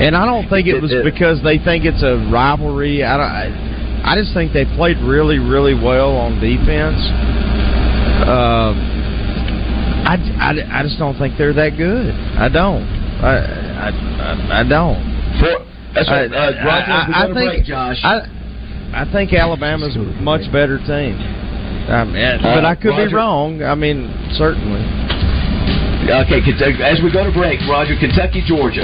and 0.00 0.16
I 0.16 0.24
don't 0.24 0.48
think 0.48 0.66
it 0.68 0.76
It- 0.76 0.82
was 0.82 0.92
it- 0.92 1.04
because 1.04 1.42
they 1.42 1.58
think 1.58 1.84
it's 1.84 2.02
a 2.02 2.16
rivalry. 2.32 3.04
I 3.04 3.16
don't. 3.18 3.26
I, 3.26 3.69
I 4.04 4.16
just 4.16 4.32
think 4.34 4.52
they 4.52 4.64
played 4.76 4.98
really, 4.98 5.38
really 5.38 5.74
well 5.74 6.16
on 6.16 6.40
defense. 6.40 7.00
Um, 8.26 8.74
I, 10.06 10.16
I, 10.40 10.80
I 10.80 10.82
just 10.82 10.98
don't 10.98 11.16
think 11.18 11.36
they're 11.38 11.52
that 11.54 11.76
good. 11.76 12.10
I 12.36 12.48
don't. 12.48 12.82
I 13.20 13.36
I, 13.36 13.88
I, 13.90 14.60
I 14.60 14.68
don't. 14.68 15.00
For, 15.40 15.64
that's 15.94 16.08
right. 16.08 16.30
I- 16.32 16.48
Uh, 16.48 16.64
Roger, 16.64 17.08
we 17.08 17.14
I- 17.14 17.22
I 17.22 17.26
think- 17.26 17.50
break, 17.50 17.64
Josh. 17.64 18.00
I 18.02 18.20
I 18.92 19.04
think 19.12 19.32
Alabama's 19.32 19.94
a 19.94 20.00
much 20.20 20.50
better 20.50 20.78
team. 20.78 21.14
Um, 21.88 22.12
but 22.42 22.64
I 22.64 22.74
could 22.74 22.90
Roger. 22.90 23.08
be 23.08 23.14
wrong. 23.14 23.62
I 23.62 23.74
mean, 23.74 24.10
certainly. 24.34 24.82
Okay, 26.10 26.42
as 26.82 27.00
we 27.02 27.12
go 27.12 27.22
to 27.24 27.30
break, 27.32 27.60
Roger, 27.70 27.94
Kentucky, 27.98 28.42
Georgia. 28.46 28.82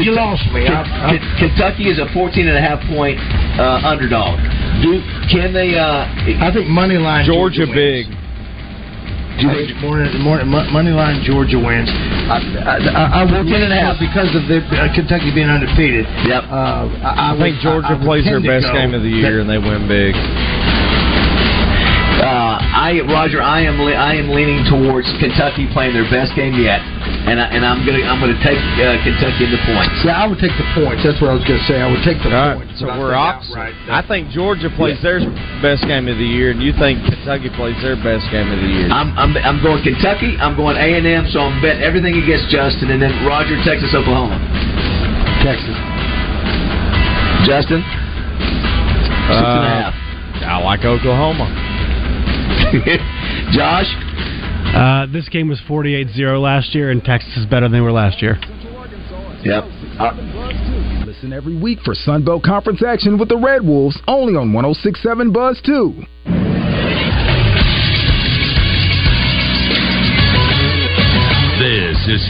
You 0.00 0.12
lost 0.12 0.44
me. 0.52 0.64
Ken- 0.64 0.76
I- 0.76 1.16
I- 1.16 1.18
Ken- 1.18 1.50
Kentucky 1.50 1.88
is 1.90 1.98
a 1.98 2.06
14 2.12 2.46
and 2.46 2.56
a 2.56 2.60
half 2.60 2.80
point 2.88 3.18
uh, 3.58 3.80
underdog. 3.84 4.38
Do 4.82 5.02
can 5.32 5.52
they? 5.52 5.74
Uh, 5.74 6.06
I 6.44 6.50
think 6.54 6.68
money 6.68 6.96
line 6.98 7.24
Georgia 7.26 7.66
wins. 7.66 7.74
big. 7.74 8.06
Do 9.38 9.46
you 9.46 9.54
think 9.54 9.78
morning, 9.78 10.10
morning, 10.18 10.48
mo- 10.50 10.66
money 10.74 10.90
line 10.90 11.22
Georgia 11.22 11.58
wins? 11.62 11.86
I, 11.86 12.42
I, 12.58 12.74
I, 12.90 13.04
I 13.22 13.24
would 13.24 13.46
14 13.46 13.54
and 13.54 13.70
a 13.70 13.94
because 14.02 14.34
of 14.34 14.50
the 14.50 14.58
uh, 14.74 14.90
Kentucky 14.94 15.30
being 15.30 15.46
undefeated. 15.46 16.06
Yep. 16.26 16.42
Uh, 16.50 16.90
I, 17.06 17.34
I 17.34 17.38
think 17.38 17.62
Georgia 17.62 17.94
plays 18.02 18.26
their 18.26 18.42
best 18.42 18.66
game 18.74 18.94
of 18.98 19.02
the 19.06 19.10
year 19.10 19.38
and 19.38 19.46
they 19.48 19.58
win 19.62 19.86
big. 19.86 20.14
Uh, 22.18 22.58
I 22.58 22.98
Roger, 23.06 23.38
I 23.40 23.62
am 23.62 23.78
le- 23.78 23.94
I 23.94 24.14
am 24.18 24.34
leaning 24.34 24.66
towards 24.66 25.06
Kentucky 25.22 25.70
playing 25.70 25.94
their 25.94 26.10
best 26.10 26.34
game 26.34 26.58
yet, 26.58 26.82
and 27.28 27.36
I, 27.40 27.46
and 27.52 27.62
I'm 27.64 27.84
gonna 27.84 28.04
I'm 28.04 28.20
gonna 28.20 28.38
take 28.40 28.56
uh, 28.80 28.96
Kentucky 29.04 29.44
in 29.48 29.52
the 29.52 29.60
points. 29.68 29.92
Yeah, 30.04 30.16
I 30.20 30.24
would 30.24 30.40
take 30.40 30.54
the 30.56 30.68
points. 30.72 31.04
That's 31.04 31.20
what 31.20 31.32
I 31.32 31.36
was 31.36 31.44
going 31.44 31.60
to 31.60 31.66
say. 31.68 31.76
I 31.80 31.88
would 31.88 32.00
take 32.04 32.16
the 32.24 32.32
All 32.32 32.56
right, 32.56 32.58
points. 32.60 32.80
so 32.80 32.88
but 32.88 32.96
I 32.96 33.00
we're 33.00 33.12
think 33.12 33.28
opposite. 33.28 33.92
I 33.92 34.00
think 34.06 34.22
Georgia 34.32 34.70
plays 34.72 34.96
their 35.04 35.20
best 35.60 35.84
game 35.84 36.08
of 36.08 36.16
the 36.16 36.24
year, 36.28 36.50
and 36.52 36.60
you 36.64 36.72
think 36.76 37.04
Kentucky 37.04 37.52
plays 37.52 37.76
their 37.84 37.96
best 38.00 38.24
game 38.32 38.48
of 38.48 38.58
the 38.60 38.70
year. 38.70 38.88
I'm, 38.88 39.12
I'm 39.18 39.36
I'm 39.36 39.58
going 39.60 39.84
Kentucky. 39.84 40.36
I'm 40.40 40.56
going 40.56 40.76
A 40.80 40.88
and 40.96 41.04
M. 41.04 41.28
So 41.28 41.44
I'm 41.44 41.60
betting 41.60 41.84
everything 41.84 42.16
against 42.16 42.48
Justin, 42.48 42.90
and 42.92 43.00
then 43.02 43.12
Roger, 43.28 43.56
Texas, 43.64 43.92
Oklahoma. 43.92 44.36
Texas. 45.44 45.76
Justin, 47.46 47.80
six 49.28 49.46
and 49.46 49.64
a 49.64 49.72
half. 49.88 49.94
I 50.44 50.58
like 50.64 50.84
Oklahoma. 50.84 51.46
Josh, 53.54 53.88
Uh, 54.74 55.06
this 55.12 55.28
game 55.28 55.48
was 55.48 55.60
48-0 55.68 56.40
last 56.40 56.74
year, 56.74 56.90
and 56.90 57.02
Texas 57.02 57.36
is 57.36 57.46
better 57.46 57.66
than 57.66 57.72
they 57.72 57.80
were 57.80 57.92
last 57.92 58.22
year. 58.22 58.38
yep. 59.44 59.64
Uh, 59.98 60.12
Listen 61.06 61.32
every 61.32 61.56
week 61.56 61.80
for 61.84 61.94
Sunbelt 61.94 62.42
Conference 62.42 62.82
action 62.86 63.18
with 63.18 63.28
the 63.28 63.36
Red 63.36 63.64
Wolves 63.64 63.98
only 64.06 64.34
on 64.34 64.52
1067 64.52 65.32
Buzz 65.32 65.60
2. 65.64 66.47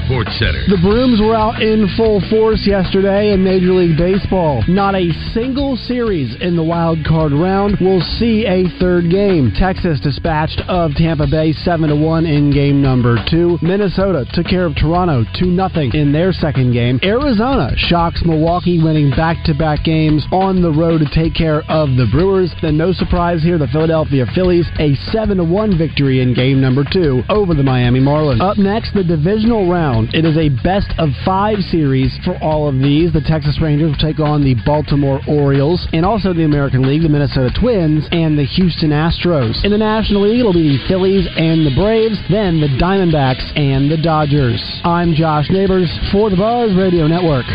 Sports 0.09 0.39
Center. 0.41 0.65
The 0.73 0.81
Brooms 0.81 1.21
were 1.21 1.37
out 1.37 1.61
in 1.61 1.85
full 1.93 2.25
force 2.33 2.65
yesterday 2.65 3.37
in 3.37 3.45
Major 3.45 3.77
League 3.77 4.01
Baseball. 4.01 4.65
Not 4.65 4.97
a 4.97 5.13
single 5.37 5.77
series 5.77 6.33
in 6.41 6.57
the 6.57 6.65
wild 6.65 7.05
card 7.05 7.37
round 7.37 7.77
will 7.77 8.01
see 8.17 8.49
a 8.49 8.65
third 8.81 9.13
game. 9.13 9.53
Texas 9.53 10.01
dispatched 10.01 10.65
of 10.65 10.97
Tampa 10.97 11.29
Bay 11.29 11.53
7 11.53 11.93
to 11.93 11.97
1 11.97 12.25
in 12.25 12.49
game 12.49 12.81
number 12.81 13.21
2. 13.29 13.61
Minnesota 13.61 14.25
took 14.33 14.49
care 14.49 14.65
of 14.65 14.73
Toronto 14.81 15.29
2 15.37 15.53
0 15.53 15.93
in 15.93 16.09
their 16.09 16.33
second 16.33 16.73
game. 16.73 16.99
Arizona 17.05 17.77
shocks 17.77 18.25
Milwaukee 18.25 18.81
winning 18.83 19.11
back-to-back 19.11 19.85
games 19.85 20.25
on 20.33 20.63
the 20.65 20.73
road 20.73 21.05
to 21.05 21.09
take 21.13 21.37
care 21.37 21.61
of 21.69 22.01
the 22.01 22.09
Brewers. 22.11 22.49
Then 22.63 22.79
no 22.79 22.97
surprise 22.97 23.43
here, 23.43 23.59
the 23.59 23.69
Philadelphia 23.69 24.25
Phillies 24.35 24.73
a 24.81 24.97
7 25.13 25.37
to 25.37 25.45
1 25.45 25.77
victory 25.77 26.25
in 26.25 26.33
game 26.33 26.63
number 26.63 26.81
2 26.81 27.25
over 27.29 27.53
the 27.53 27.63
Miami 27.63 28.01
Marlins. 28.01 28.41
Up 28.41 28.57
next, 28.57 28.95
the 28.95 29.05
divisional 29.05 29.69
round. 29.69 29.98
It 30.13 30.25
is 30.25 30.37
a 30.37 30.49
best 30.63 30.93
of 30.99 31.11
5 31.25 31.59
series 31.71 32.17
for 32.25 32.37
all 32.43 32.69
of 32.69 32.79
these. 32.79 33.13
The 33.13 33.21
Texas 33.21 33.59
Rangers 33.61 33.91
will 33.91 33.99
take 33.99 34.21
on 34.21 34.45
the 34.45 34.55
Baltimore 34.65 35.21
Orioles 35.27 35.87
and 35.93 36.07
also 36.07 36.33
the 36.33 36.45
American 36.45 36.83
League, 36.83 37.03
the 37.03 37.09
Minnesota 37.09 37.51
Twins 37.59 38.07
and 38.13 38.39
the 38.39 38.45
Houston 38.45 38.91
Astros. 38.91 39.65
In 39.65 39.71
the 39.71 39.79
National 39.79 40.23
League, 40.23 40.41
it'll 40.41 40.53
be 40.53 40.79
the 40.79 40.85
Phillies 40.87 41.27
and 41.37 41.67
the 41.67 41.75
Braves, 41.75 42.19
then 42.31 42.61
the 42.61 42.69
Diamondbacks 42.79 43.45
and 43.59 43.91
the 43.91 44.01
Dodgers. 44.01 44.63
I'm 44.85 45.15
Josh 45.15 45.51
Neighbors 45.51 45.91
for 46.13 46.31
the 46.31 46.37
Buzz 46.37 46.77
Radio 46.77 47.07
Network. 47.07 47.47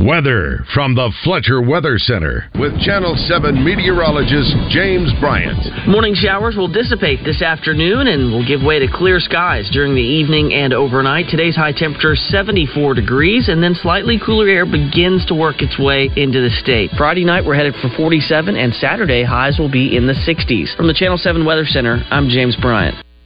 Weather 0.00 0.64
from 0.72 0.94
the 0.94 1.12
Fletcher 1.24 1.60
Weather 1.60 1.98
Center. 1.98 2.48
With 2.58 2.72
Channel 2.80 3.16
7 3.28 3.62
meteorologist 3.62 4.48
James 4.70 5.12
Bryant. 5.20 5.60
Morning 5.86 6.14
showers 6.14 6.56
will 6.56 6.72
dissipate 6.72 7.20
this 7.22 7.42
afternoon 7.42 8.06
and 8.06 8.32
will 8.32 8.46
give 8.46 8.62
way 8.62 8.78
to 8.78 8.88
clear 8.88 9.20
skies 9.20 9.68
during 9.70 9.94
the 9.94 10.00
evening 10.00 10.54
and 10.54 10.72
overnight. 10.72 11.28
Today's 11.28 11.54
high 11.54 11.72
temperature 11.76 12.16
74 12.16 12.94
degrees, 12.94 13.50
and 13.50 13.62
then 13.62 13.74
slightly 13.74 14.18
cooler 14.24 14.48
air 14.48 14.64
begins 14.64 15.26
to 15.26 15.34
work 15.34 15.60
its 15.60 15.78
way 15.78 16.08
into 16.16 16.40
the 16.40 16.50
state. 16.62 16.90
Friday 16.96 17.26
night 17.26 17.44
we're 17.44 17.56
headed 17.56 17.74
for 17.82 17.90
47, 17.94 18.56
and 18.56 18.72
Saturday 18.72 19.22
highs 19.22 19.58
will 19.58 19.70
be 19.70 19.94
in 19.94 20.06
the 20.06 20.16
60s. 20.24 20.74
From 20.76 20.86
the 20.86 20.94
Channel 20.94 21.18
7 21.18 21.44
Weather 21.44 21.66
Center, 21.66 22.02
I'm 22.10 22.30
James 22.30 22.56
Bryant. 22.56 22.96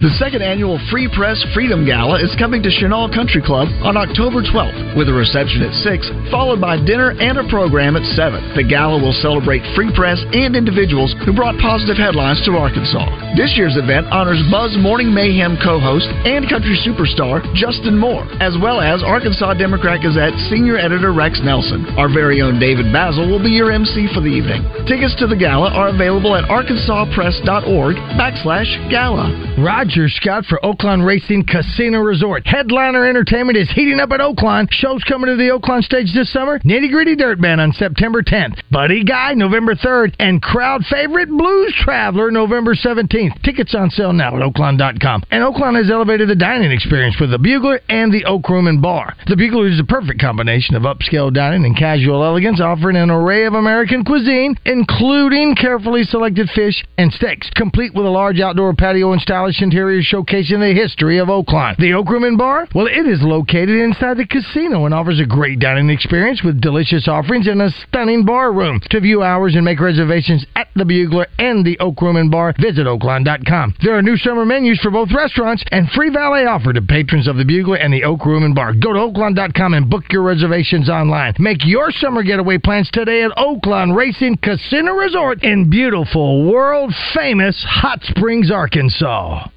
The 0.00 0.16
second 0.16 0.40
annual 0.40 0.80
Free 0.88 1.12
Press 1.12 1.36
Freedom 1.52 1.84
Gala 1.84 2.24
is 2.24 2.32
coming 2.40 2.64
to 2.64 2.72
Chenal 2.72 3.12
Country 3.12 3.44
Club 3.44 3.68
on 3.84 4.00
October 4.00 4.40
12th 4.40 4.96
with 4.96 5.12
a 5.12 5.12
reception 5.12 5.60
at 5.60 5.76
6, 5.76 6.32
followed 6.32 6.56
by 6.56 6.80
dinner 6.80 7.12
and 7.20 7.36
a 7.36 7.44
program 7.52 8.00
at 8.00 8.08
7. 8.16 8.56
The 8.56 8.64
gala 8.64 8.96
will 8.96 9.12
celebrate 9.20 9.60
free 9.76 9.92
press 9.92 10.16
and 10.32 10.56
individuals 10.56 11.12
who 11.28 11.36
brought 11.36 11.60
positive 11.60 12.00
headlines 12.00 12.40
to 12.48 12.56
Arkansas. 12.56 13.36
This 13.36 13.52
year's 13.60 13.76
event 13.76 14.08
honors 14.08 14.40
Buzz 14.48 14.72
Morning 14.80 15.12
Mayhem 15.12 15.60
co 15.60 15.76
host 15.76 16.08
and 16.24 16.48
country 16.48 16.80
superstar 16.80 17.44
Justin 17.52 18.00
Moore, 18.00 18.24
as 18.40 18.56
well 18.56 18.80
as 18.80 19.04
Arkansas 19.04 19.60
Democrat 19.60 20.00
Gazette 20.00 20.32
senior 20.48 20.80
editor 20.80 21.12
Rex 21.12 21.44
Nelson. 21.44 21.84
Our 22.00 22.08
very 22.08 22.40
own 22.40 22.56
David 22.56 22.88
Bazzel 22.88 23.28
will 23.28 23.44
be 23.44 23.52
your 23.52 23.68
MC 23.68 24.08
for 24.16 24.24
the 24.24 24.32
evening. 24.32 24.64
Tickets 24.88 25.12
to 25.20 25.28
the 25.28 25.36
gala 25.36 25.68
are 25.76 25.92
available 25.92 26.32
at 26.40 26.48
arkansaspress.org 26.48 28.00
backslash 28.16 28.72
gala. 28.88 29.28
Roger 29.60 29.89
Scott 29.90 30.46
for 30.46 30.60
Oaklawn 30.62 31.04
Racing 31.04 31.44
Casino 31.44 31.98
Resort. 31.98 32.46
Headliner 32.46 33.04
entertainment 33.04 33.58
is 33.58 33.68
heating 33.72 33.98
up 33.98 34.12
at 34.12 34.20
Oaklawn. 34.20 34.68
Shows 34.70 35.02
coming 35.04 35.26
to 35.26 35.36
the 35.36 35.50
Oaklawn 35.50 35.82
stage 35.82 36.14
this 36.14 36.32
summer. 36.32 36.60
Nitty 36.60 36.92
Gritty 36.92 37.16
Dirt 37.16 37.40
Band 37.40 37.60
on 37.60 37.72
September 37.72 38.22
10th. 38.22 38.60
Buddy 38.70 39.02
Guy 39.02 39.34
November 39.34 39.74
3rd. 39.74 40.14
And 40.20 40.40
crowd 40.40 40.84
favorite 40.86 41.28
Blues 41.28 41.74
Traveler 41.82 42.30
November 42.30 42.76
17th. 42.76 43.42
Tickets 43.42 43.74
on 43.74 43.90
sale 43.90 44.12
now 44.12 44.36
at 44.36 44.42
Oaklawn.com. 44.42 45.24
And 45.32 45.42
Oaklawn 45.42 45.76
has 45.76 45.90
elevated 45.90 46.28
the 46.28 46.36
dining 46.36 46.70
experience 46.70 47.16
with 47.20 47.32
the 47.32 47.38
Bugler 47.38 47.80
and 47.88 48.12
the 48.12 48.24
Oak 48.26 48.48
Room 48.48 48.68
and 48.68 48.80
Bar. 48.80 49.16
The 49.26 49.36
Bugler 49.36 49.66
is 49.66 49.80
a 49.80 49.84
perfect 49.84 50.20
combination 50.20 50.76
of 50.76 50.82
upscale 50.84 51.34
dining 51.34 51.64
and 51.64 51.76
casual 51.76 52.22
elegance, 52.22 52.60
offering 52.60 52.96
an 52.96 53.10
array 53.10 53.44
of 53.44 53.54
American 53.54 54.04
cuisine, 54.04 54.56
including 54.64 55.56
carefully 55.56 56.04
selected 56.04 56.48
fish 56.54 56.84
and 56.96 57.12
steaks, 57.12 57.50
complete 57.56 57.92
with 57.92 58.06
a 58.06 58.10
large 58.10 58.38
outdoor 58.38 58.72
patio 58.72 59.12
and 59.12 59.20
stylish 59.20 59.60
interior 59.60 59.79
showcasing 59.80 60.60
the 60.60 60.74
history 60.74 61.18
of 61.18 61.28
Oaklawn. 61.28 61.76
The 61.78 61.94
Oak 61.94 62.08
Room 62.08 62.24
and 62.24 62.36
Bar? 62.36 62.68
Well, 62.74 62.86
it 62.86 63.06
is 63.06 63.22
located 63.22 63.80
inside 63.80 64.16
the 64.16 64.26
casino 64.26 64.84
and 64.84 64.94
offers 64.94 65.20
a 65.20 65.26
great 65.26 65.58
dining 65.58 65.90
experience 65.90 66.42
with 66.44 66.60
delicious 66.60 67.08
offerings 67.08 67.46
and 67.48 67.62
a 67.62 67.70
stunning 67.88 68.24
bar 68.24 68.52
room. 68.52 68.80
To 68.90 69.00
view 69.00 69.22
hours 69.22 69.54
and 69.54 69.64
make 69.64 69.80
reservations 69.80 70.44
at 70.56 70.68
the 70.76 70.84
Bugler 70.84 71.26
and 71.38 71.64
the 71.64 71.78
Oak 71.78 72.00
Room 72.02 72.16
and 72.16 72.30
Bar, 72.30 72.54
visit 72.60 72.86
Oaklawn.com. 72.86 73.74
There 73.82 73.96
are 73.96 74.02
new 74.02 74.16
summer 74.16 74.44
menus 74.44 74.80
for 74.80 74.90
both 74.90 75.12
restaurants 75.14 75.64
and 75.72 75.90
free 75.90 76.10
valet 76.10 76.46
offer 76.46 76.72
to 76.72 76.82
patrons 76.82 77.26
of 77.28 77.36
the 77.36 77.44
Bugler 77.44 77.76
and 77.76 77.92
the 77.92 78.04
Oak 78.04 78.26
Room 78.26 78.44
and 78.44 78.54
Bar. 78.54 78.74
Go 78.74 78.92
to 78.92 78.98
Oaklawn.com 78.98 79.74
and 79.74 79.90
book 79.90 80.04
your 80.10 80.22
reservations 80.22 80.88
online. 80.88 81.34
Make 81.38 81.64
your 81.64 81.90
summer 81.90 82.22
getaway 82.22 82.58
plans 82.58 82.90
today 82.92 83.22
at 83.22 83.36
Oaklawn 83.36 83.96
Racing 83.96 84.38
Casino 84.42 84.92
Resort 84.92 85.42
in 85.42 85.70
beautiful, 85.70 86.50
world 86.50 86.92
famous 87.14 87.64
Hot 87.68 88.00
Springs, 88.02 88.50
Arkansas. 88.50 89.48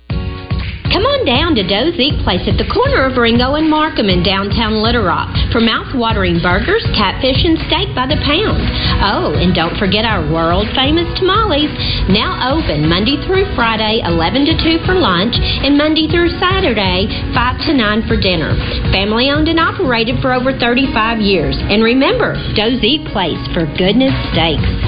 Come 0.93 1.09
on 1.09 1.25
down 1.25 1.57
to 1.57 1.65
Doe's 1.65 1.97
Eat 1.97 2.21
Place 2.21 2.45
at 2.45 2.61
the 2.61 2.69
corner 2.69 3.09
of 3.09 3.17
Ringo 3.17 3.57
and 3.57 3.65
Markham 3.65 4.13
in 4.13 4.21
downtown 4.21 4.77
Little 4.77 5.01
Rock 5.01 5.33
for 5.49 5.57
mouth-watering 5.57 6.37
burgers, 6.37 6.85
catfish, 6.93 7.41
and 7.41 7.57
steak 7.65 7.97
by 7.97 8.05
the 8.05 8.21
pound. 8.21 8.61
Oh, 9.01 9.33
and 9.33 9.57
don't 9.57 9.73
forget 9.81 10.05
our 10.05 10.21
world-famous 10.21 11.17
tamales, 11.17 11.73
now 12.13 12.37
open 12.53 12.85
Monday 12.85 13.17
through 13.25 13.49
Friday, 13.57 14.05
11 14.05 14.45
to 14.45 14.53
2 14.53 14.85
for 14.85 14.93
lunch, 14.93 15.33
and 15.41 15.73
Monday 15.73 16.05
through 16.13 16.29
Saturday, 16.37 17.09
5 17.33 17.65
to 17.65 17.73
9 17.73 18.05
for 18.05 18.13
dinner. 18.13 18.53
Family-owned 18.93 19.49
and 19.49 19.57
operated 19.57 20.21
for 20.21 20.29
over 20.29 20.53
35 20.53 21.17
years. 21.17 21.57
And 21.57 21.81
remember, 21.81 22.37
Doe's 22.53 22.85
Eat 22.85 23.09
Place 23.09 23.41
for 23.49 23.65
goodness 23.81 24.13
steaks. 24.29 24.82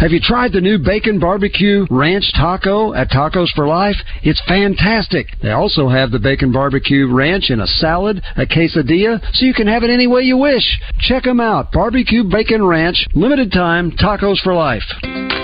Have 0.00 0.12
you 0.12 0.20
tried 0.20 0.54
the 0.54 0.62
new 0.62 0.78
bacon 0.78 1.20
barbecue 1.20 1.84
ranch 1.90 2.32
taco 2.32 2.94
at 2.94 3.10
Tacos 3.10 3.52
for 3.54 3.66
Life? 3.66 3.96
It's 4.22 4.40
fantastic. 4.48 5.26
They 5.42 5.50
also 5.50 5.90
have 5.90 6.10
the 6.10 6.18
bacon 6.18 6.52
barbecue 6.52 7.06
ranch 7.12 7.50
in 7.50 7.60
a 7.60 7.66
salad, 7.66 8.22
a 8.34 8.46
quesadilla, 8.46 9.20
so 9.34 9.44
you 9.44 9.52
can 9.52 9.66
have 9.66 9.82
it 9.82 9.90
any 9.90 10.06
way 10.06 10.22
you 10.22 10.38
wish. 10.38 10.64
Check 11.00 11.24
them 11.24 11.38
out. 11.38 11.70
Barbecue 11.70 12.24
Bacon 12.24 12.64
Ranch, 12.64 13.06
limited 13.12 13.52
time, 13.52 13.90
Tacos 13.90 14.40
for 14.40 14.54
Life. 14.54 14.84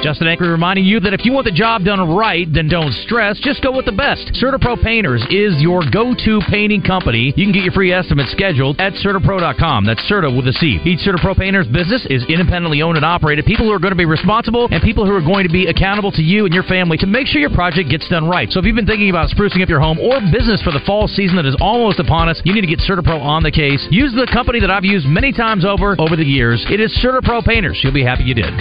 Justin 0.03 0.29
Acree 0.29 0.51
reminding 0.51 0.87
you 0.87 1.01
that 1.01 1.13
if 1.13 1.25
you 1.27 1.33
want 1.33 1.45
the 1.45 1.53
job 1.53 1.85
done 1.85 2.17
right, 2.17 2.47
then 2.53 2.69
don't 2.69 2.93
stress. 3.05 3.39
Just 3.41 3.63
go 3.63 3.73
with 3.73 3.85
the 3.85 3.93
best. 3.93 4.25
CertaPro 4.41 4.83
Painters 4.83 5.21
is 5.29 5.61
your 5.61 5.83
go-to 5.93 6.41
painting 6.49 6.81
company. 6.81 7.35
You 7.37 7.45
can 7.45 7.53
get 7.53 7.65
your 7.65 7.73
free 7.73 7.93
estimate 7.93 8.29
scheduled 8.29 8.81
at 8.81 8.95
CertaPro.com. 9.05 9.85
That's 9.85 10.01
Certa 10.09 10.31
with 10.31 10.47
a 10.49 10.53
C. 10.53 10.81
Each 10.85 11.01
CertaPro 11.01 11.37
Painters 11.37 11.67
business 11.69 12.07
is 12.09 12.25
independently 12.29 12.81
owned 12.81 12.97
and 12.97 13.05
operated. 13.05 13.45
People 13.45 13.67
who 13.67 13.73
are 13.73 13.79
going 13.79 13.93
to 13.93 13.99
be 13.99 14.07
responsible 14.07 14.46
and 14.47 14.83
people 14.83 15.05
who 15.05 15.13
are 15.13 15.21
going 15.21 15.47
to 15.47 15.53
be 15.53 15.67
accountable 15.67 16.13
to 16.13 16.23
you 16.23 16.45
and 16.45 16.55
your 16.55 16.63
family 16.63 16.97
to 16.99 17.07
make 17.07 17.27
sure 17.27 17.41
your 17.41 17.51
project 17.51 17.91
gets 17.91 18.09
done 18.09 18.29
right. 18.29 18.51
So 18.51 18.61
if 18.61 18.65
you've 18.65 18.77
been 18.77 18.87
thinking 18.87 19.11
about 19.11 19.31
sprucing 19.31 19.63
up 19.63 19.69
your 19.69 19.81
home 19.81 19.99
or 19.99 20.21
business 20.33 20.63
for 20.63 20.71
the 20.71 20.81
fall 20.87 21.09
season 21.09 21.37
that 21.37 21.47
is 21.47 21.57
almost 21.61 21.99
upon 21.99 22.29
us, 22.29 22.41
you 22.45 22.55
need 22.55 22.63
to 22.63 22.67
get 22.67 22.79
CertaPro 22.79 23.21
on 23.21 23.43
the 23.43 23.51
case. 23.51 23.87
Use 23.91 24.13
the 24.13 24.29
company 24.33 24.61
that 24.61 24.71
I've 24.71 24.85
used 24.85 25.07
many 25.07 25.33
times 25.33 25.65
over 25.65 25.97
over 25.99 26.17
the 26.17 26.25
years. 26.25 26.65
It 26.71 26.81
is 26.81 26.97
CertaPro 27.03 27.45
Painters. 27.45 27.81
You'll 27.83 27.93
be 27.93 28.05
happy 28.05 28.23
you 28.23 28.35
did. 28.35 28.53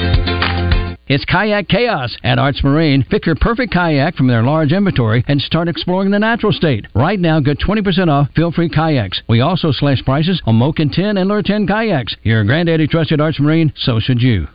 It's 1.07 1.23
Kayak 1.25 1.67
Chaos 1.67 2.17
at 2.23 2.39
Arts 2.39 2.63
Marine. 2.63 3.05
Pick 3.07 3.27
your 3.27 3.35
perfect 3.35 3.71
kayak 3.71 4.15
from 4.15 4.25
their 4.25 4.41
large 4.41 4.71
inventory 4.71 5.23
and 5.27 5.39
start 5.39 5.67
exploring 5.67 6.09
the 6.09 6.17
natural 6.17 6.51
state. 6.51 6.87
Right 6.95 7.19
now, 7.19 7.39
get 7.39 7.59
20% 7.59 8.09
off 8.09 8.29
feel-free 8.35 8.69
kayaks. 8.69 9.21
We 9.29 9.39
also 9.39 9.71
slash 9.71 10.03
prices 10.03 10.41
on 10.47 10.55
Moken 10.55 10.91
10 10.91 11.17
and 11.17 11.29
Lure 11.29 11.43
10 11.43 11.67
kayaks. 11.67 12.15
Your 12.23 12.43
granddaddy 12.43 12.87
trusted 12.87 13.21
Arts 13.21 13.39
Marine, 13.39 13.71
so 13.75 13.99
should 13.99 14.19
you. 14.19 14.47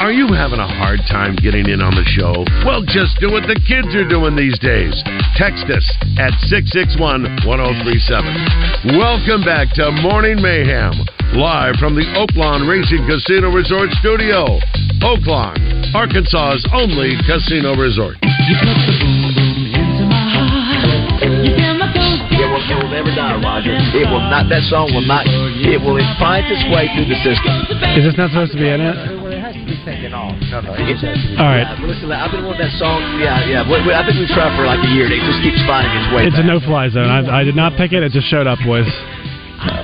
Are 0.00 0.16
you 0.16 0.32
having 0.32 0.56
a 0.56 0.66
hard 0.80 1.04
time 1.12 1.36
getting 1.36 1.68
in 1.68 1.84
on 1.84 1.92
the 1.92 2.08
show? 2.16 2.32
Well, 2.64 2.80
just 2.88 3.20
do 3.20 3.28
what 3.28 3.44
the 3.44 3.60
kids 3.68 3.92
are 3.92 4.08
doing 4.08 4.32
these 4.32 4.56
days. 4.56 4.96
Text 5.36 5.68
us 5.68 5.84
at 6.16 6.32
661 6.48 7.44
1037. 7.44 8.96
Welcome 8.96 9.44
back 9.44 9.68
to 9.76 9.92
Morning 10.00 10.40
Mayhem, 10.40 11.04
live 11.36 11.76
from 11.76 11.92
the 11.92 12.08
Oaklawn 12.16 12.64
Racing 12.64 13.04
Casino 13.04 13.52
Resort 13.52 13.92
Studio. 14.00 14.56
Oaklawn, 15.04 15.60
Arkansas's 15.92 16.64
only 16.72 17.20
casino 17.28 17.76
resort. 17.76 18.16
It 18.24 18.40
will, 22.48 22.56
it 22.56 22.76
will 22.80 22.88
never 22.88 23.12
die, 23.12 23.36
Roger. 23.36 23.76
It 23.76 24.08
will 24.08 24.24
not. 24.32 24.48
That 24.48 24.64
song 24.64 24.96
will 24.96 25.04
not. 25.04 25.28
It 25.28 25.76
will 25.76 26.00
find 26.16 26.48
its 26.48 26.64
way 26.72 26.88
through 26.96 27.12
the 27.12 27.20
system. 27.20 27.52
Is 28.00 28.08
this 28.08 28.16
not 28.16 28.32
supposed 28.32 28.56
to 28.56 28.58
be 28.58 28.64
in 28.64 28.80
it? 28.80 29.19
It 29.70 29.78
has 29.78 29.86
to 29.86 29.86
be 29.86 29.96
taken 29.96 30.12
off. 30.14 30.34
No, 30.50 30.60
no. 30.60 30.70
All 30.74 31.46
right. 31.46 31.62
Yeah, 31.62 31.86
listen, 31.86 32.10
I've 32.10 32.30
been 32.34 32.42
wanting 32.44 32.66
that 32.66 32.74
song. 32.78 32.98
Yeah, 33.22 33.46
yeah. 33.46 33.62
We, 33.62 33.78
we, 33.86 33.94
I 33.94 34.02
think 34.02 34.18
we've 34.18 34.30
tried 34.34 34.50
for 34.58 34.66
like 34.66 34.82
a 34.82 34.90
year. 34.90 35.06
and 35.06 35.14
It 35.14 35.22
just 35.22 35.40
keeps 35.42 35.62
finding 35.66 35.92
its 35.94 36.08
way. 36.10 36.26
It's 36.26 36.38
a 36.38 36.42
no-fly 36.42 36.90
zone. 36.90 37.06
I, 37.06 37.40
I 37.40 37.44
did 37.44 37.54
not 37.54 37.78
pick 37.78 37.92
it. 37.94 38.02
It 38.02 38.10
just 38.12 38.26
showed 38.26 38.46
up, 38.46 38.58
boys. 38.66 38.86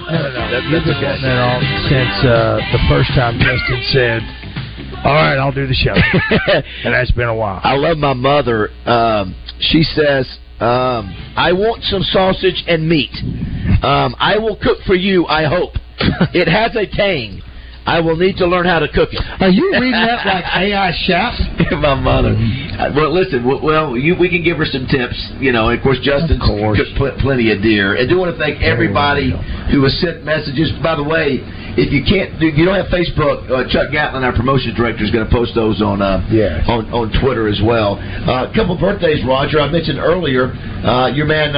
That, 0.07 0.63
You've 0.71 0.73
that's 0.73 0.87
been 0.87 0.97
okay. 0.97 1.05
wanting 1.05 1.23
that 1.27 1.39
all 1.43 1.61
since 1.91 2.15
uh, 2.25 2.57
the 2.73 2.79
first 2.89 3.11
time 3.13 3.37
Justin 3.43 3.83
said, 3.91 4.23
"All 5.05 5.13
right, 5.13 5.37
I'll 5.37 5.53
do 5.53 5.67
the 5.67 5.75
show," 5.75 5.93
and 6.85 6.95
that's 6.95 7.11
been 7.11 7.29
a 7.29 7.35
while. 7.35 7.61
I 7.63 7.75
love 7.75 7.99
my 7.99 8.15
mother. 8.15 8.71
Um, 8.87 9.35
she 9.59 9.83
says, 9.83 10.39
um, 10.61 11.11
"I 11.37 11.53
want 11.53 11.83
some 11.83 12.03
sausage 12.03 12.63
and 12.69 12.89
meat. 12.89 13.11
Um, 13.83 14.15
I 14.19 14.39
will 14.39 14.57
cook 14.57 14.79
for 14.87 14.95
you. 14.95 15.27
I 15.27 15.45
hope 15.45 15.73
it 16.33 16.49
has 16.49 16.75
a 16.77 16.87
tang. 16.87 17.43
I 17.87 18.01
will 18.01 18.17
need 18.17 18.37
to 18.39 18.47
learn 18.47 18.67
how 18.67 18.79
to 18.81 18.89
cook 18.89 19.11
it." 19.13 19.23
Are 19.41 19.49
you 19.49 19.71
reading 19.73 19.93
that 19.93 20.27
like 20.27 20.45
AI 20.57 20.93
chef? 21.07 21.35
my 21.81 21.95
mother. 21.95 22.35
Uh, 22.35 22.93
Well, 22.95 23.13
listen. 23.15 23.45
Well, 23.45 23.97
you, 23.97 24.15
we 24.19 24.29
can 24.29 24.43
give 24.43 24.59
her 24.59 24.67
some 24.67 24.87
tips. 24.87 25.17
You 25.41 25.53
know, 25.53 25.69
and 25.71 25.79
of 25.79 25.83
course, 25.83 25.99
Justin's 26.03 26.43
cooked 26.43 26.81
pl- 26.97 27.17
plenty 27.21 27.53
of 27.53 27.63
deer. 27.63 27.97
I 27.99 28.07
do 28.07 28.19
want 28.19 28.35
to 28.35 28.39
thank 28.39 28.63
everybody 28.63 29.33
who 29.73 29.83
has 29.85 29.95
sent 30.01 30.25
messages. 30.25 30.73
By 30.83 30.97
the 30.97 31.05
way, 31.05 31.41
if 31.79 31.93
you 31.93 32.03
can't, 32.05 32.41
if 32.43 32.57
you 32.57 32.65
don't 32.65 32.77
have 32.77 32.89
Facebook, 32.93 33.47
uh, 33.51 33.69
Chuck 33.69 33.93
Gatlin, 33.93 34.25
our 34.25 34.33
promotions 34.35 34.75
director, 34.77 35.05
is 35.05 35.11
going 35.11 35.25
to 35.27 35.33
post 35.33 35.55
those 35.55 35.81
on 35.83 36.01
uh, 36.03 36.25
on 36.69 36.87
on 36.93 37.07
Twitter 37.23 37.49
as 37.49 37.61
well. 37.65 37.97
Uh, 38.01 38.51
a 38.51 38.53
couple 38.55 38.77
birthdays, 38.79 39.25
Roger. 39.27 39.61
I 39.61 39.69
mentioned 39.71 39.99
earlier. 39.99 40.53
Uh, 40.85 41.09
your 41.15 41.27
man. 41.27 41.55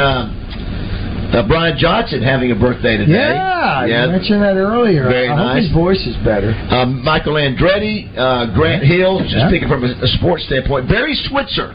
Uh, 1.28 1.46
Brian 1.46 1.76
Johnson 1.76 2.22
having 2.22 2.50
a 2.52 2.54
birthday 2.54 2.96
today. 2.96 3.12
Yeah, 3.12 3.84
you 3.84 4.10
mentioned 4.12 4.42
that 4.42 4.56
earlier. 4.56 5.04
Very 5.04 5.29
I 5.29 5.37
nice. 5.37 5.46
hope 5.46 5.62
his 5.62 5.72
voice 5.72 6.06
is 6.06 6.16
better. 6.24 6.54
Um, 6.70 7.04
Michael 7.04 7.35
Andretti, 7.35 8.08
uh, 8.16 8.46
Grant 8.54 8.83
Hill, 8.83 9.20
just 9.20 9.37
Yeah. 9.37 9.50
thinking 9.50 9.68
from 9.68 9.85
a, 9.85 9.88
a 9.92 10.08
sports 10.18 10.44
standpoint. 10.44 10.88
Barry 10.88 11.14
Switzer, 11.29 11.74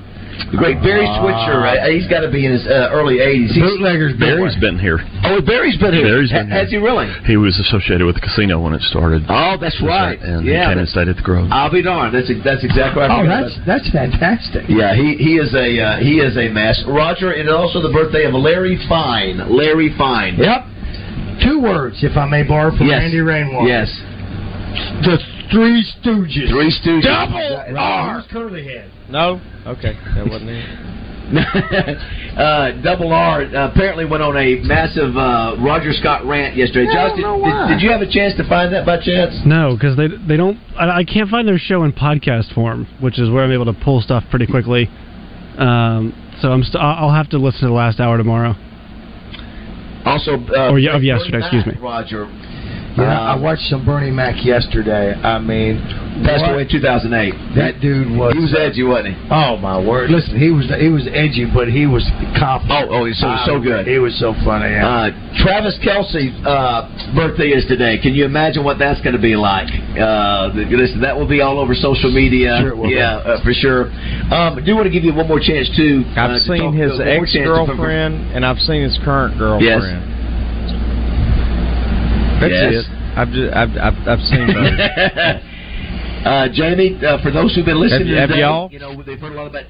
the 0.52 0.58
great 0.58 0.82
Barry 0.82 1.06
Ah. 1.08 1.20
Switzer. 1.22 1.66
Uh, 1.66 1.90
he's 1.92 2.08
got 2.08 2.22
to 2.22 2.32
be 2.32 2.46
in 2.46 2.54
his 2.54 2.66
uh, 2.68 2.90
early 2.94 3.18
80s. 3.20 3.52
He's- 3.54 3.62
Bootleggers 3.66 4.14
Barry's 4.18 4.56
been 4.62 4.78
here. 4.80 5.00
Oh, 5.26 5.42
Barry's 5.42 5.78
been 5.78 5.94
here. 5.94 6.04
Barry's 6.06 6.32
been 6.32 6.50
Ha- 6.50 6.56
Has 6.64 6.70
he 6.70 6.78
really? 6.78 7.08
He 7.26 7.38
was 7.38 7.58
associated 7.60 8.06
with 8.06 8.16
the 8.16 8.22
casino 8.22 8.60
when 8.62 8.74
it 8.74 8.82
started. 8.84 9.24
Oh, 9.30 9.58
that's 9.60 9.80
right. 9.82 10.20
And 10.22 10.46
Yeah, 10.46 10.68
he 10.68 10.72
came 10.74 10.80
and 10.80 10.90
stayed 10.90 11.08
at 11.08 11.16
the 11.18 11.22
Grove. 11.26 11.50
I'll 11.52 11.72
be 11.72 11.82
darned. 11.82 12.14
That's 12.16 12.30
that's 12.44 12.64
exactly 12.64 13.02
right. 13.02 13.12
I 13.12 13.22
Oh, 13.22 13.28
that's 13.28 13.56
that's 13.66 13.90
fantastic. 13.92 14.66
Yeah, 14.68 14.96
he 14.96 15.16
he 15.16 15.38
is 15.38 15.54
a 15.54 15.68
uh, 15.80 15.98
he 16.00 16.20
is 16.20 16.36
a 16.38 16.50
mess. 16.50 16.84
Roger, 16.88 17.34
it 17.34 17.46
is 17.46 17.52
also 17.54 17.82
the 17.82 17.92
birthday 17.94 18.26
of 18.26 18.34
Larry 18.34 18.78
Fine. 18.90 19.50
Larry 19.50 19.94
Fine. 19.98 20.36
Yep. 20.38 20.66
Two 21.44 21.60
words, 21.62 22.04
if 22.04 22.16
I 22.18 22.26
may 22.28 22.44
borrow 22.44 22.76
from 22.76 22.88
Yes. 22.88 23.00
Randy 23.02 23.20
Rainwater. 23.22 23.68
Yes. 23.68 23.90
The 25.04 25.18
Three 25.52 25.84
Stooges. 26.02 26.50
Three 26.50 26.72
Stooges. 26.84 27.04
Double 27.04 27.78
R. 27.78 28.24
Curly 28.32 28.66
head. 28.66 28.92
No? 29.10 29.42
Okay, 29.68 29.94
that 30.16 30.28
wasn't 30.28 30.50
it. 30.50 30.80
uh, 32.38 32.82
Double 32.82 33.14
R 33.14 33.44
uh, 33.44 33.72
apparently 33.72 34.06
went 34.06 34.22
on 34.22 34.36
a 34.36 34.56
massive 34.64 35.16
uh, 35.16 35.56
Roger 35.60 35.94
Scott 35.94 36.26
rant 36.26 36.56
yesterday. 36.56 36.92
Josh, 36.94 37.16
did, 37.16 37.24
did, 37.24 37.68
did 37.70 37.82
you 37.82 37.90
have 37.92 38.02
a 38.02 38.12
chance 38.12 38.36
to 38.38 38.48
find 38.48 38.74
that 38.74 38.86
by 38.86 38.98
chance? 38.98 39.34
No, 39.46 39.74
because 39.76 39.96
they 39.96 40.08
they 40.28 40.36
don't. 40.36 40.60
I, 40.78 41.00
I 41.00 41.04
can't 41.06 41.30
find 41.30 41.48
their 41.48 41.58
show 41.58 41.84
in 41.86 41.94
podcast 41.94 42.54
form, 42.54 42.88
which 43.00 43.20
is 43.20 43.30
where 43.30 43.44
I'm 43.46 43.52
able 43.52 43.66
to 43.66 43.74
pull 43.74 44.02
stuff 44.02 44.24
pretty 44.30 44.48
quickly. 44.48 44.90
Um, 45.58 46.14
so 46.42 46.52
I'm 46.52 46.62
st- 46.64 46.76
I'll 46.84 47.08
I'll 47.08 47.16
have 47.16 47.30
to 47.30 47.38
listen 47.38 47.62
to 47.62 47.68
the 47.68 47.74
last 47.74 48.00
hour 48.00 48.18
tomorrow. 48.18 48.56
Also, 50.06 50.34
uh, 50.34 50.72
Or, 50.72 50.80
yeah, 50.80 50.98
of 50.98 51.04
yesterday, 51.04 51.40
excuse 51.40 51.66
me. 51.66 51.74
Roger. 51.80 52.26
Yeah, 52.96 53.04
Uh, 53.10 53.34
I 53.34 53.36
watched 53.38 53.64
some 53.70 53.84
Bernie 53.86 54.12
Mac 54.12 54.46
yesterday. 54.46 55.14
I 55.16 55.40
mean, 55.40 55.82
Passed 56.24 56.42
what- 56.46 56.54
away 56.54 56.62
in 56.62 56.68
2008. 56.70 57.34
That 57.56 57.82
dude 57.82 58.12
was. 58.16 58.34
He 58.34 58.40
was 58.40 58.54
edgy, 58.54 58.84
wasn't 58.84 59.16
he? 59.16 59.28
Oh 59.32 59.58
my 59.58 59.80
word! 59.80 60.12
Listen, 60.12 60.38
he 60.38 60.52
was 60.52 60.70
he 60.80 60.90
was 60.90 61.08
edgy, 61.12 61.46
but 61.46 61.68
he 61.70 61.88
was 61.88 62.06
confident. 62.38 62.90
Oh, 62.92 63.02
oh, 63.02 63.06
he's 63.06 63.18
so 63.18 63.34
so 63.46 63.60
good. 63.60 63.88
He 63.88 63.98
was 63.98 64.14
so 64.20 64.34
funny. 64.46 64.70
Yeah. 64.70 64.88
Uh, 64.88 65.10
Travis 65.42 65.74
Kelce's 65.82 66.30
uh, 66.46 66.86
birthday 67.16 67.50
is 67.50 67.66
today. 67.66 67.98
Can 67.98 68.14
you 68.14 68.26
imagine 68.26 68.64
what 68.64 68.78
that's 68.78 69.02
going 69.02 69.16
to 69.16 69.22
be 69.22 69.36
like? 69.36 69.70
Uh, 69.98 70.50
listen, 70.54 71.02
that 71.02 71.18
will 71.18 71.28
be 71.28 71.42
all 71.42 71.58
over 71.58 71.74
social 71.74 72.12
media. 72.12 72.60
Sure 72.62 72.70
it 72.70 72.78
will. 72.78 72.90
yeah, 72.90 73.18
uh, 73.26 73.44
for 73.44 73.54
sure. 73.54 73.86
Um, 74.30 74.58
I 74.58 74.62
do 74.64 74.76
want 74.76 74.86
to 74.86 74.92
give 74.94 75.04
you 75.04 75.14
one 75.16 75.28
more 75.28 75.40
chance 75.42 75.68
too. 75.76 76.06
uh, 76.16 76.22
I've 76.22 76.30
to 76.38 76.40
seen 76.42 76.58
talk- 76.62 76.74
his 76.76 76.92
one 76.92 77.08
more 77.08 77.26
chance 77.26 77.26
ex 77.26 77.32
to- 77.34 77.44
girlfriend 77.44 78.14
and 78.38 78.46
I've 78.46 78.60
seen 78.60 78.84
his 78.84 78.98
current 79.04 79.38
girlfriend. 79.40 79.82
That's 79.82 80.23
Yes. 82.52 82.84
it. 82.84 82.92
I've 83.16 83.30
just 83.32 83.50
I've 83.54 83.72
I've, 83.78 83.98
I've 84.08 84.24
seen 84.26 84.48
both. 84.48 84.74
uh, 86.26 86.48
Jamie, 86.52 86.98
uh, 87.04 87.22
for 87.22 87.32
those 87.32 87.54
who've 87.56 87.66
been 87.66 87.80
listening 87.80 88.08
Have- 88.16 88.30
have 88.30 88.30
today, 88.30 88.42
y'all? 88.42 88.72
you 88.72 88.80
know 88.80 88.96
they've 89.04 89.20
heard 89.20 89.34
a 89.34 89.36
lot 89.36 89.48
about. 89.48 89.66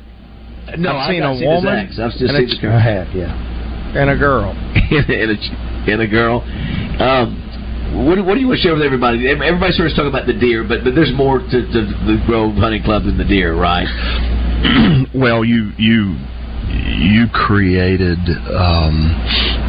No, 0.78 0.96
I've 0.96 1.12
seen 1.12 1.24
a 1.24 1.34
his 1.36 1.44
woman. 1.44 1.92
I've 1.92 2.16
just 2.16 2.22
and 2.24 2.32
seen 2.40 2.48
a 2.48 2.56
the 2.56 2.62
girl. 2.62 2.78
I 2.78 3.04
yeah. 3.14 4.00
and 4.00 4.10
a 4.10 4.18
girl. 4.18 4.52
and 4.56 5.30
a 5.32 5.38
and 5.92 6.02
a 6.02 6.08
girl. 6.08 6.40
Um, 7.04 8.06
what, 8.08 8.16
do- 8.16 8.24
what 8.24 8.36
do 8.36 8.40
you 8.40 8.48
want 8.48 8.58
to 8.58 8.64
share 8.64 8.74
with 8.74 8.82
everybody? 8.82 9.28
Ev- 9.30 9.42
Everybody 9.44 9.74
sort 9.74 9.92
of 9.92 9.96
talking 9.96 10.10
about 10.10 10.26
the 10.26 10.34
deer, 10.40 10.64
but 10.64 10.84
but 10.84 10.96
there's 10.96 11.12
more 11.14 11.40
to, 11.40 11.58
to 11.62 11.80
the 12.08 12.18
Grove 12.26 12.56
Hunting 12.56 12.82
Club 12.82 13.04
than 13.04 13.18
the 13.18 13.26
deer, 13.28 13.54
right? 13.60 13.86
well, 15.14 15.44
you 15.44 15.72
you 15.78 16.16
you 16.74 17.28
created 17.34 18.18
um, 18.56 19.12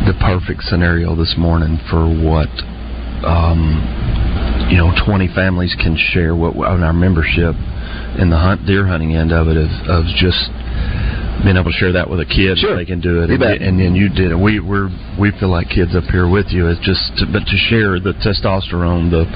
the 0.06 0.14
perfect 0.22 0.62
scenario 0.62 1.14
this 1.16 1.34
morning 1.36 1.76
for 1.90 2.06
what 2.06 2.48
um, 3.24 4.68
you 4.70 4.76
know 4.76 4.92
20 5.04 5.28
families 5.34 5.74
can 5.80 5.96
share 5.96 6.34
what 6.36 6.56
on 6.56 6.82
our 6.82 6.92
membership 6.92 7.54
in 8.18 8.30
the 8.30 8.38
hunt 8.38 8.64
deer 8.66 8.86
hunting 8.86 9.14
end 9.14 9.32
of 9.32 9.48
it 9.48 9.56
of, 9.56 9.70
of 9.90 10.04
just 10.16 10.50
being 11.42 11.56
able 11.58 11.68
to 11.70 11.76
share 11.76 11.92
that 11.92 12.08
with 12.08 12.20
a 12.20 12.24
kid 12.24 12.56
Sure. 12.56 12.76
they 12.76 12.86
can 12.86 13.00
do 13.00 13.20
it. 13.20 13.28
And, 13.28 13.42
and 13.42 13.74
then 13.76 13.94
you 13.94 14.08
did 14.08 14.30
it. 14.30 14.38
We 14.38 14.60
we're 14.60 14.88
we 15.18 15.32
feel 15.36 15.50
like 15.50 15.68
kids 15.68 15.94
up 15.96 16.04
here 16.04 16.30
with 16.30 16.48
you. 16.54 16.68
It's 16.70 16.80
just 16.80 17.02
to, 17.18 17.26
but 17.26 17.44
to 17.44 17.56
share 17.68 17.98
the 17.98 18.14
testosterone 18.22 19.10
the 19.10 19.26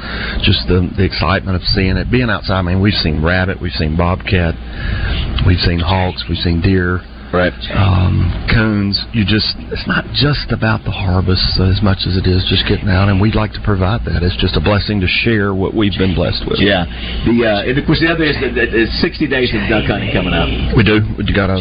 just 0.47 0.65
the 0.71 0.89
the 0.97 1.05
excitement 1.05 1.57
of 1.57 1.63
seeing 1.75 1.97
it. 1.99 2.09
Being 2.11 2.31
outside 2.31 2.61
I 2.61 2.63
mean 2.63 2.81
we've 2.81 2.97
seen 2.97 3.21
rabbit 3.23 3.61
we've 3.61 3.75
seen 3.75 3.97
bobcat 3.99 4.55
we've 5.45 5.61
seen 5.61 5.81
hawks 5.83 6.25
we've 6.29 6.39
seen 6.39 6.63
deer 6.63 7.03
right 7.33 7.53
um 7.77 8.33
coons 8.49 8.97
you 9.13 9.25
just 9.25 9.55
it's 9.71 9.87
not 9.87 10.05
just 10.15 10.53
about 10.53 10.83
the 10.85 10.91
harvest 10.91 11.61
as 11.61 11.83
much 11.83 12.09
as 12.09 12.17
it 12.17 12.27
is 12.27 12.45
just 12.49 12.65
getting 12.69 12.89
out 12.89 13.09
and 13.09 13.21
we'd 13.21 13.35
like 13.37 13.53
to 13.53 13.61
provide 13.63 14.01
that 14.05 14.23
it's 14.23 14.37
just 14.37 14.57
a 14.57 14.61
blessing 14.61 15.01
to 15.01 15.07
share 15.07 15.55
what 15.55 15.75
we've 15.75 15.97
been 15.99 16.15
blessed 16.15 16.45
with 16.49 16.59
Yeah. 16.59 16.85
The 17.25 17.37
uh, 17.45 17.69
and 17.69 17.79
of 17.79 17.85
course 17.87 18.01
the 18.01 18.09
other 18.09 18.25
is 18.25 18.37
that 18.41 18.55
that 18.55 18.71
it's 18.73 18.93
60 19.01 19.27
days 19.29 19.53
of 19.55 19.61
duck 19.69 19.85
hunting 19.85 20.13
coming 20.13 20.33
up. 20.33 20.49
We 20.77 20.83
do. 20.85 21.01
We 21.17 21.25
got 21.33 21.51
a 21.51 21.61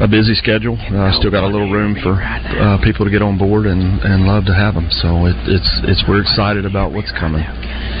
a 0.00 0.06
busy 0.08 0.34
schedule. 0.34 0.76
I 0.78 1.10
still 1.18 1.30
got 1.30 1.44
a 1.44 1.50
little 1.50 1.70
room 1.70 1.96
for 2.02 2.14
uh, 2.22 2.78
people 2.82 3.04
to 3.04 3.10
get 3.10 3.22
on 3.22 3.36
board 3.38 3.66
and 3.66 4.00
and 4.02 4.26
love 4.26 4.44
to 4.46 4.54
have 4.54 4.74
them. 4.74 4.88
So 5.02 5.26
it, 5.26 5.36
it's 5.50 5.70
it's 5.84 6.04
we're 6.08 6.22
excited 6.22 6.64
about 6.64 6.92
what's 6.92 7.10
coming. 7.18 7.42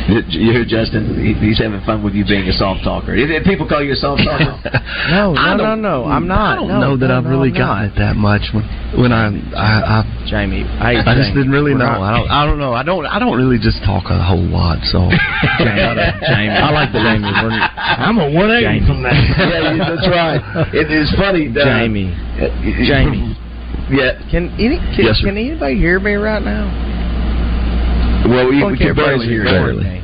You 0.08 0.22
you 0.28 0.52
hear 0.52 0.64
Justin? 0.64 1.18
He's 1.42 1.58
having 1.58 1.80
fun 1.84 2.02
with 2.02 2.14
you 2.14 2.24
being 2.24 2.46
a 2.48 2.52
soft 2.54 2.84
talker. 2.84 3.14
If, 3.14 3.28
if 3.30 3.44
people 3.44 3.66
call 3.68 3.82
you 3.82 3.92
a 3.92 3.96
soft 4.00 4.22
talker, 4.24 4.56
No, 5.10 5.32
no, 5.34 5.56
no, 5.56 5.74
no. 5.74 6.04
I'm 6.06 6.26
not. 6.28 6.52
I 6.52 6.54
don't 6.56 6.68
No, 6.68 6.80
know 6.80 6.96
that 6.96 7.08
no, 7.08 7.18
I've 7.18 7.24
no, 7.24 7.30
really 7.30 7.50
I'm 7.50 7.58
gotten 7.58 7.84
it 7.90 7.94
that 7.98 8.16
much 8.16 8.42
when 8.54 8.64
when 8.96 9.12
I 9.12 9.28
I, 9.58 10.00
I 10.00 10.24
Jamie. 10.30 10.62
Hey, 10.78 11.02
I 11.02 11.14
just 11.18 11.34
didn't 11.34 11.50
really 11.52 11.72
know. 11.74 11.86
not- 11.88 12.00
I 12.00 12.12
don't. 12.18 12.30
I 12.30 12.46
don't 12.46 12.58
know. 12.58 12.72
I 12.74 12.82
don't. 12.82 13.04
I 13.06 13.18
don't 13.18 13.36
really 13.36 13.58
just 13.58 13.82
talk 13.84 14.06
a 14.08 14.16
whole 14.22 14.44
lot. 14.48 14.78
So 14.88 15.08
Jamie, 15.58 16.56
I 16.56 16.70
like 16.70 16.92
the 16.92 17.02
name. 17.02 17.24
I'm 17.24 18.18
a 18.18 18.28
180 18.30 18.86
from 18.86 19.02
that. 19.02 19.16
yeah, 19.18 19.76
that's 19.82 20.08
right. 20.08 20.40
It 20.74 20.88
is 20.92 21.10
funny. 21.18 21.48
Uh, 21.50 21.64
Jamie. 21.88 22.12
uh, 22.40 22.48
Jamie. 22.86 23.36
Yeah. 23.88 24.20
Can 24.30 24.52
any 24.60 24.76
can, 24.96 25.00
Yes, 25.08 25.16
can 25.24 25.36
anybody 25.38 25.76
hear 25.76 25.98
me 25.98 26.12
right 26.14 26.42
now? 26.42 26.68
Well, 28.28 28.48
we, 28.50 28.60
we 28.64 28.76
can 28.76 28.88
everybody's 28.92 29.24
barely 29.24 29.26
hear 29.28 29.44
you. 29.48 29.80
me. 29.80 29.96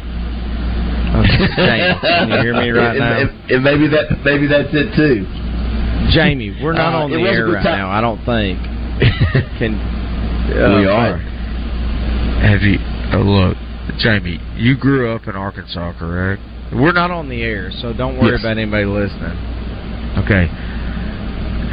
Okay, 1.21 1.47
Jamie, 1.57 2.01
can 2.01 2.29
you 2.33 2.41
hear 2.41 2.55
me 2.57 2.71
right 2.71 2.97
and, 2.97 3.05
now? 3.05 3.21
And, 3.21 3.29
and 3.53 3.61
maybe 3.65 3.87
that 3.89 4.09
maybe 4.25 4.47
that's 4.49 4.73
it 4.73 4.89
too. 4.97 5.29
Jamie, 6.17 6.57
we're 6.63 6.73
not 6.73 6.95
Uh, 6.95 7.05
on 7.05 7.11
the 7.11 7.21
air 7.29 7.47
right 7.47 7.63
time. 7.63 7.77
now. 7.79 7.91
I 7.91 8.01
don't 8.01 8.21
think. 8.25 8.57
Can 9.61 9.77
We 10.49 10.89
uh, 10.89 10.93
are. 10.93 11.19
Have 12.41 12.63
you 12.63 12.79
uh, 13.13 13.21
look, 13.21 13.57
Jamie? 13.99 14.41
You 14.57 14.77
grew 14.77 15.13
up 15.15 15.27
in 15.29 15.37
Arkansas, 15.37 15.93
correct? 15.99 16.41
We're 16.73 16.93
not 16.93 17.11
on 17.11 17.29
the 17.29 17.43
air, 17.43 17.71
so 17.83 17.93
don't 17.93 18.17
worry 18.19 18.33
Yes. 18.33 18.41
about 18.41 18.57
anybody 18.59 18.85
listening. 18.87 19.37
Okay. 20.25 20.49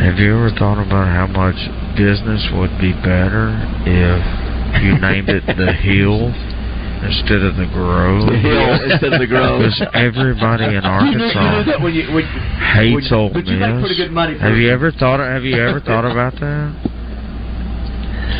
Have 0.01 0.17
you 0.17 0.33
ever 0.33 0.49
thought 0.57 0.81
about 0.81 1.05
how 1.05 1.29
much 1.29 1.61
business 1.93 2.41
would 2.57 2.73
be 2.81 2.89
better 3.05 3.53
if 3.85 4.21
you 4.81 4.97
named 4.97 5.29
it 5.29 5.45
the 5.45 5.69
Hill 5.85 6.33
instead 7.05 7.45
of 7.45 7.53
the 7.53 7.69
Grove? 7.69 8.25
The 8.25 8.41
Hill 8.41 8.81
instead 8.89 9.13
of 9.13 9.21
the 9.21 9.29
Grove. 9.29 9.61
Because 9.61 9.77
everybody 9.93 10.73
in 10.73 10.81
You 10.81 11.21
knew, 11.21 11.21
you 11.21 11.37
Arkansas 11.37 11.37
knew 11.37 11.63
that 11.69 11.79
when 11.85 11.93
you, 11.93 12.09
when, 12.17 12.25
hates 12.73 13.13
when, 13.13 13.29
Ole 13.29 13.29
you 13.45 13.61
Miss. 13.61 13.93
For 13.93 14.41
Have 14.41 14.57
you 14.57 14.73
ever 14.73 14.89
thought? 14.89 15.21
Have 15.21 15.45
you 15.45 15.61
ever 15.61 15.77
thought 15.77 16.01
about 16.09 16.33
that? 16.41 16.73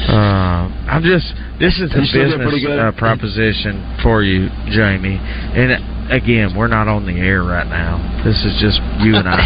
Uh, 0.10 0.66
I'm 0.90 1.06
just. 1.06 1.30
This 1.62 1.78
is 1.78 1.94
a 1.94 2.02
You 2.02 2.42
business 2.42 2.66
uh, 2.74 2.90
proposition 2.98 4.02
for 4.02 4.26
you, 4.26 4.50
Jamie. 4.74 5.22
And 5.22 6.10
again, 6.10 6.58
we're 6.58 6.74
not 6.74 6.90
on 6.90 7.06
the 7.06 7.22
air 7.22 7.46
right 7.46 7.70
now. 7.70 8.02
This 8.26 8.42
is 8.50 8.58
just 8.58 8.82
you 9.06 9.14
and 9.14 9.30
I 9.30 9.38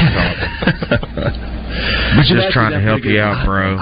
talking. 1.11 1.51
But 2.15 2.25
just 2.25 2.51
trying 2.51 2.71
to 2.71 2.79
help 2.81 3.03
you 3.03 3.19
out, 3.19 3.45
bro. 3.45 3.77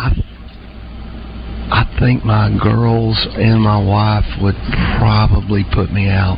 I 1.73 1.85
think 1.99 2.25
my 2.25 2.51
girls 2.61 3.17
and 3.35 3.61
my 3.61 3.79
wife 3.81 4.25
would 4.41 4.57
probably 4.99 5.63
put 5.73 5.91
me 5.91 6.09
out. 6.09 6.37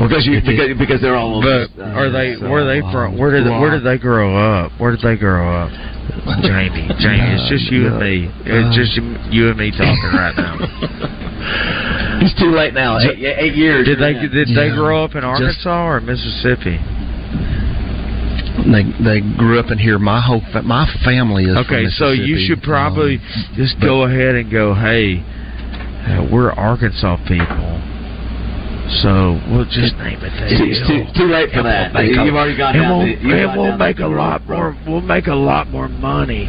Because 0.00 0.26
you 0.26 0.40
because, 0.44 0.76
because 0.78 1.00
they're 1.00 1.16
all. 1.16 1.40
But 1.40 1.72
uh, 1.80 1.96
are 1.96 2.10
they? 2.10 2.36
so, 2.36 2.50
Where 2.50 2.62
are 2.62 2.68
they 2.68 2.80
from? 2.92 3.16
Where 3.16 3.30
did 3.30 3.46
uh, 3.46 3.58
Where 3.60 3.70
did 3.70 3.84
they 3.84 3.96
grow 3.96 4.36
up? 4.36 4.72
Where 4.78 4.90
did 4.90 5.00
they 5.00 5.16
grow 5.16 5.48
up? 5.48 5.70
Jamie, 6.42 6.88
Jamie, 7.00 7.32
it's 7.36 7.48
just 7.48 7.70
you 7.72 7.86
and 7.88 7.98
me. 8.00 8.28
It's 8.44 8.76
just 8.76 8.92
you 9.32 9.48
and 9.48 9.56
me 9.56 9.70
talking 9.70 10.12
right 10.12 10.34
now. 10.36 11.12
It's 12.18 12.32
too 12.40 12.50
late 12.50 12.72
now. 12.72 12.98
Eight, 12.98 13.22
eight 13.22 13.54
years. 13.54 13.86
Did 13.86 13.98
they 14.00 14.12
Yeah. 14.12 14.28
did 14.28 14.48
they 14.48 14.70
grow 14.74 15.04
up 15.04 15.14
in 15.14 15.20
Just- 15.20 15.66
Arkansas 15.68 15.86
or 15.86 16.00
Mississippi? 16.00 16.80
They 18.64 18.82
they 19.04 19.20
grew 19.36 19.58
up 19.60 19.70
in 19.70 19.78
here. 19.78 19.98
My 19.98 20.20
whole 20.20 20.40
fa- 20.52 20.62
my 20.62 20.86
family 21.04 21.44
is. 21.44 21.54
from 21.54 21.64
Okay, 21.66 21.86
so 21.88 22.10
you 22.10 22.38
should 22.46 22.62
probably 22.62 23.16
Um, 23.16 23.22
just 23.56 23.78
but- 23.78 23.86
go 23.86 24.02
ahead 24.04 24.34
and 24.34 24.50
go, 24.50 24.74
hey, 24.74 25.22
uh, 26.08 26.24
we're 26.30 26.52
Arkansas 26.52 27.16
people. 27.28 27.80
So 29.02 29.40
we'll 29.50 29.64
just 29.66 29.98
name 29.98 30.18
it 30.22 30.30
the 30.38 30.46
It's, 30.46 30.78
it's 30.78 30.86
too, 30.86 31.04
too 31.18 31.26
late 31.26 31.50
for 31.50 31.58
And 31.58 31.66
that. 31.66 31.92
we'll 31.92 32.24
You've 32.24 32.34
a- 32.34 32.38
already 32.38 32.56
gone 32.56 32.74
and 32.76 32.82
down. 32.84 32.98
we'll, 32.98 33.06
the- 33.06 33.14
and 33.18 33.42
gone 33.50 33.58
we'll 33.58 33.76
make 33.78 33.98
a 33.98 34.06
lot 34.06 34.46
bro. 34.46 34.56
more. 34.56 34.76
We'll 34.86 35.00
make 35.00 35.26
a 35.26 35.34
lot 35.34 35.68
more 35.70 35.88
money 35.88 36.48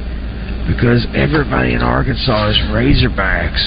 because 0.67 1.07
everybody 1.15 1.73
in 1.73 1.81
Arkansas 1.81 2.49
is 2.49 2.57
Razorbacks. 2.69 3.57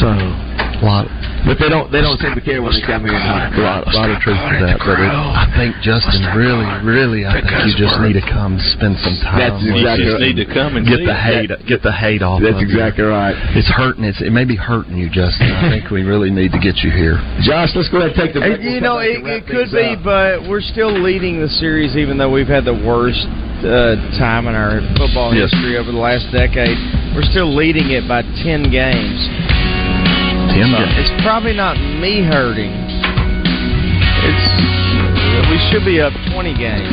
So, 0.00 0.08
a 0.08 0.82
lot. 0.82 1.06
But 1.46 1.56
they 1.58 1.68
don't 1.72 1.88
they 1.90 2.00
don't 2.04 2.20
seem 2.20 2.36
to 2.36 2.44
care 2.44 2.60
when 2.62 2.76
they 2.76 2.84
come 2.84 3.02
here 3.08 3.16
and 3.16 3.24
hunt. 3.24 3.56
A 3.56 3.62
lot, 3.64 3.80
lot 3.96 4.08
of 4.12 4.20
truth 4.20 4.36
to 4.38 4.56
that, 4.60 4.78
but 4.84 5.00
it, 5.00 5.08
I 5.08 5.48
think 5.56 5.72
Justin 5.80 6.20
really, 6.36 6.68
really, 6.84 7.24
I 7.24 7.40
think 7.40 7.48
you 7.64 7.74
just 7.80 7.96
need 7.98 8.14
to 8.14 8.24
come 8.24 8.60
spend 8.76 9.00
some 9.00 9.16
time. 9.24 9.40
That's 9.40 9.56
with 9.64 9.80
exactly 9.80 10.06
us. 10.06 10.20
right. 10.20 10.28
Need 10.30 10.38
to 10.44 10.48
come 10.52 10.76
and 10.76 10.84
get 10.84 11.00
the 11.00 11.16
it. 11.16 11.48
hate, 11.48 11.50
get 11.66 11.80
the 11.82 11.90
hate 11.96 12.20
off. 12.20 12.44
That's 12.44 12.60
of 12.60 12.62
you. 12.62 12.68
exactly 12.70 13.08
right. 13.08 13.32
It's 13.56 13.68
hurting. 13.72 14.04
It's, 14.04 14.20
it 14.20 14.30
may 14.36 14.44
be 14.44 14.54
hurting 14.54 14.94
you, 15.00 15.08
Justin. 15.08 15.48
I 15.50 15.72
think 15.72 15.88
we 15.90 16.04
really 16.04 16.30
need 16.30 16.52
to 16.52 16.60
get 16.60 16.84
you 16.84 16.92
here. 16.92 17.16
Josh, 17.40 17.72
let's 17.74 17.88
go 17.88 18.04
ahead 18.04 18.12
and 18.12 18.18
take 18.20 18.32
the. 18.36 18.44
It- 18.44 18.60
you 18.60 18.80
know, 18.84 19.00
it, 19.00 19.24
it 19.24 19.48
could 19.48 19.72
be, 19.72 19.96
but 19.96 20.44
we're 20.46 20.62
still 20.62 20.92
leading 20.92 21.40
the 21.40 21.48
series, 21.58 21.96
even 21.96 22.18
though 22.20 22.30
we've 22.30 22.46
had 22.52 22.64
the 22.68 22.76
worst 22.76 23.24
uh, 23.64 23.96
time 24.20 24.46
in 24.46 24.54
our 24.54 24.80
football 25.00 25.32
Yes. 25.34 25.50
history 25.50 25.76
over 25.80 25.90
the 25.90 25.98
last 25.98 26.28
decade. 26.32 26.76
We're 27.16 27.26
still 27.32 27.48
leading 27.50 27.90
it 27.96 28.06
by 28.06 28.22
ten 28.44 28.68
games. 28.70 29.24
Ten 30.50 30.66
So. 30.70 30.82
It's 30.98 31.14
probably 31.22 31.54
not 31.54 31.76
me 31.78 32.22
hurting. 32.22 32.72
It's 34.26 34.46
we 35.50 35.58
should 35.70 35.84
be 35.86 36.00
up 36.00 36.12
twenty 36.34 36.54
games. 36.54 36.90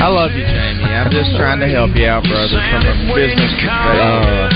I 0.00 0.08
love 0.08 0.32
you, 0.32 0.42
Jamie. 0.48 0.88
I'm 0.96 1.12
just 1.12 1.36
trying 1.36 1.60
to 1.60 1.68
help 1.68 1.92
you 1.92 2.08
out, 2.08 2.24
brother, 2.24 2.56
from 2.72 2.82
a 2.88 2.94
business 3.12 3.52
perspective. 3.60 4.00
Uh, 4.00 4.48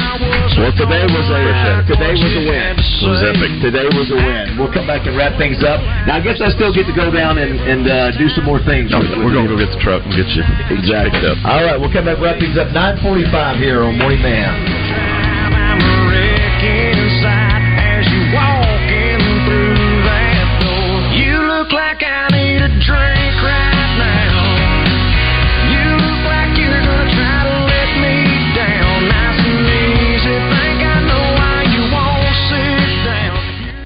well, 0.57 0.72
today 0.72 1.05
was 1.05 1.28
a 1.28 1.42
uh, 1.45 1.84
today 1.84 2.12
was 2.16 2.32
a 2.32 2.42
win. 2.49 2.72
It 2.80 3.05
was 3.05 3.20
epic. 3.20 3.53
Today 3.61 3.84
was 3.92 4.09
a 4.09 4.16
win. 4.16 4.57
We'll 4.57 4.72
come 4.72 4.88
back 4.88 5.05
and 5.05 5.12
wrap 5.20 5.36
things 5.36 5.61
up. 5.61 5.84
Now, 6.09 6.16
I 6.16 6.20
guess 6.24 6.40
I 6.40 6.49
still 6.57 6.72
get 6.72 6.88
to 6.88 6.97
go 6.97 7.12
down 7.12 7.36
and 7.36 7.61
and 7.61 7.84
uh, 7.84 8.16
do 8.16 8.26
some 8.32 8.49
more 8.49 8.62
things. 8.64 8.88
No, 8.90 9.05
with- 9.05 9.20
we're 9.20 9.36
gonna 9.36 9.53
go 9.53 9.59
get 9.61 9.68
the 9.68 9.82
truck 9.84 10.01
and 10.09 10.12
get 10.16 10.26
you 10.32 10.42
Exactly. 10.72 11.12
picked 11.12 11.28
up. 11.28 11.36
All 11.45 11.61
right, 11.61 11.76
we'll 11.76 11.92
come 11.92 12.09
back 12.09 12.16
wrap 12.24 12.40
things 12.40 12.57
up. 12.57 12.72
9:45 12.72 13.61
here 13.61 13.84
on 13.84 14.01
Morning 14.01 14.24
Man. 14.24 14.49
Look 21.95 22.03
like 22.03 22.34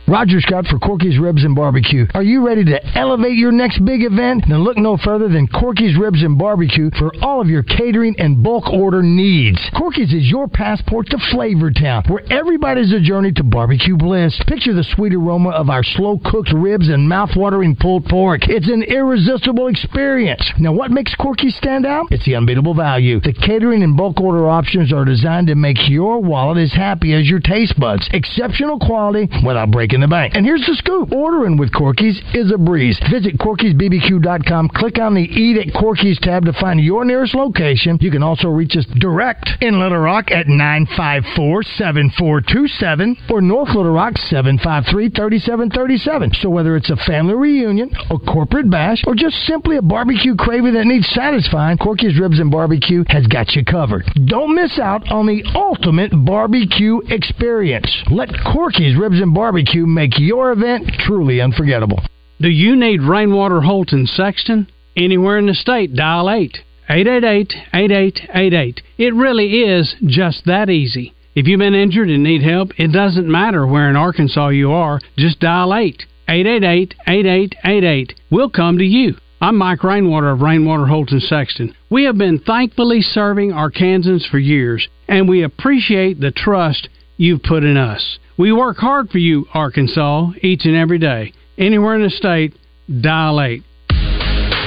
Roger 0.08 0.40
Scott 0.40 0.64
for 0.66 0.78
Corky's 0.78 1.18
Ribs 1.18 1.44
and 1.44 1.54
Barbecue. 1.54 2.06
Are 2.14 2.22
you 2.22 2.46
ready 2.46 2.64
to 2.64 2.80
elevate 2.96 3.36
your 3.36 3.52
next 3.52 3.84
big 3.84 4.02
event? 4.02 4.44
Then 4.48 4.64
look 4.64 4.78
no 4.78 4.96
further 4.96 5.28
than 5.28 5.46
Corky's 5.46 5.98
Ribs 5.98 6.22
and 6.22 6.38
Barbecue 6.38 6.90
for 6.98 7.12
all 7.20 7.42
of 7.42 7.48
your 7.48 7.62
catering 7.62 8.14
and 8.18 8.42
bulk 8.42 8.72
order 8.72 9.02
needs. 9.02 9.60
Corky's 9.76 10.14
is 10.14 10.30
your 10.30 10.48
passport 10.48 11.08
to 11.10 11.18
Flavor 11.30 11.70
Town, 11.70 12.04
where 12.08 12.22
everybody's 12.32 12.90
a 12.94 13.00
journey 13.00 13.32
to 13.32 13.44
barbecue 13.44 13.98
bliss. 13.98 14.40
Picture 14.46 14.72
the 14.72 14.86
sweet 14.96 15.12
aroma 15.12 15.50
of 15.50 15.68
our 15.68 15.82
slow 15.84 16.18
cooked 16.24 16.54
ribs 16.54 16.88
and 16.88 17.06
mouth-watering 17.06 17.76
pulled 17.78 18.06
pork. 18.06 18.48
It's 18.48 18.68
an 18.68 18.84
irresistible 18.84 19.66
experience. 19.66 20.50
Now, 20.58 20.72
what 20.72 20.90
makes 20.90 21.14
Corky's 21.16 21.56
stand 21.56 21.84
out? 21.84 22.06
It's 22.10 22.24
the 22.24 22.34
unbeatable 22.34 22.72
value. 22.72 23.20
The 23.20 23.34
catering 23.34 23.82
and 23.82 23.94
bulk 23.94 24.22
order 24.22 24.48
options 24.48 24.90
are 24.90 25.04
designed 25.04 25.48
to 25.48 25.54
make 25.54 25.76
your 25.86 26.22
wallet 26.22 26.56
as 26.56 26.72
happy 26.72 27.12
as 27.12 27.28
your 27.28 27.40
taste 27.40 27.78
buds. 27.78 28.08
Exceptional 28.14 28.78
quality 28.78 29.28
without 29.44 29.70
breaking 29.70 29.97
the 30.00 30.08
bank. 30.08 30.34
And 30.34 30.44
here's 30.44 30.66
the 30.66 30.74
scoop. 30.74 31.12
Ordering 31.12 31.56
with 31.56 31.72
Corky's 31.72 32.20
is 32.34 32.52
a 32.52 32.58
breeze. 32.58 32.98
Visit 33.10 33.38
Corky'sBBQ.com. 33.38 34.68
Click 34.70 34.98
on 34.98 35.14
the 35.14 35.22
Eat 35.22 35.58
at 35.58 35.72
Corky's 35.74 36.18
tab 36.20 36.44
to 36.44 36.52
find 36.54 36.80
your 36.80 37.04
nearest 37.04 37.34
location. 37.34 37.98
You 38.00 38.10
can 38.10 38.22
also 38.22 38.48
reach 38.48 38.76
us 38.76 38.86
direct 38.98 39.48
in 39.60 39.78
Little 39.80 39.98
Rock 39.98 40.30
at 40.30 40.46
954-7427 40.46 43.30
or 43.30 43.40
North 43.40 43.70
Little 43.70 43.92
Rock 43.92 44.14
753-3737. 44.30 46.34
So 46.42 46.50
whether 46.50 46.76
it's 46.76 46.90
a 46.90 46.96
family 47.06 47.34
reunion, 47.34 47.90
a 48.10 48.18
corporate 48.18 48.70
bash, 48.70 49.02
or 49.06 49.14
just 49.14 49.36
simply 49.46 49.76
a 49.76 49.82
barbecue 49.82 50.34
craving 50.36 50.74
that 50.74 50.86
needs 50.86 51.06
satisfying, 51.08 51.78
Corky's 51.78 52.18
Ribs 52.18 52.40
and 52.40 52.50
Barbecue 52.50 53.04
has 53.08 53.26
got 53.26 53.54
you 53.54 53.64
covered. 53.64 54.04
Don't 54.26 54.54
miss 54.54 54.78
out 54.78 55.10
on 55.10 55.26
the 55.26 55.42
ultimate 55.54 56.12
barbecue 56.24 57.00
experience. 57.08 57.90
Let 58.10 58.30
Corky's 58.52 58.96
Ribs 58.96 59.20
and 59.20 59.34
Barbecue 59.34 59.86
make 59.88 60.18
your 60.18 60.52
event 60.52 60.90
truly 61.00 61.40
unforgettable. 61.40 62.00
Do 62.40 62.48
you 62.48 62.76
need 62.76 63.02
Rainwater 63.02 63.60
Holt 63.60 63.92
and 63.92 64.08
Sexton? 64.08 64.70
Anywhere 64.96 65.38
in 65.38 65.46
the 65.46 65.54
state, 65.54 65.94
dial 65.94 66.30
8. 66.30 66.58
888-8888. 66.88 68.80
It 68.96 69.14
really 69.14 69.62
is 69.62 69.94
just 70.06 70.44
that 70.46 70.70
easy. 70.70 71.14
If 71.34 71.46
you've 71.46 71.58
been 71.58 71.74
injured 71.74 72.08
and 72.08 72.22
need 72.22 72.42
help, 72.42 72.70
it 72.78 72.92
doesn't 72.92 73.30
matter 73.30 73.66
where 73.66 73.90
in 73.90 73.96
Arkansas 73.96 74.48
you 74.48 74.72
are, 74.72 75.00
just 75.16 75.40
dial 75.40 75.74
8. 75.74 76.04
888-8888. 76.28 78.12
We'll 78.30 78.50
come 78.50 78.78
to 78.78 78.84
you. 78.84 79.16
I'm 79.40 79.56
Mike 79.56 79.84
Rainwater 79.84 80.30
of 80.30 80.40
Rainwater 80.40 80.86
Holt 80.86 81.12
and 81.12 81.22
Sexton. 81.22 81.74
We 81.90 82.04
have 82.04 82.18
been 82.18 82.40
thankfully 82.40 83.02
serving 83.02 83.52
Arkansans 83.52 84.28
for 84.28 84.38
years, 84.38 84.88
and 85.06 85.28
we 85.28 85.42
appreciate 85.44 86.20
the 86.20 86.32
trust 86.32 86.88
you've 87.16 87.42
put 87.42 87.62
in 87.62 87.76
us. 87.76 88.18
We 88.38 88.52
work 88.52 88.76
hard 88.76 89.10
for 89.10 89.18
you, 89.18 89.46
Arkansas, 89.52 90.30
each 90.42 90.64
and 90.64 90.76
every 90.76 90.98
day. 90.98 91.32
Anywhere 91.58 91.96
in 91.96 92.04
the 92.04 92.10
state, 92.10 92.54
dial 92.88 93.40
8. 93.40 93.64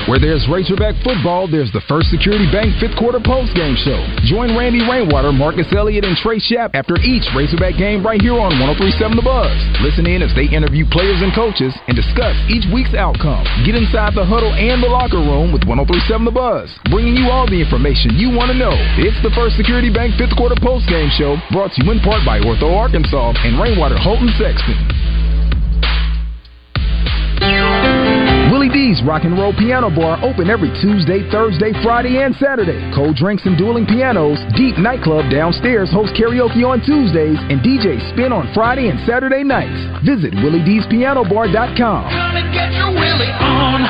Where 0.10 0.18
there's 0.18 0.42
Razorback 0.50 0.98
football, 1.06 1.46
there's 1.46 1.70
the 1.78 1.84
First 1.86 2.10
Security 2.10 2.50
Bank 2.50 2.74
fifth 2.82 2.98
quarter 2.98 3.22
post 3.22 3.54
game 3.54 3.78
show. 3.78 4.02
Join 4.26 4.58
Randy 4.58 4.82
Rainwater, 4.82 5.30
Marcus 5.30 5.70
Elliott, 5.70 6.02
and 6.02 6.18
Trey 6.18 6.42
Shapp 6.42 6.74
after 6.74 6.98
each 7.06 7.22
Razorback 7.38 7.78
game 7.78 8.02
right 8.02 8.18
here 8.18 8.34
on 8.34 8.58
1037 8.58 8.98
The 9.14 9.22
Buzz. 9.22 9.54
Listen 9.86 10.10
in 10.10 10.26
as 10.26 10.34
they 10.34 10.50
interview 10.50 10.90
players 10.90 11.22
and 11.22 11.30
coaches 11.38 11.70
and 11.86 11.94
discuss 11.94 12.34
each 12.50 12.66
week's 12.74 12.98
outcome. 12.98 13.46
Get 13.62 13.78
inside 13.78 14.18
the 14.18 14.26
huddle 14.26 14.50
and 14.50 14.82
the 14.82 14.90
locker 14.90 15.22
room 15.22 15.54
with 15.54 15.70
1037 15.70 16.26
The 16.26 16.34
Buzz, 16.34 16.74
bringing 16.90 17.14
you 17.14 17.30
all 17.30 17.46
the 17.46 17.62
information 17.62 18.18
you 18.18 18.34
want 18.34 18.50
to 18.50 18.58
know. 18.58 18.74
It's 18.98 19.22
the 19.22 19.32
First 19.38 19.54
Security 19.54 19.94
Bank 19.94 20.18
fifth 20.18 20.34
quarter 20.34 20.58
post 20.66 20.90
game 20.90 21.14
show 21.14 21.38
brought 21.54 21.78
to 21.78 21.86
you 21.86 21.94
in 21.94 22.02
part 22.02 22.26
by 22.26 22.42
Ortho 22.42 22.74
Arkansas 22.74 23.38
and 23.46 23.62
Rainwater 23.62 24.02
Holt 24.02 24.18
and 24.18 24.34
Sexton. 24.34 24.82
Willie 28.62 28.94
D's 28.94 29.02
Rock 29.08 29.24
and 29.24 29.34
Roll 29.34 29.54
Piano 29.54 29.90
Bar 29.90 30.22
open 30.22 30.48
every 30.48 30.70
Tuesday, 30.86 31.26
Thursday, 31.32 31.74
Friday, 31.82 32.22
and 32.22 32.36
Saturday. 32.36 32.78
Cold 32.94 33.16
drinks 33.16 33.42
and 33.48 33.58
dueling 33.58 33.88
pianos. 33.88 34.38
Deep 34.54 34.78
Nightclub 34.78 35.32
downstairs 35.32 35.90
hosts 35.90 36.14
karaoke 36.14 36.62
on 36.62 36.78
Tuesdays 36.86 37.42
and 37.50 37.66
DJ 37.66 37.98
Spin 38.14 38.32
on 38.32 38.54
Friday 38.54 38.90
and 38.90 39.00
Saturday 39.10 39.44
nights. 39.44 39.74
Visit 40.06 40.38
WillieD'sPianoBar.com. 40.46 42.04
Gonna 42.06 42.54
get 42.54 42.70
your 42.78 42.94
Willie 42.94 43.34
on. 43.42 43.82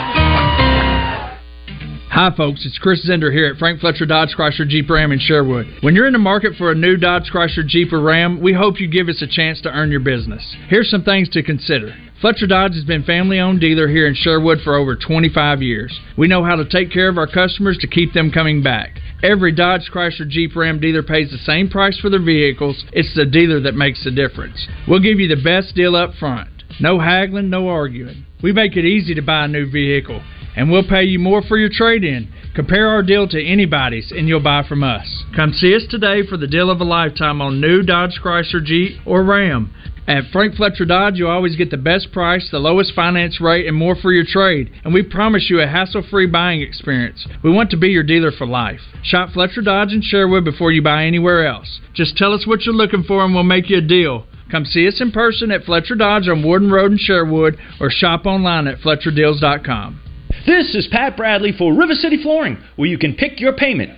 Hi, 2.07 2.31
folks. 2.37 2.65
It's 2.65 2.77
Chris 2.77 3.05
Zender 3.05 3.31
here 3.31 3.47
at 3.47 3.57
Frank 3.57 3.81
Fletcher 3.81 4.05
Dodge 4.05 4.35
Chrysler 4.37 4.69
Jeep 4.69 4.89
Ram 4.89 5.11
in 5.11 5.19
Sherwood. 5.19 5.67
When 5.81 5.95
you're 5.95 6.07
in 6.07 6.13
the 6.13 6.19
market 6.19 6.55
for 6.57 6.71
a 6.71 6.75
new 6.75 6.95
Dodge 6.95 7.29
Chrysler 7.29 7.67
Jeep 7.67 7.91
or 7.91 7.99
Ram, 7.99 8.39
we 8.39 8.53
hope 8.53 8.79
you 8.79 8.87
give 8.87 9.09
us 9.09 9.21
a 9.21 9.27
chance 9.27 9.59
to 9.63 9.69
earn 9.69 9.91
your 9.91 9.99
business. 9.99 10.55
Here's 10.69 10.89
some 10.89 11.03
things 11.03 11.27
to 11.29 11.43
consider. 11.43 11.93
Fletcher 12.21 12.45
Dodge 12.45 12.75
has 12.75 12.83
been 12.83 13.03
family 13.03 13.39
owned 13.39 13.61
dealer 13.61 13.87
here 13.87 14.05
in 14.05 14.13
Sherwood 14.13 14.59
for 14.63 14.75
over 14.75 14.95
25 14.95 15.63
years. 15.63 15.99
We 16.15 16.27
know 16.27 16.43
how 16.43 16.55
to 16.55 16.69
take 16.69 16.91
care 16.91 17.09
of 17.09 17.17
our 17.17 17.25
customers 17.25 17.79
to 17.79 17.87
keep 17.87 18.13
them 18.13 18.31
coming 18.31 18.61
back. 18.61 18.99
Every 19.23 19.51
Dodge 19.51 19.89
Chrysler 19.91 20.29
Jeep 20.29 20.55
Ram 20.55 20.79
dealer 20.79 21.01
pays 21.01 21.31
the 21.31 21.39
same 21.39 21.67
price 21.67 21.97
for 21.97 22.11
their 22.11 22.21
vehicles. 22.23 22.85
It's 22.93 23.15
the 23.15 23.25
dealer 23.25 23.59
that 23.61 23.73
makes 23.73 24.03
the 24.03 24.11
difference. 24.11 24.67
We'll 24.87 25.01
give 25.01 25.19
you 25.19 25.27
the 25.27 25.41
best 25.41 25.73
deal 25.73 25.95
up 25.95 26.13
front. 26.19 26.49
No 26.79 26.99
haggling, 26.99 27.49
no 27.49 27.69
arguing. 27.69 28.27
We 28.43 28.53
make 28.53 28.77
it 28.77 28.85
easy 28.85 29.15
to 29.15 29.21
buy 29.23 29.45
a 29.45 29.47
new 29.47 29.69
vehicle, 29.69 30.21
and 30.55 30.69
we'll 30.69 30.87
pay 30.87 31.03
you 31.03 31.17
more 31.17 31.41
for 31.41 31.57
your 31.57 31.69
trade 31.71 32.03
in. 32.03 32.31
Compare 32.53 32.87
our 32.87 33.01
deal 33.01 33.27
to 33.29 33.43
anybody's, 33.43 34.11
and 34.11 34.27
you'll 34.27 34.43
buy 34.43 34.63
from 34.67 34.83
us. 34.83 35.07
Come 35.35 35.53
see 35.53 35.75
us 35.75 35.83
today 35.89 36.25
for 36.27 36.37
the 36.37 36.47
deal 36.47 36.69
of 36.69 36.81
a 36.81 36.83
lifetime 36.83 37.41
on 37.41 37.61
new 37.61 37.81
Dodge 37.81 38.19
Chrysler 38.23 38.63
Jeep 38.63 38.99
or 39.07 39.23
Ram. 39.23 39.73
At 40.11 40.25
Frank 40.33 40.55
Fletcher 40.55 40.83
Dodge, 40.83 41.15
you'll 41.15 41.31
always 41.31 41.55
get 41.55 41.71
the 41.71 41.77
best 41.77 42.11
price, 42.11 42.49
the 42.51 42.59
lowest 42.59 42.93
finance 42.93 43.39
rate, 43.39 43.65
and 43.65 43.77
more 43.77 43.95
for 43.95 44.11
your 44.11 44.25
trade. 44.25 44.69
And 44.83 44.93
we 44.93 45.03
promise 45.03 45.49
you 45.49 45.61
a 45.61 45.67
hassle 45.67 46.03
free 46.11 46.25
buying 46.25 46.61
experience. 46.61 47.25
We 47.41 47.49
want 47.49 47.69
to 47.69 47.77
be 47.77 47.87
your 47.87 48.03
dealer 48.03 48.33
for 48.33 48.45
life. 48.45 48.81
Shop 49.03 49.29
Fletcher 49.29 49.61
Dodge 49.61 49.93
in 49.93 50.01
Sherwood 50.01 50.43
before 50.43 50.73
you 50.73 50.81
buy 50.81 51.05
anywhere 51.05 51.47
else. 51.47 51.79
Just 51.93 52.17
tell 52.17 52.33
us 52.33 52.45
what 52.45 52.63
you're 52.63 52.75
looking 52.75 53.03
for, 53.03 53.23
and 53.23 53.33
we'll 53.33 53.43
make 53.43 53.69
you 53.69 53.77
a 53.77 53.81
deal. 53.81 54.25
Come 54.51 54.65
see 54.65 54.85
us 54.85 54.99
in 54.99 55.13
person 55.13 55.49
at 55.49 55.63
Fletcher 55.63 55.95
Dodge 55.95 56.27
on 56.27 56.43
Warden 56.43 56.69
Road 56.69 56.91
in 56.91 56.97
Sherwood 56.97 57.57
or 57.79 57.89
shop 57.89 58.25
online 58.25 58.67
at 58.67 58.79
FletcherDeals.com. 58.79 60.01
This 60.45 60.75
is 60.75 60.89
Pat 60.91 61.15
Bradley 61.15 61.53
for 61.57 61.73
River 61.73 61.93
City 61.93 62.21
Flooring, 62.21 62.61
where 62.75 62.89
you 62.89 62.97
can 62.97 63.15
pick 63.15 63.39
your 63.39 63.53
payment 63.53 63.97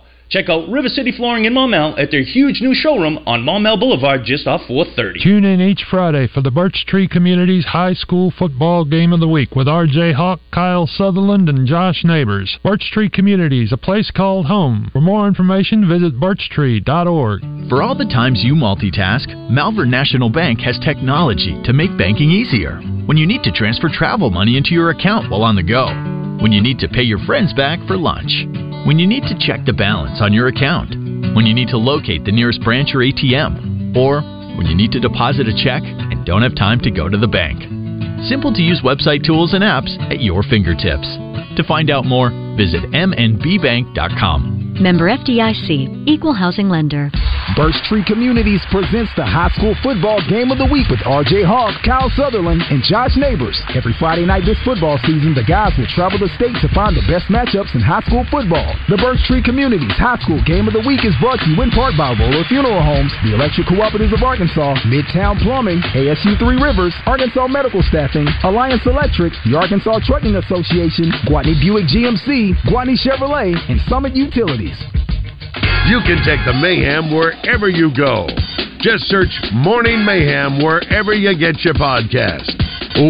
Check 0.31 0.47
out 0.47 0.69
River 0.69 0.87
City 0.87 1.11
Flooring 1.11 1.43
in 1.43 1.53
Maumelle 1.53 1.99
at 1.99 2.09
their 2.09 2.23
huge 2.23 2.61
new 2.61 2.73
showroom 2.73 3.19
on 3.27 3.43
Maumelle 3.43 3.77
Boulevard 3.77 4.21
just 4.23 4.47
off 4.47 4.61
430. 4.65 5.19
Tune 5.21 5.43
in 5.43 5.59
each 5.59 5.83
Friday 5.89 6.25
for 6.33 6.39
the 6.39 6.49
Birch 6.49 6.85
Tree 6.87 7.05
Community's 7.05 7.65
High 7.65 7.93
School 7.93 8.31
Football 8.39 8.85
Game 8.85 9.11
of 9.11 9.19
the 9.19 9.27
Week 9.27 9.53
with 9.57 9.67
R.J. 9.67 10.13
Hawk, 10.13 10.39
Kyle 10.53 10.87
Sutherland, 10.87 11.49
and 11.49 11.67
Josh 11.67 12.05
Neighbors. 12.05 12.57
Birch 12.63 12.91
Tree 12.93 13.09
Communities, 13.09 13.73
a 13.73 13.77
place 13.77 14.09
called 14.09 14.45
home. 14.45 14.89
For 14.93 15.01
more 15.01 15.27
information, 15.27 15.89
visit 15.89 16.17
birchtree.org. 16.17 17.41
For 17.67 17.83
all 17.83 17.95
the 17.95 18.05
times 18.05 18.39
you 18.41 18.53
multitask, 18.53 19.27
Malvern 19.49 19.91
National 19.91 20.29
Bank 20.29 20.61
has 20.61 20.79
technology 20.79 21.61
to 21.65 21.73
make 21.73 21.97
banking 21.97 22.31
easier. 22.31 22.77
When 23.05 23.17
you 23.17 23.27
need 23.27 23.43
to 23.43 23.51
transfer 23.51 23.89
travel 23.91 24.29
money 24.29 24.55
into 24.55 24.71
your 24.71 24.91
account 24.91 25.29
while 25.29 25.43
on 25.43 25.57
the 25.57 25.63
go. 25.63 25.87
When 26.41 26.53
you 26.53 26.61
need 26.61 26.79
to 26.79 26.87
pay 26.87 27.03
your 27.03 27.19
friends 27.25 27.53
back 27.53 27.85
for 27.85 27.97
lunch. 27.97 28.70
When 28.85 28.97
you 28.97 29.05
need 29.05 29.23
to 29.29 29.37
check 29.37 29.63
the 29.65 29.73
balance 29.73 30.21
on 30.21 30.33
your 30.33 30.47
account. 30.47 30.89
When 31.35 31.45
you 31.45 31.53
need 31.53 31.67
to 31.67 31.77
locate 31.77 32.25
the 32.25 32.31
nearest 32.31 32.61
branch 32.63 32.95
or 32.95 33.05
ATM. 33.05 33.95
Or 33.95 34.21
when 34.57 34.65
you 34.65 34.75
need 34.75 34.91
to 34.93 34.99
deposit 34.99 35.47
a 35.47 35.53
check 35.53 35.83
and 35.85 36.25
don't 36.25 36.41
have 36.41 36.55
time 36.55 36.79
to 36.79 36.89
go 36.89 37.07
to 37.07 37.17
the 37.17 37.27
bank. 37.27 37.61
Simple 38.27 38.51
to 38.51 38.61
use 38.61 38.81
website 38.81 39.23
tools 39.23 39.53
and 39.53 39.63
apps 39.63 39.93
at 40.09 40.21
your 40.21 40.41
fingertips. 40.41 41.05
To 41.57 41.63
find 41.67 41.91
out 41.91 42.05
more, 42.05 42.31
visit 42.57 42.81
mnbbank.com. 42.89 44.77
Member 44.81 45.09
FDIC, 45.09 46.07
Equal 46.07 46.33
Housing 46.33 46.69
Lender. 46.69 47.11
Birch 47.55 47.75
Tree 47.83 48.03
Communities 48.07 48.63
presents 48.71 49.11
the 49.19 49.27
high 49.27 49.51
school 49.59 49.75
football 49.83 50.23
game 50.31 50.55
of 50.55 50.57
the 50.57 50.69
week 50.71 50.87
with 50.87 51.03
RJ 51.03 51.43
Hawk, 51.43 51.75
Kyle 51.83 52.07
Sutherland, 52.15 52.63
and 52.71 52.79
Josh 52.79 53.19
Neighbors. 53.19 53.59
Every 53.75 53.91
Friday 53.99 54.23
night 54.23 54.47
this 54.47 54.59
football 54.63 54.95
season, 55.03 55.35
the 55.35 55.43
guys 55.43 55.75
will 55.75 55.89
travel 55.91 56.15
the 56.15 56.31
state 56.39 56.55
to 56.63 56.71
find 56.71 56.95
the 56.95 57.03
best 57.11 57.27
matchups 57.27 57.75
in 57.75 57.83
high 57.83 58.05
school 58.07 58.23
football. 58.31 58.71
The 58.87 58.95
Birch 58.95 59.19
Tree 59.27 59.43
Communities 59.43 59.91
High 59.99 60.21
School 60.23 60.39
Game 60.47 60.71
of 60.71 60.73
the 60.77 60.85
Week 60.87 61.03
is 61.03 61.17
brought 61.19 61.43
to 61.43 61.49
you 61.51 61.59
in 61.59 61.75
part 61.75 61.99
by 61.99 62.15
Roller 62.15 62.47
Funeral 62.47 62.79
Homes, 62.79 63.11
the 63.27 63.35
Electric 63.35 63.67
Cooperatives 63.67 64.15
of 64.15 64.23
Arkansas, 64.23 64.79
Midtown 64.87 65.35
Plumbing, 65.43 65.83
ASU 65.91 66.39
Three 66.39 66.55
Rivers, 66.55 66.95
Arkansas 67.03 67.51
Medical 67.51 67.83
Staffing, 67.83 68.31
Alliance 68.47 68.87
Electric, 68.87 69.35
the 69.43 69.59
Arkansas 69.59 69.99
Trucking 70.07 70.39
Association, 70.39 71.11
Gwatney 71.27 71.59
Buick 71.59 71.91
GMC, 71.91 72.55
Gwatney 72.71 72.95
Chevrolet, 72.95 73.59
and 73.67 73.81
Summit 73.91 74.15
Utilities. 74.15 74.79
You 75.89 75.99
can 76.05 76.21
take 76.23 76.45
the 76.45 76.53
mayhem 76.53 77.13
wherever 77.13 77.67
you 77.67 77.89
go. 77.95 78.27
Just 78.79 79.05
search 79.05 79.33
Morning 79.51 80.05
Mayhem 80.05 80.61
wherever 80.61 81.13
you 81.13 81.37
get 81.37 81.65
your 81.65 81.73
podcast. 81.73 82.53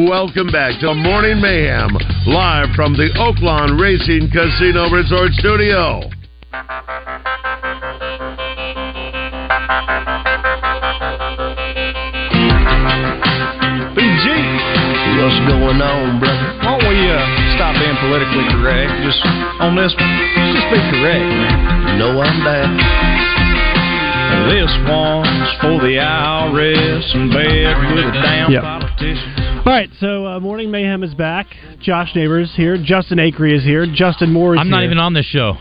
Welcome 0.07 0.47
back 0.47 0.79
to 0.79 0.93
Morning 0.93 1.41
Mayhem, 1.41 1.91
live 2.27 2.69
from 2.75 2.93
the 2.93 3.09
Oaklawn 3.19 3.79
Racing 3.79 4.31
Casino 4.31 4.89
Resort 4.89 5.31
Studio. 5.33 6.01
BG. 13.95 14.25
What's 15.19 15.39
going 15.47 15.81
on, 15.81 16.19
brother? 16.19 16.47
Why 16.63 16.79
don't 16.79 16.87
we 16.87 16.97
uh, 17.09 17.19
stop 17.57 17.75
being 17.77 17.97
politically 17.99 18.47
correct? 18.55 18.89
Just 19.03 19.21
on 19.59 19.75
this 19.75 19.93
one, 19.93 20.09
let's 20.09 20.55
just 20.55 20.67
be 20.71 20.79
correct, 20.95 21.25
man. 21.25 21.99
No, 21.99 22.21
I'm 22.21 22.37
down. 22.43 22.71
This 24.49 24.71
one's 24.87 25.49
for 25.61 25.77
the 25.83 25.99
IRS 26.01 27.15
and 27.15 27.29
bed 27.31 27.75
with 27.93 28.05
a 28.05 28.11
damn 28.23 28.51
Yep. 28.51 28.63
politician. 28.63 29.33
All 29.59 29.73
right, 29.73 29.89
so 29.99 30.25
uh, 30.25 30.39
Morning 30.39 30.71
Mayhem 30.71 31.03
is 31.03 31.13
back. 31.13 31.47
Josh 31.81 32.15
Neighbors 32.15 32.51
here. 32.55 32.77
Justin 32.81 33.19
Acree 33.19 33.55
is 33.55 33.63
here. 33.63 33.85
Justin 33.93 34.31
Moore 34.33 34.55
is 34.55 34.59
I'm 34.59 34.67
here. 34.67 34.71
not 34.77 34.83
even 34.83 34.97
on 34.97 35.13
this 35.13 35.25
show. 35.25 35.57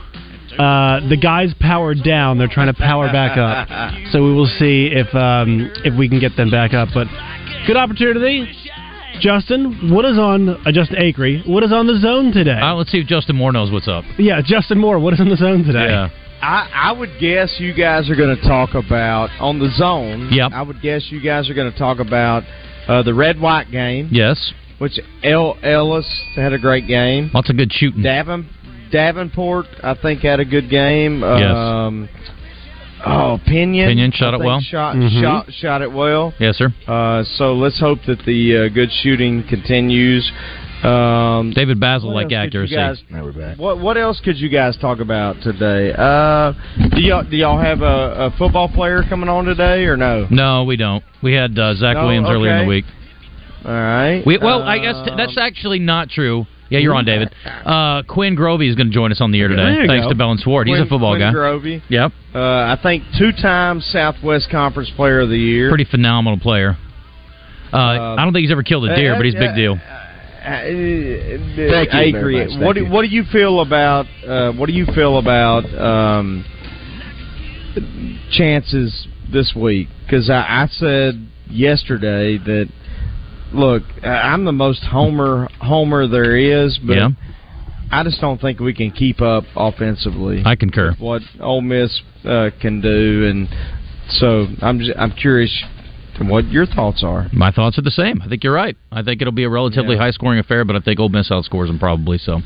Uh, 0.59 1.07
the 1.09 1.17
guys 1.21 1.55
powered 1.61 2.03
down. 2.03 2.39
They're 2.39 2.49
trying 2.49 2.73
to 2.73 2.79
power 2.79 3.07
back 3.13 3.37
up. 3.39 3.69
So 4.13 4.23
we 4.25 4.33
will 4.35 4.51
see 4.59 4.91
if 4.93 5.15
um, 5.15 5.71
if 5.85 5.97
we 5.97 6.09
can 6.09 6.19
get 6.19 6.37
them 6.37 6.51
back 6.51 6.75
up. 6.75 6.89
But 6.93 7.07
good 7.67 7.77
opportunity. 7.77 8.53
Justin, 9.21 9.91
what 9.93 10.05
is 10.05 10.19
on 10.19 10.49
uh, 10.49 10.73
Justin 10.73 10.97
Acree? 10.97 11.47
What 11.47 11.63
is 11.63 11.73
on 11.73 11.87
the 11.87 11.99
zone 11.99 12.33
today? 12.33 12.59
Uh, 12.61 12.75
let's 12.75 12.91
see 12.91 12.99
if 13.01 13.07
Justin 13.07 13.37
Moore 13.37 13.53
knows 13.53 13.71
what's 13.71 13.89
up. 13.89 14.05
yeah, 14.19 14.41
Justin 14.45 14.79
Moore. 14.79 14.99
What 14.99 15.13
is 15.13 15.21
on 15.21 15.29
the 15.29 15.37
zone 15.37 15.65
today? 15.65 15.87
Yeah. 15.91 16.09
I, 16.41 16.71
I 16.73 16.93
would 16.93 17.11
guess 17.21 17.57
you 17.59 17.75
guys 17.75 18.09
are 18.09 18.17
going 18.17 18.35
to 18.35 18.43
talk 18.43 18.71
about 18.75 19.29
on 19.41 19.59
the 19.59 19.69
zone. 19.77 20.31
Yep. 20.33 20.53
I 20.55 20.63
would 20.63 20.81
guess 20.81 21.09
you 21.11 21.21
guys 21.21 21.51
are 21.51 21.55
going 21.55 21.71
to 21.71 21.79
talk 21.79 21.99
about 21.99 22.45
uh, 22.89 23.03
the 23.03 23.13
red 23.13 23.39
white 23.39 23.71
game. 23.71 24.09
Yes. 24.11 24.53
Which 24.79 24.99
El 25.23 25.59
Ellis 25.63 26.09
had 26.37 26.55
a 26.55 26.59
great 26.59 26.87
game. 26.87 27.31
Lots 27.35 27.51
of 27.51 27.59
good 27.59 27.71
shooting. 27.71 28.03
Davin 28.03 28.47
Davenport, 28.91 29.67
I 29.83 29.95
think, 30.01 30.21
had 30.23 30.41
a 30.41 30.45
good 30.47 30.71
game. 30.71 31.21
Yes. 31.21 31.55
Um, 31.55 32.09
oh, 33.07 33.41
Pinion. 33.47 33.89
Pinion 33.89 34.13
shot 34.13 34.35
I 34.35 34.37
it 34.39 34.41
well. 34.45 34.61
Shot 34.61 34.97
Mhm. 34.97 35.21
shot 35.21 35.53
shot 35.53 35.83
it 35.83 35.93
well. 35.93 36.33
Yes, 36.39 36.57
sir. 36.57 36.73
Uh, 36.87 37.23
so 37.37 37.55
let's 37.55 37.79
hope 37.81 37.99
that 38.07 38.25
the 38.25 38.57
uh, 38.57 38.69
good 38.69 38.91
shooting 39.03 39.43
continues. 39.49 40.31
Um, 40.83 41.53
David 41.55 41.79
Bazzel 41.79 42.05
like 42.15 42.25
else 42.25 42.31
could 42.33 42.37
accuracy. 42.47 42.75
Guys, 42.75 43.03
Now 43.11 43.25
we're 43.25 43.33
back. 43.33 43.59
What 43.59 43.79
what 43.81 43.99
else 43.99 44.19
could 44.21 44.39
you 44.39 44.49
guys 44.49 44.79
talk 44.79 44.99
about 45.01 45.37
today? 45.43 45.93
Uh, 45.93 46.53
do 46.95 47.01
y'all 47.03 47.23
do 47.23 47.37
y'all 47.37 47.61
have 47.61 47.83
a, 47.83 47.85
a 48.27 48.31
football 48.39 48.69
player 48.69 49.03
coming 49.09 49.29
on 49.29 49.45
today 49.45 49.85
or 49.85 49.97
no? 49.99 50.27
No, 50.31 50.65
we 50.65 50.77
don't. 50.77 51.05
We 51.23 51.35
had 51.35 51.59
uh, 51.59 51.75
Zach 51.75 51.97
No? 51.97 52.05
Williams 52.05 52.29
earlier 52.31 52.53
in 52.57 52.63
the 52.63 52.69
week. 52.69 52.87
All 53.63 53.71
right. 53.73 54.23
We, 54.25 54.39
well, 54.39 54.63
I 54.63 54.79
guess 54.79 54.97
t- 55.05 55.13
that's 55.19 55.37
actually 55.37 55.81
not 55.81 56.09
true. 56.09 56.47
Yeah, 56.71 56.79
you're 56.79 56.95
on, 56.95 57.05
David. 57.05 57.35
Uh, 57.61 58.03
Quinn 58.09 58.35
Grovey 58.37 58.69
is 58.69 58.75
going 58.75 58.89
to 58.89 58.95
join 58.95 59.13
us 59.13 59.21
on 59.21 59.31
the 59.33 59.41
air 59.41 59.49
today, 59.49 59.87
thanks 59.87 60.07
go. 60.07 60.11
to 60.11 60.15
Bell 60.15 60.31
and 60.31 60.41
Sword. 60.41 60.67
He's 60.67 60.79
a 60.79 60.87
football 60.87 61.13
Quinn 61.13 61.21
guy. 61.21 61.33
Grovey. 61.33 61.83
Yep, 61.89 62.13
Uh, 62.35 62.39
I 62.39 62.79
think 62.83 63.05
two-time 63.19 63.81
Southwest 63.81 64.49
Conference 64.51 64.91
Player 64.97 65.21
of 65.21 65.29
the 65.29 65.37
Year. 65.39 65.69
pretty 65.69 65.85
phenomenal 65.85 66.39
player. 66.41 66.77
Uh, 67.73 67.77
I 67.77 68.25
don't 68.25 68.33
think 68.33 68.43
he's 68.45 68.51
ever 68.51 68.63
killed 68.63 68.89
a 68.89 68.97
deer, 68.97 69.15
but 69.15 69.25
he's 69.27 69.35
a 69.35 69.39
big 69.39 69.55
deal. 69.55 69.77
Thank 70.43 71.91
Thank 71.91 72.15
you 72.15 72.21
very 72.21 72.47
much. 72.47 72.61
What 72.61 72.75
do, 72.75 72.81
you. 72.85 72.91
what 72.91 73.03
do 73.03 73.09
you 73.09 73.25
feel 73.31 73.61
about 73.61 74.07
uh, 74.27 74.53
what 74.53 74.67
do 74.67 74.73
you 74.73 74.87
feel 74.87 75.19
about 75.19 75.65
um, 75.79 76.45
chances 78.33 79.07
this 79.33 79.53
week? 79.55 79.89
Because 80.05 80.31
I, 80.31 80.63
I 80.63 80.67
said 80.71 81.29
yesterday 81.49 82.39
that 82.39 82.69
look, 83.53 83.83
I- 84.03 84.09
I'm 84.33 84.45
the 84.45 84.53
most 84.53 84.83
homer 84.85 85.49
homer 85.61 86.07
there 86.07 86.37
is, 86.37 86.79
but 86.79 86.97
Yeah. 86.97 87.09
I 87.93 88.05
just 88.05 88.21
don't 88.21 88.41
think 88.41 88.61
we 88.61 88.73
can 88.73 88.91
keep 88.93 89.21
up 89.21 89.45
offensively. 89.57 90.43
I 90.45 90.55
concur. 90.55 90.91
with 90.91 91.01
What 91.01 91.23
Ole 91.41 91.61
Miss 91.61 92.01
uh, 92.25 92.51
can 92.61 92.81
do, 92.81 93.27
and 93.29 93.49
so 94.11 94.47
I'm 94.63 94.79
just, 94.79 94.93
I'm 94.97 95.11
curious 95.13 95.53
what 96.21 96.47
your 96.51 96.67
thoughts 96.67 97.03
are. 97.03 97.29
My 97.33 97.51
thoughts 97.51 97.79
are 97.79 97.83
the 97.83 97.91
same. 97.91 98.21
I 98.23 98.29
think 98.29 98.45
you're 98.45 98.53
right. 98.53 98.77
I 98.93 99.03
think 99.03 99.23
it'll 99.23 99.33
be 99.33 99.45
a 99.45 99.49
relatively 99.49 99.97
high 99.97 100.11
scoring 100.11 100.39
affair, 100.39 100.65
but 100.67 100.77
I 100.77 100.81
think 100.81 101.01
Ole 101.01 101.09
Miss 101.09 101.31
outscores 101.31 101.67
them 101.69 101.79
probably. 101.79 102.19
So 102.19 102.43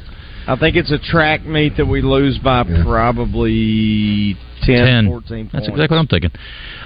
I 0.46 0.56
think 0.56 0.76
it's 0.76 0.92
a 0.92 0.98
track 0.98 1.44
meet 1.44 1.76
that 1.76 1.86
we 1.86 2.00
lose 2.00 2.38
by 2.38 2.62
probably 2.84 4.36
10, 4.66 5.06
14 5.06 5.28
points. 5.28 5.52
That's 5.52 5.68
exactly 5.68 5.96
what 5.96 6.00
I'm 6.00 6.06
thinking. 6.06 6.30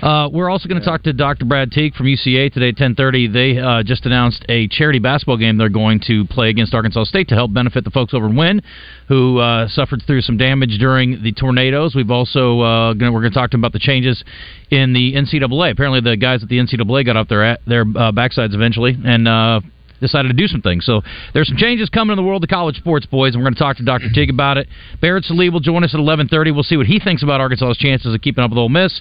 Uh, 0.02 0.28
we're 0.32 0.50
also 0.50 0.68
going 0.68 0.80
to 0.80 0.84
talk 0.84 1.02
to 1.04 1.12
Dr. 1.12 1.44
Brad 1.44 1.70
Teague 1.70 1.94
from 1.94 2.06
UCA 2.06 2.52
today 2.52 2.68
at 2.68 2.76
10:30. 2.76 3.32
They 3.32 3.58
uh, 3.58 3.82
just 3.82 4.06
announced 4.06 4.44
a 4.48 4.68
charity 4.68 4.98
basketball 4.98 5.36
game 5.36 5.56
they're 5.58 5.68
going 5.68 6.00
to 6.06 6.24
play 6.26 6.50
against 6.50 6.74
Arkansas 6.74 7.04
State 7.04 7.28
to 7.28 7.34
help 7.34 7.52
benefit 7.52 7.84
the 7.84 7.90
folks 7.90 8.14
over 8.14 8.26
in 8.26 8.36
Wynne 8.36 8.62
who 9.08 9.38
uh, 9.38 9.66
suffered 9.68 10.02
through 10.06 10.20
some 10.20 10.36
damage 10.36 10.76
during 10.78 11.22
the 11.22 11.32
tornadoes. 11.32 11.94
We've 11.94 12.10
also 12.10 12.60
uh, 12.60 12.92
gonna, 12.92 13.10
we're 13.10 13.20
going 13.20 13.32
to 13.32 13.38
talk 13.38 13.50
to 13.50 13.54
them 13.54 13.62
about 13.62 13.72
the 13.72 13.78
changes 13.78 14.22
in 14.70 14.92
the 14.92 15.14
NCAA. 15.14 15.72
Apparently, 15.72 16.00
the 16.00 16.16
guys 16.16 16.42
at 16.42 16.48
the 16.48 16.58
NCAA 16.58 17.06
got 17.06 17.16
off 17.16 17.28
their 17.28 17.44
at 17.44 17.60
their 17.66 17.82
uh, 17.82 18.12
backsides 18.12 18.54
eventually 18.54 18.96
and. 19.04 19.64
Decided 20.00 20.28
to 20.28 20.34
do 20.34 20.46
some 20.46 20.62
things. 20.62 20.84
So 20.84 21.02
there's 21.34 21.48
some 21.48 21.56
changes 21.56 21.88
coming 21.88 22.16
in 22.16 22.22
the 22.22 22.28
world 22.28 22.44
of 22.44 22.50
college 22.50 22.76
sports, 22.76 23.06
boys, 23.06 23.34
and 23.34 23.42
we're 23.42 23.46
going 23.46 23.54
to 23.54 23.60
talk 23.60 23.76
to 23.78 23.84
Dr. 23.84 24.08
Teague 24.12 24.30
about 24.30 24.58
it. 24.58 24.68
Barrett 25.00 25.24
Sallee 25.24 25.50
will 25.50 25.60
join 25.60 25.84
us 25.84 25.94
at 25.94 26.00
11:30. 26.00 26.54
We'll 26.54 26.62
see 26.62 26.76
what 26.76 26.86
he 26.86 27.00
thinks 27.00 27.22
about 27.22 27.40
Arkansas's 27.40 27.78
chances 27.78 28.14
of 28.14 28.20
keeping 28.20 28.44
up 28.44 28.50
with 28.50 28.58
Ole 28.58 28.68
Miss. 28.68 29.00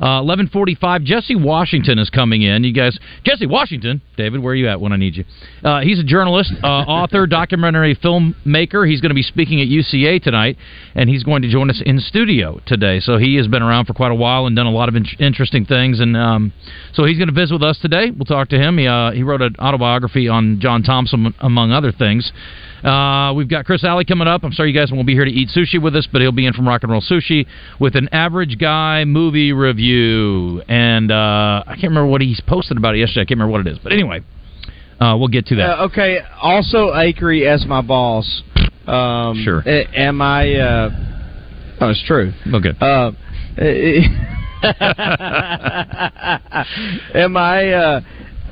Uh, 0.00 0.20
11:45. 0.20 1.04
Jesse 1.04 1.36
Washington 1.36 1.98
is 1.98 2.10
coming 2.10 2.42
in. 2.42 2.64
You 2.64 2.72
guys, 2.72 2.98
Jesse 3.24 3.46
Washington, 3.46 4.02
David, 4.16 4.42
where 4.42 4.52
are 4.52 4.56
you 4.56 4.68
at 4.68 4.80
when 4.80 4.92
I 4.92 4.96
need 4.96 5.16
you? 5.16 5.24
Uh, 5.64 5.80
he's 5.80 5.98
a 5.98 6.04
journalist, 6.04 6.52
uh, 6.62 6.66
author, 6.66 7.26
documentary 7.26 7.96
filmmaker. 7.96 8.88
He's 8.88 9.00
going 9.00 9.10
to 9.10 9.14
be 9.14 9.22
speaking 9.22 9.60
at 9.60 9.68
UCA 9.68 10.22
tonight, 10.22 10.58
and 10.94 11.08
he's 11.08 11.24
going 11.24 11.42
to 11.42 11.48
join 11.48 11.70
us 11.70 11.82
in 11.84 11.98
studio 12.00 12.60
today. 12.66 13.00
So 13.00 13.16
he 13.16 13.36
has 13.36 13.48
been 13.48 13.62
around 13.62 13.86
for 13.86 13.94
quite 13.94 14.12
a 14.12 14.14
while 14.14 14.46
and 14.46 14.54
done 14.54 14.66
a 14.66 14.70
lot 14.70 14.88
of 14.88 14.96
in- 14.96 15.06
interesting 15.18 15.64
things, 15.64 16.00
and 16.00 16.16
um, 16.16 16.52
so 16.92 17.04
he's 17.04 17.16
going 17.16 17.28
to 17.28 17.34
visit 17.34 17.54
with 17.54 17.62
us 17.62 17.78
today. 17.78 18.10
We'll 18.10 18.26
talk 18.26 18.48
to 18.50 18.58
him. 18.58 18.78
He 18.78 18.86
uh, 18.86 19.12
he 19.12 19.22
wrote 19.22 19.40
an 19.40 19.56
autobiography 19.58 20.28
on 20.28 20.35
John 20.60 20.82
Thompson, 20.82 21.34
among 21.40 21.72
other 21.72 21.92
things. 21.92 22.30
Uh, 22.84 23.32
we've 23.34 23.48
got 23.48 23.64
Chris 23.64 23.82
Alley 23.84 24.04
coming 24.04 24.28
up. 24.28 24.44
I'm 24.44 24.52
sorry 24.52 24.70
you 24.70 24.78
guys 24.78 24.92
won't 24.92 25.06
be 25.06 25.14
here 25.14 25.24
to 25.24 25.30
eat 25.30 25.48
sushi 25.54 25.80
with 25.82 25.96
us, 25.96 26.06
but 26.10 26.20
he'll 26.20 26.30
be 26.32 26.46
in 26.46 26.52
from 26.52 26.68
Rock 26.68 26.82
and 26.82 26.92
Roll 26.92 27.00
Sushi 27.00 27.46
with 27.80 27.96
an 27.96 28.08
average 28.12 28.58
guy 28.58 29.04
movie 29.04 29.52
review. 29.52 30.62
And 30.68 31.10
uh, 31.10 31.64
I 31.66 31.72
can't 31.74 31.84
remember 31.84 32.06
what 32.06 32.20
he's 32.20 32.40
posted 32.46 32.76
about 32.76 32.94
it 32.94 32.98
yesterday. 32.98 33.22
I 33.22 33.24
can't 33.24 33.40
remember 33.40 33.52
what 33.52 33.66
it 33.66 33.72
is. 33.72 33.78
But 33.82 33.92
anyway, 33.92 34.20
uh, 35.00 35.16
we'll 35.18 35.28
get 35.28 35.46
to 35.46 35.56
that. 35.56 35.80
Uh, 35.80 35.84
okay. 35.86 36.18
Also, 36.40 36.92
Acree 36.92 37.46
as 37.52 37.66
my 37.66 37.80
boss. 37.82 38.42
Um, 38.86 39.42
Sure. 39.42 39.62
a- 39.66 39.88
Am 39.98 40.22
I? 40.22 40.54
Uh, 40.54 40.90
oh, 41.80 41.90
it's 41.90 42.04
true. 42.06 42.32
Okay. 42.54 42.70
Uh, 42.80 43.10
am 47.14 47.36
I? 47.36 47.72
Uh, 47.72 48.00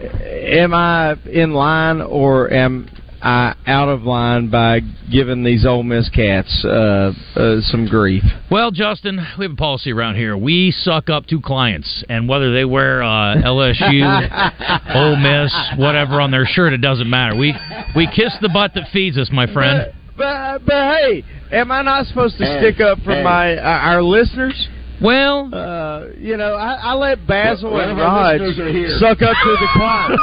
am 0.04 0.74
I 0.74 1.16
in 1.30 1.52
line 1.52 2.00
or 2.00 2.52
am 2.52 2.88
I 3.22 3.54
out 3.66 3.88
of 3.88 4.02
line 4.02 4.50
by 4.50 4.80
giving 5.10 5.44
these 5.44 5.64
Ole 5.64 5.82
Miss 5.82 6.10
cats 6.10 6.62
uh, 6.64 7.12
uh, 7.36 7.60
some 7.62 7.86
grief? 7.88 8.22
Well, 8.50 8.70
Justin, 8.70 9.16
we 9.38 9.46
have 9.46 9.52
a 9.52 9.56
policy 9.56 9.92
around 9.92 10.16
here. 10.16 10.36
We 10.36 10.70
suck 10.70 11.08
up 11.08 11.26
to 11.28 11.40
clients, 11.40 12.04
and 12.10 12.28
whether 12.28 12.52
they 12.52 12.66
wear 12.66 13.02
uh, 13.02 13.36
LSU, 13.36 14.94
Ole 14.94 15.16
Miss, 15.16 15.54
whatever 15.78 16.20
on 16.20 16.30
their 16.30 16.44
shirt, 16.44 16.74
it 16.74 16.82
doesn't 16.82 17.08
matter. 17.08 17.34
We 17.34 17.54
we 17.96 18.06
kiss 18.14 18.36
the 18.42 18.50
butt 18.50 18.72
that 18.74 18.88
feeds 18.92 19.16
us, 19.16 19.30
my 19.32 19.50
friend. 19.52 19.92
But, 20.16 20.58
but 20.64 20.96
hey, 20.96 21.24
am 21.50 21.72
I 21.72 21.82
not 21.82 22.06
supposed 22.06 22.38
to 22.38 22.44
Hey, 22.44 22.58
stick 22.60 22.80
up 22.80 22.98
for 22.98 23.14
hey. 23.14 23.22
my 23.24 23.56
uh, 23.56 23.62
our 23.62 24.02
listeners? 24.02 24.68
Well, 25.02 25.50
uh, 25.52 26.06
you 26.18 26.36
know, 26.36 26.54
I, 26.54 26.74
I 26.74 26.94
let 26.94 27.18
Bazzel 27.26 27.72
One 27.72 27.82
and 27.82 27.92
of 27.92 27.98
our 27.98 28.04
Raj 28.04 28.40
listeners 28.40 28.58
are 28.58 28.72
here. 28.72 28.96
suck 28.98 29.22
up 29.22 29.36
to 29.42 29.56
the 29.60 29.68
clients. 29.74 30.22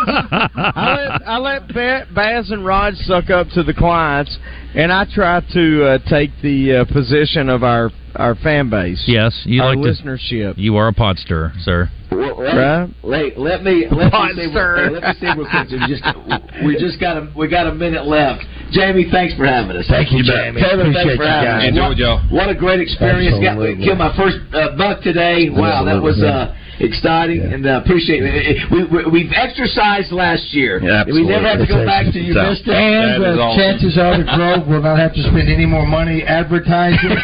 I 0.55 0.95
let 0.95 1.27
I 1.27 1.37
let 1.37 1.67
ba- 1.67 2.07
Baz 2.15 2.51
and 2.51 2.65
Raj 2.65 2.95
suck 2.95 3.29
up 3.29 3.47
to 3.53 3.63
the 3.63 3.73
clients, 3.73 4.37
and 4.75 4.91
I 4.91 5.05
try 5.13 5.41
to 5.53 5.85
uh, 5.85 5.97
take 6.09 6.31
the 6.41 6.77
uh, 6.77 6.85
position 6.93 7.49
of 7.49 7.63
our 7.63 7.91
our 8.15 8.35
fan 8.35 8.69
base. 8.69 9.03
Yes, 9.07 9.41
you 9.45 9.61
our 9.61 9.75
like 9.75 9.83
to- 9.83 10.03
listenership. 10.03 10.53
You 10.57 10.77
are 10.77 10.87
a 10.87 10.93
pot 10.93 11.17
stirrer, 11.17 11.51
sir. 11.59 11.89
Well, 12.11 12.37
let, 12.39 12.55
Right. 12.55 12.89
Wait, 13.03 13.37
let 13.37 13.63
me 13.63 13.85
let 13.91 14.11
me 14.11 14.19
say 14.35 14.47
Monster. 14.47 14.89
let 14.91 15.03
me 15.03 15.13
say 15.19 15.27
real 15.37 15.47
quick. 15.49 15.69
We 15.69 15.87
just 15.87 16.65
we 16.65 16.77
just 16.77 16.99
got 16.99 17.17
a 17.17 17.31
we 17.37 17.47
got 17.49 17.67
a 17.67 17.73
minute 17.75 18.05
left. 18.05 18.43
Jamie, 18.71 19.07
thanks 19.11 19.35
for 19.35 19.45
having 19.45 19.75
us. 19.77 19.85
Thank 19.87 20.11
you, 20.11 20.19
You. 20.19 20.23
Jamie. 20.23 20.61
Taylor, 20.61 20.81
Appreciate 20.87 21.03
thanks 21.03 21.15
for 21.17 21.23
you 21.23 21.29
having 21.29 21.47
guys. 21.49 21.63
us. 21.63 21.69
Enjoyed 21.69 21.89
What- 21.89 21.97
y'all. 21.97 22.19
What 22.29 22.49
a 22.49 22.55
great 22.55 22.79
experience! 22.79 23.35
Got 23.43 23.57
killed 23.83 23.97
my 23.99 24.15
first 24.15 24.37
uh, 24.53 24.75
buck 24.77 25.01
today. 25.01 25.49
Wow, 25.49 25.83
that 25.83 26.01
was 26.01 26.21
uh, 26.23 26.55
exciting 26.83 27.41
and 27.41 27.65
uh, 27.65 27.81
appreciate 27.85 28.21
it. 28.25 28.57
We, 28.71 28.83
we 28.89 28.99
we've 29.09 29.31
exercised 29.33 30.11
last 30.11 30.49
year. 30.53 30.81
Yeah, 30.81 31.05
we 31.05 31.23
never 31.23 31.47
have 31.47 31.59
to 31.61 31.67
go 31.69 31.85
back 31.85 32.11
to 32.11 32.19
you 32.19 32.33
So, 32.33 32.41
missed 32.49 32.65
it. 32.65 32.73
And 32.75 33.21
uh, 33.23 33.55
chances 33.55 33.97
are 33.97 34.17
the 34.17 34.25
Grove 34.25 34.67
will 34.67 34.81
not 34.81 34.97
have 34.97 35.13
to 35.13 35.21
spend 35.23 35.47
any 35.49 35.65
more 35.65 35.85
money 35.85 36.23
advertising 36.23 37.11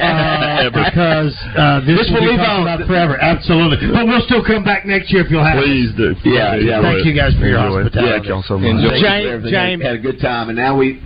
uh, 0.00 0.70
because 0.70 1.34
uh, 1.56 1.80
this, 1.84 1.98
This 1.98 2.08
will 2.10 2.22
will 2.22 2.32
be 2.32 2.38
leave 2.38 2.42
talked 2.44 2.62
on. 2.62 2.68
about 2.68 2.86
forever. 2.86 3.18
Absolutely. 3.20 3.90
But 3.92 4.06
we'll 4.06 4.24
still 4.24 4.44
come 4.44 4.64
back 4.64 4.86
next 4.86 5.10
year 5.12 5.24
if 5.24 5.30
you'll 5.30 5.44
have 5.44 5.62
Please 5.62 5.90
us. 5.90 5.96
do. 5.96 6.08
Yeah, 6.28 6.56
yeah. 6.56 6.82
Thank 6.82 7.04
you 7.06 7.14
guys 7.14 7.34
for 7.38 7.46
your 7.46 7.58
Enjoy 7.60 7.82
hospitality. 7.82 8.12
Thank 8.12 8.26
y'all 8.30 8.44
so 8.46 8.58
much. 8.58 8.70
Enjoy 8.70 8.96
Jamie- 9.00 9.28
everything. 9.30 9.52
Jamie- 9.52 9.84
had 9.84 9.94
a 9.96 10.02
good 10.02 10.20
time, 10.20 10.48
and 10.48 10.56
now 10.56 10.76
we 10.76 11.02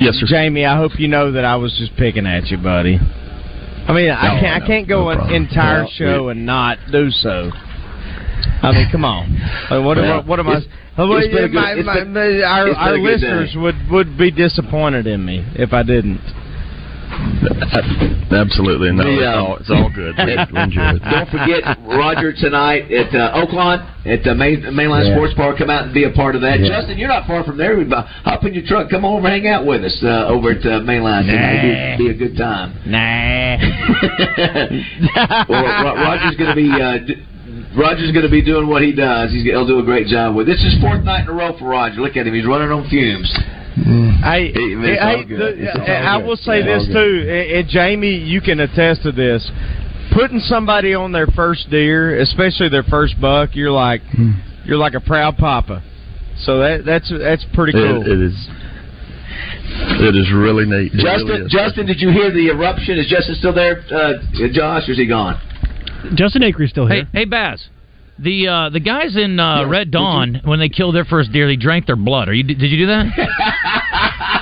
Yes, 0.00 0.14
sir. 0.16 0.26
Jamie, 0.26 0.64
I 0.66 0.76
hope 0.76 0.98
you 0.98 1.06
know 1.06 1.30
that 1.32 1.44
I 1.44 1.54
was 1.56 1.76
just 1.78 1.94
picking 1.96 2.26
at 2.26 2.46
you, 2.50 2.58
buddy. 2.58 2.98
I 3.88 3.92
mean, 3.92 4.10
I 4.10 4.38
can't 4.40 4.42
no, 4.42 4.48
I 4.64 4.66
can't 4.66 4.88
go 4.88 5.02
no 5.04 5.08
an 5.10 5.30
entire 5.34 5.86
show 5.96 6.28
and 6.28 6.46
not 6.46 6.78
do 6.90 7.10
so. 7.10 7.50
I 8.62 8.72
mean, 8.72 8.88
come 8.92 9.04
on. 9.04 9.36
I 9.70 9.76
mean, 9.76 9.84
what 9.84 9.98
am 9.98 10.04
I? 10.04 10.08
Well, 10.18 10.22
What 10.22 10.38
am 10.40 10.48
I? 10.48 10.60
well, 10.96 11.16
it's 11.18 11.28
been 11.34 11.44
a 11.44 11.48
good- 11.48 11.54
my- 11.54 11.74
my- 11.82 11.94
been- 12.00 12.12
my- 12.12 12.42
our 12.42 12.70
our 12.74 12.98
listeners 12.98 13.54
would 13.56 13.90
would 13.90 14.16
be 14.18 14.30
disappointed 14.30 15.06
in 15.06 15.24
me 15.24 15.44
if 15.54 15.72
I 15.72 15.82
didn't. 15.82 16.20
Absolutely. 18.32 18.92
No, 18.92 19.04
The, 19.04 19.12
it's, 19.12 19.22
uh, 19.22 19.42
all, 19.44 19.56
it's 19.60 19.70
all 19.70 19.90
good. 19.92 20.14
We 20.16 20.32
enjoy 20.62 20.96
it. 20.96 21.02
Don't 21.10 21.28
forget 21.30 21.62
Roger 21.84 22.32
tonight 22.32 22.90
at 22.90 23.12
uh, 23.14 23.36
Oaklawn 23.36 23.84
at 24.06 24.24
the 24.24 24.34
main, 24.34 24.62
Mainline 24.72 25.04
Yeah. 25.08 25.14
Sports 25.14 25.34
Bar. 25.34 25.56
Come 25.58 25.68
out 25.70 25.84
and 25.84 25.94
be 25.94 26.04
a 26.04 26.10
part 26.12 26.34
of 26.34 26.40
that. 26.42 26.60
Yeah. 26.60 26.80
Justin, 26.80 26.98
you're 26.98 27.08
not 27.12 27.26
far 27.26 27.44
from 27.44 27.58
there. 27.58 27.76
We 27.76 27.84
hop 27.88 28.44
in 28.44 28.54
your 28.54 28.64
truck, 28.66 28.88
come 28.90 29.04
over, 29.04 29.28
hang 29.28 29.46
out 29.46 29.66
with 29.66 29.84
us 29.84 29.96
uh, 30.02 30.26
over 30.32 30.52
at 30.52 30.64
uh, 30.64 30.80
Mainline 30.80 31.26
tonight. 31.28 31.96
Be, 31.98 32.08
be 32.08 32.10
a 32.10 32.14
good 32.16 32.36
time. 32.36 32.72
Nah. 32.86 33.58
well, 35.48 35.94
Roger's 35.96 36.36
going 36.36 36.50
to 36.50 36.56
be. 36.56 36.70
Uh, 36.72 36.98
d- 37.04 37.20
Roger's 37.76 38.12
going 38.12 38.24
to 38.24 38.30
be 38.32 38.42
doing 38.44 38.66
what 38.68 38.82
he 38.82 38.92
does. 38.92 39.30
He's, 39.32 39.44
he'll 39.44 39.66
do 39.66 39.78
a 39.78 39.82
great 39.84 40.06
job 40.06 40.34
with. 40.36 40.46
This 40.46 40.60
is 40.64 40.76
fourth 40.80 41.02
night 41.04 41.22
in 41.22 41.28
a 41.28 41.32
row 41.32 41.56
for 41.58 41.68
Roger. 41.68 42.00
Look 42.00 42.16
at 42.16 42.26
him; 42.26 42.34
he's 42.34 42.46
running 42.46 42.70
on 42.70 42.88
fumes. 42.88 43.32
Hey, 43.74 44.52
Hey, 44.52 44.74
man, 44.74 44.84
hey, 44.84 44.98
all 44.98 45.24
the- 45.24 45.90
I 45.90 46.16
will 46.18 46.36
say 46.36 46.60
It's 46.62 46.86
this 46.86 46.94
too, 46.94 47.20
and, 47.28 47.58
and 47.58 47.68
Jamie, 47.68 48.16
you 48.16 48.40
can 48.40 48.60
attest 48.60 49.02
to 49.02 49.12
this. 49.12 49.50
Putting 50.12 50.40
somebody 50.40 50.92
on 50.94 51.12
their 51.12 51.26
first 51.28 51.70
deer, 51.70 52.20
especially 52.20 52.68
their 52.68 52.82
first 52.82 53.18
buck, 53.20 53.50
you're 53.56 53.70
like 53.70 54.02
you're 54.64 54.76
like 54.76 54.94
a 54.94 55.00
proud 55.00 55.38
papa. 55.38 55.82
So 56.40 56.58
that 56.58 56.84
that's 56.84 57.10
that's 57.10 57.44
pretty 57.54 57.72
cool. 57.72 58.02
It, 58.02 58.08
it 58.08 58.20
is. 58.20 58.48
It 60.00 60.14
is 60.16 60.30
really 60.32 60.66
neat. 60.66 60.92
It 60.92 61.00
Justin, 61.00 61.26
really. 61.28 61.48
Justin, 61.48 61.86
did 61.86 62.00
you 62.00 62.10
hear 62.10 62.30
the 62.30 62.48
eruption? 62.50 62.98
Is 62.98 63.06
Justin 63.06 63.34
still 63.36 63.54
there, 63.54 63.82
uh, 63.90 64.14
Josh, 64.52 64.86
or 64.88 64.92
is 64.92 64.98
he 64.98 65.06
gone? 65.06 65.40
Justin 66.14 66.42
Acree's 66.42 66.70
still 66.70 66.86
here. 66.86 67.08
hey, 67.12 67.24
Baz. 67.24 67.66
The 68.18 68.46
uh, 68.48 68.68
the 68.68 68.80
guys 68.80 69.16
in 69.16 69.40
uh, 69.40 69.66
Red 69.66 69.90
Dawn 69.90 70.42
when 70.44 70.58
they 70.58 70.68
killed 70.68 70.94
their 70.94 71.06
first 71.06 71.32
deer, 71.32 71.46
they 71.46 71.56
drank 71.56 71.86
their 71.86 71.96
blood. 71.96 72.28
Are 72.28 72.34
you 72.34 72.42
did 72.42 72.60
you 72.60 72.76
do 72.76 72.86
that? 72.86 73.06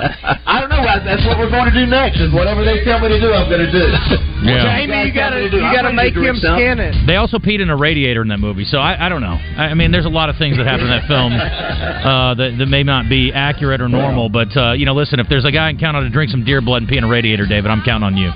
I 0.00 0.60
don't 0.60 0.70
know. 0.70 0.82
That's 0.82 1.24
what 1.26 1.38
we're 1.38 1.50
going 1.50 1.68
to 1.70 1.76
do 1.76 1.86
next. 1.86 2.20
Is 2.20 2.32
whatever 2.32 2.64
they 2.64 2.82
tell 2.84 3.00
me 3.00 3.08
to 3.08 3.20
do, 3.20 3.32
I'm 3.32 3.48
going 3.48 3.64
to 3.66 3.72
do. 3.72 3.84
Yeah. 4.40 4.64
Jamie, 4.80 5.04
you 5.04 5.12
gotta 5.12 5.52
you 5.52 5.60
gotta 5.60 5.92
make 5.92 6.16
him 6.16 6.34
some. 6.40 6.56
skin 6.56 6.80
it. 6.80 6.96
They 7.06 7.16
also 7.16 7.36
peed 7.36 7.60
in 7.60 7.68
a 7.68 7.76
radiator 7.76 8.22
in 8.22 8.28
that 8.28 8.40
movie, 8.40 8.64
so 8.64 8.78
I, 8.78 8.96
I 9.04 9.08
don't 9.10 9.20
know. 9.20 9.36
I, 9.36 9.68
I 9.68 9.74
mean, 9.74 9.92
there's 9.92 10.06
a 10.08 10.16
lot 10.16 10.30
of 10.32 10.36
things 10.40 10.56
that 10.56 10.64
happen 10.64 10.88
in 10.88 10.92
that 10.96 11.04
film 11.04 11.36
uh, 11.36 12.32
that, 12.40 12.56
that 12.56 12.64
may 12.72 12.80
not 12.82 13.04
be 13.12 13.32
accurate 13.36 13.82
or 13.82 13.88
normal. 13.92 14.30
But 14.32 14.48
uh, 14.56 14.72
you 14.72 14.86
know, 14.86 14.94
listen, 14.96 15.20
if 15.20 15.28
there's 15.28 15.44
a 15.44 15.52
guy 15.52 15.68
counting 15.76 16.04
to 16.04 16.08
drink 16.08 16.30
some 16.32 16.42
deer 16.42 16.62
blood 16.64 16.80
and 16.80 16.88
pee 16.88 16.96
in 16.96 17.04
a 17.04 17.08
radiator, 17.08 17.44
David, 17.44 17.68
I'm 17.70 17.84
counting 17.84 18.06
on 18.08 18.16
you. 18.16 18.32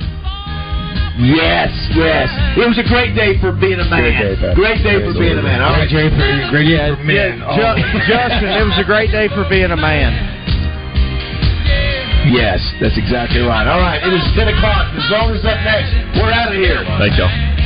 Yes, 1.24 1.70
yes. 1.94 2.26
It 2.58 2.66
was 2.66 2.76
a 2.76 2.84
great 2.90 3.14
day 3.14 3.38
for 3.40 3.54
being 3.54 3.78
a 3.78 3.86
man. 3.86 4.34
Great 4.58 4.82
day, 4.82 4.98
for 4.98 5.14
being 5.14 5.38
a 5.38 5.42
man. 5.46 5.62
All 5.62 5.72
right, 5.72 5.86
Great 5.86 6.10
day 6.10 6.10
for, 6.10 6.50
great 6.50 6.66
day 6.68 6.90
for 6.90 7.06
men. 7.06 7.38
Yeah, 7.38 7.54
Ju- 7.54 7.78
Justin, 8.12 8.50
it 8.50 8.64
was 8.66 8.76
a 8.82 8.84
great 8.84 9.08
day 9.14 9.30
for 9.30 9.46
being 9.48 9.70
a 9.70 9.78
man. 9.78 10.10
Yes, 12.30 12.60
that's 12.80 12.96
exactly 12.96 13.40
right. 13.40 13.66
All 13.68 13.80
right, 13.80 14.00
it 14.00 14.12
is 14.12 14.24
10 14.32 14.48
o'clock. 14.48 14.94
The 14.96 15.02
zone 15.12 15.36
is 15.36 15.44
up 15.44 15.60
next. 15.64 15.92
We're 16.16 16.32
out 16.32 16.48
of 16.48 16.58
here. 16.60 16.84
Thank 16.96 17.18
y'all. 17.18 17.63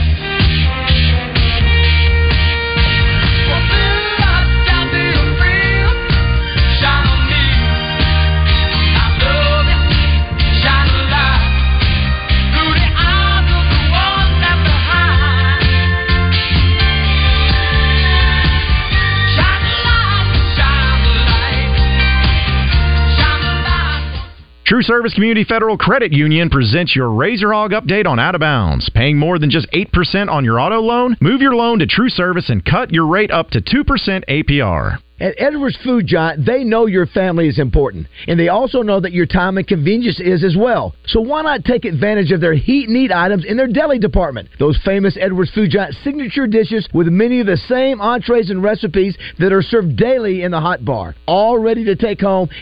True 24.69 24.83
Service 24.83 25.15
Community 25.15 25.45
Federal 25.45 25.79
Credit 25.79 26.13
Union 26.13 26.51
presents 26.51 26.95
your 26.95 27.11
Razor 27.11 27.55
Hog 27.55 27.71
update 27.71 28.07
on 28.07 28.19
Out 28.19 28.35
of 28.35 28.43
Bounds. 28.43 28.91
Paying 28.91 29.17
more 29.17 29.39
than 29.39 29.49
just 29.49 29.67
8% 29.73 30.29
on 30.29 30.45
your 30.45 30.61
auto 30.61 30.81
loan? 30.81 31.17
Move 31.23 31.41
your 31.41 31.55
loan 31.55 31.79
to 31.79 31.87
True 31.87 32.11
Service 32.11 32.51
and 32.51 32.63
cut 32.63 32.93
your 32.93 33.07
rate 33.07 33.31
up 33.31 33.49
to 33.53 33.63
2% 33.63 33.87
APR. 34.29 34.99
At 35.21 35.35
Edwards 35.37 35.77
Food 35.83 36.07
Giant, 36.07 36.47
they 36.47 36.63
know 36.63 36.87
your 36.87 37.07
family 37.07 37.49
is 37.49 37.59
important, 37.59 38.07
and 38.29 38.39
they 38.39 38.49
also 38.49 38.83
know 38.83 39.01
that 39.01 39.11
your 39.11 39.27
time 39.27 39.59
and 39.59 39.67
convenience 39.67 40.21
is 40.21 40.45
as 40.45 40.57
well. 40.57 40.95
So 41.07 41.21
why 41.21 41.43
not 41.43 41.65
take 41.65 41.85
advantage 41.85 42.31
of 42.31 42.41
their 42.41 42.55
heat 42.55 42.87
and 42.89 42.97
eat 42.97 43.11
items 43.11 43.45
in 43.45 43.57
their 43.57 43.67
deli 43.67 43.99
department? 43.99 44.49
Those 44.61 44.79
famous 44.85 45.19
Edwards 45.21 45.51
Food 45.51 45.71
Giant 45.71 45.97
signature 46.05 46.47
dishes 46.47 46.89
with 46.95 47.09
many 47.09 47.41
of 47.41 47.49
the 47.49 47.57
same 47.57 48.01
entrees 48.01 48.51
and 48.51 48.63
recipes 48.63 49.17
that 49.41 49.53
are 49.53 49.63
served 49.63 49.97
daily 49.97 50.43
in 50.43 50.53
the 50.53 50.61
hot 50.61 50.85
bar, 50.85 51.17
all 51.27 51.59
ready 51.59 51.85
to 51.87 51.97
take 51.97 52.21
home 52.21 52.49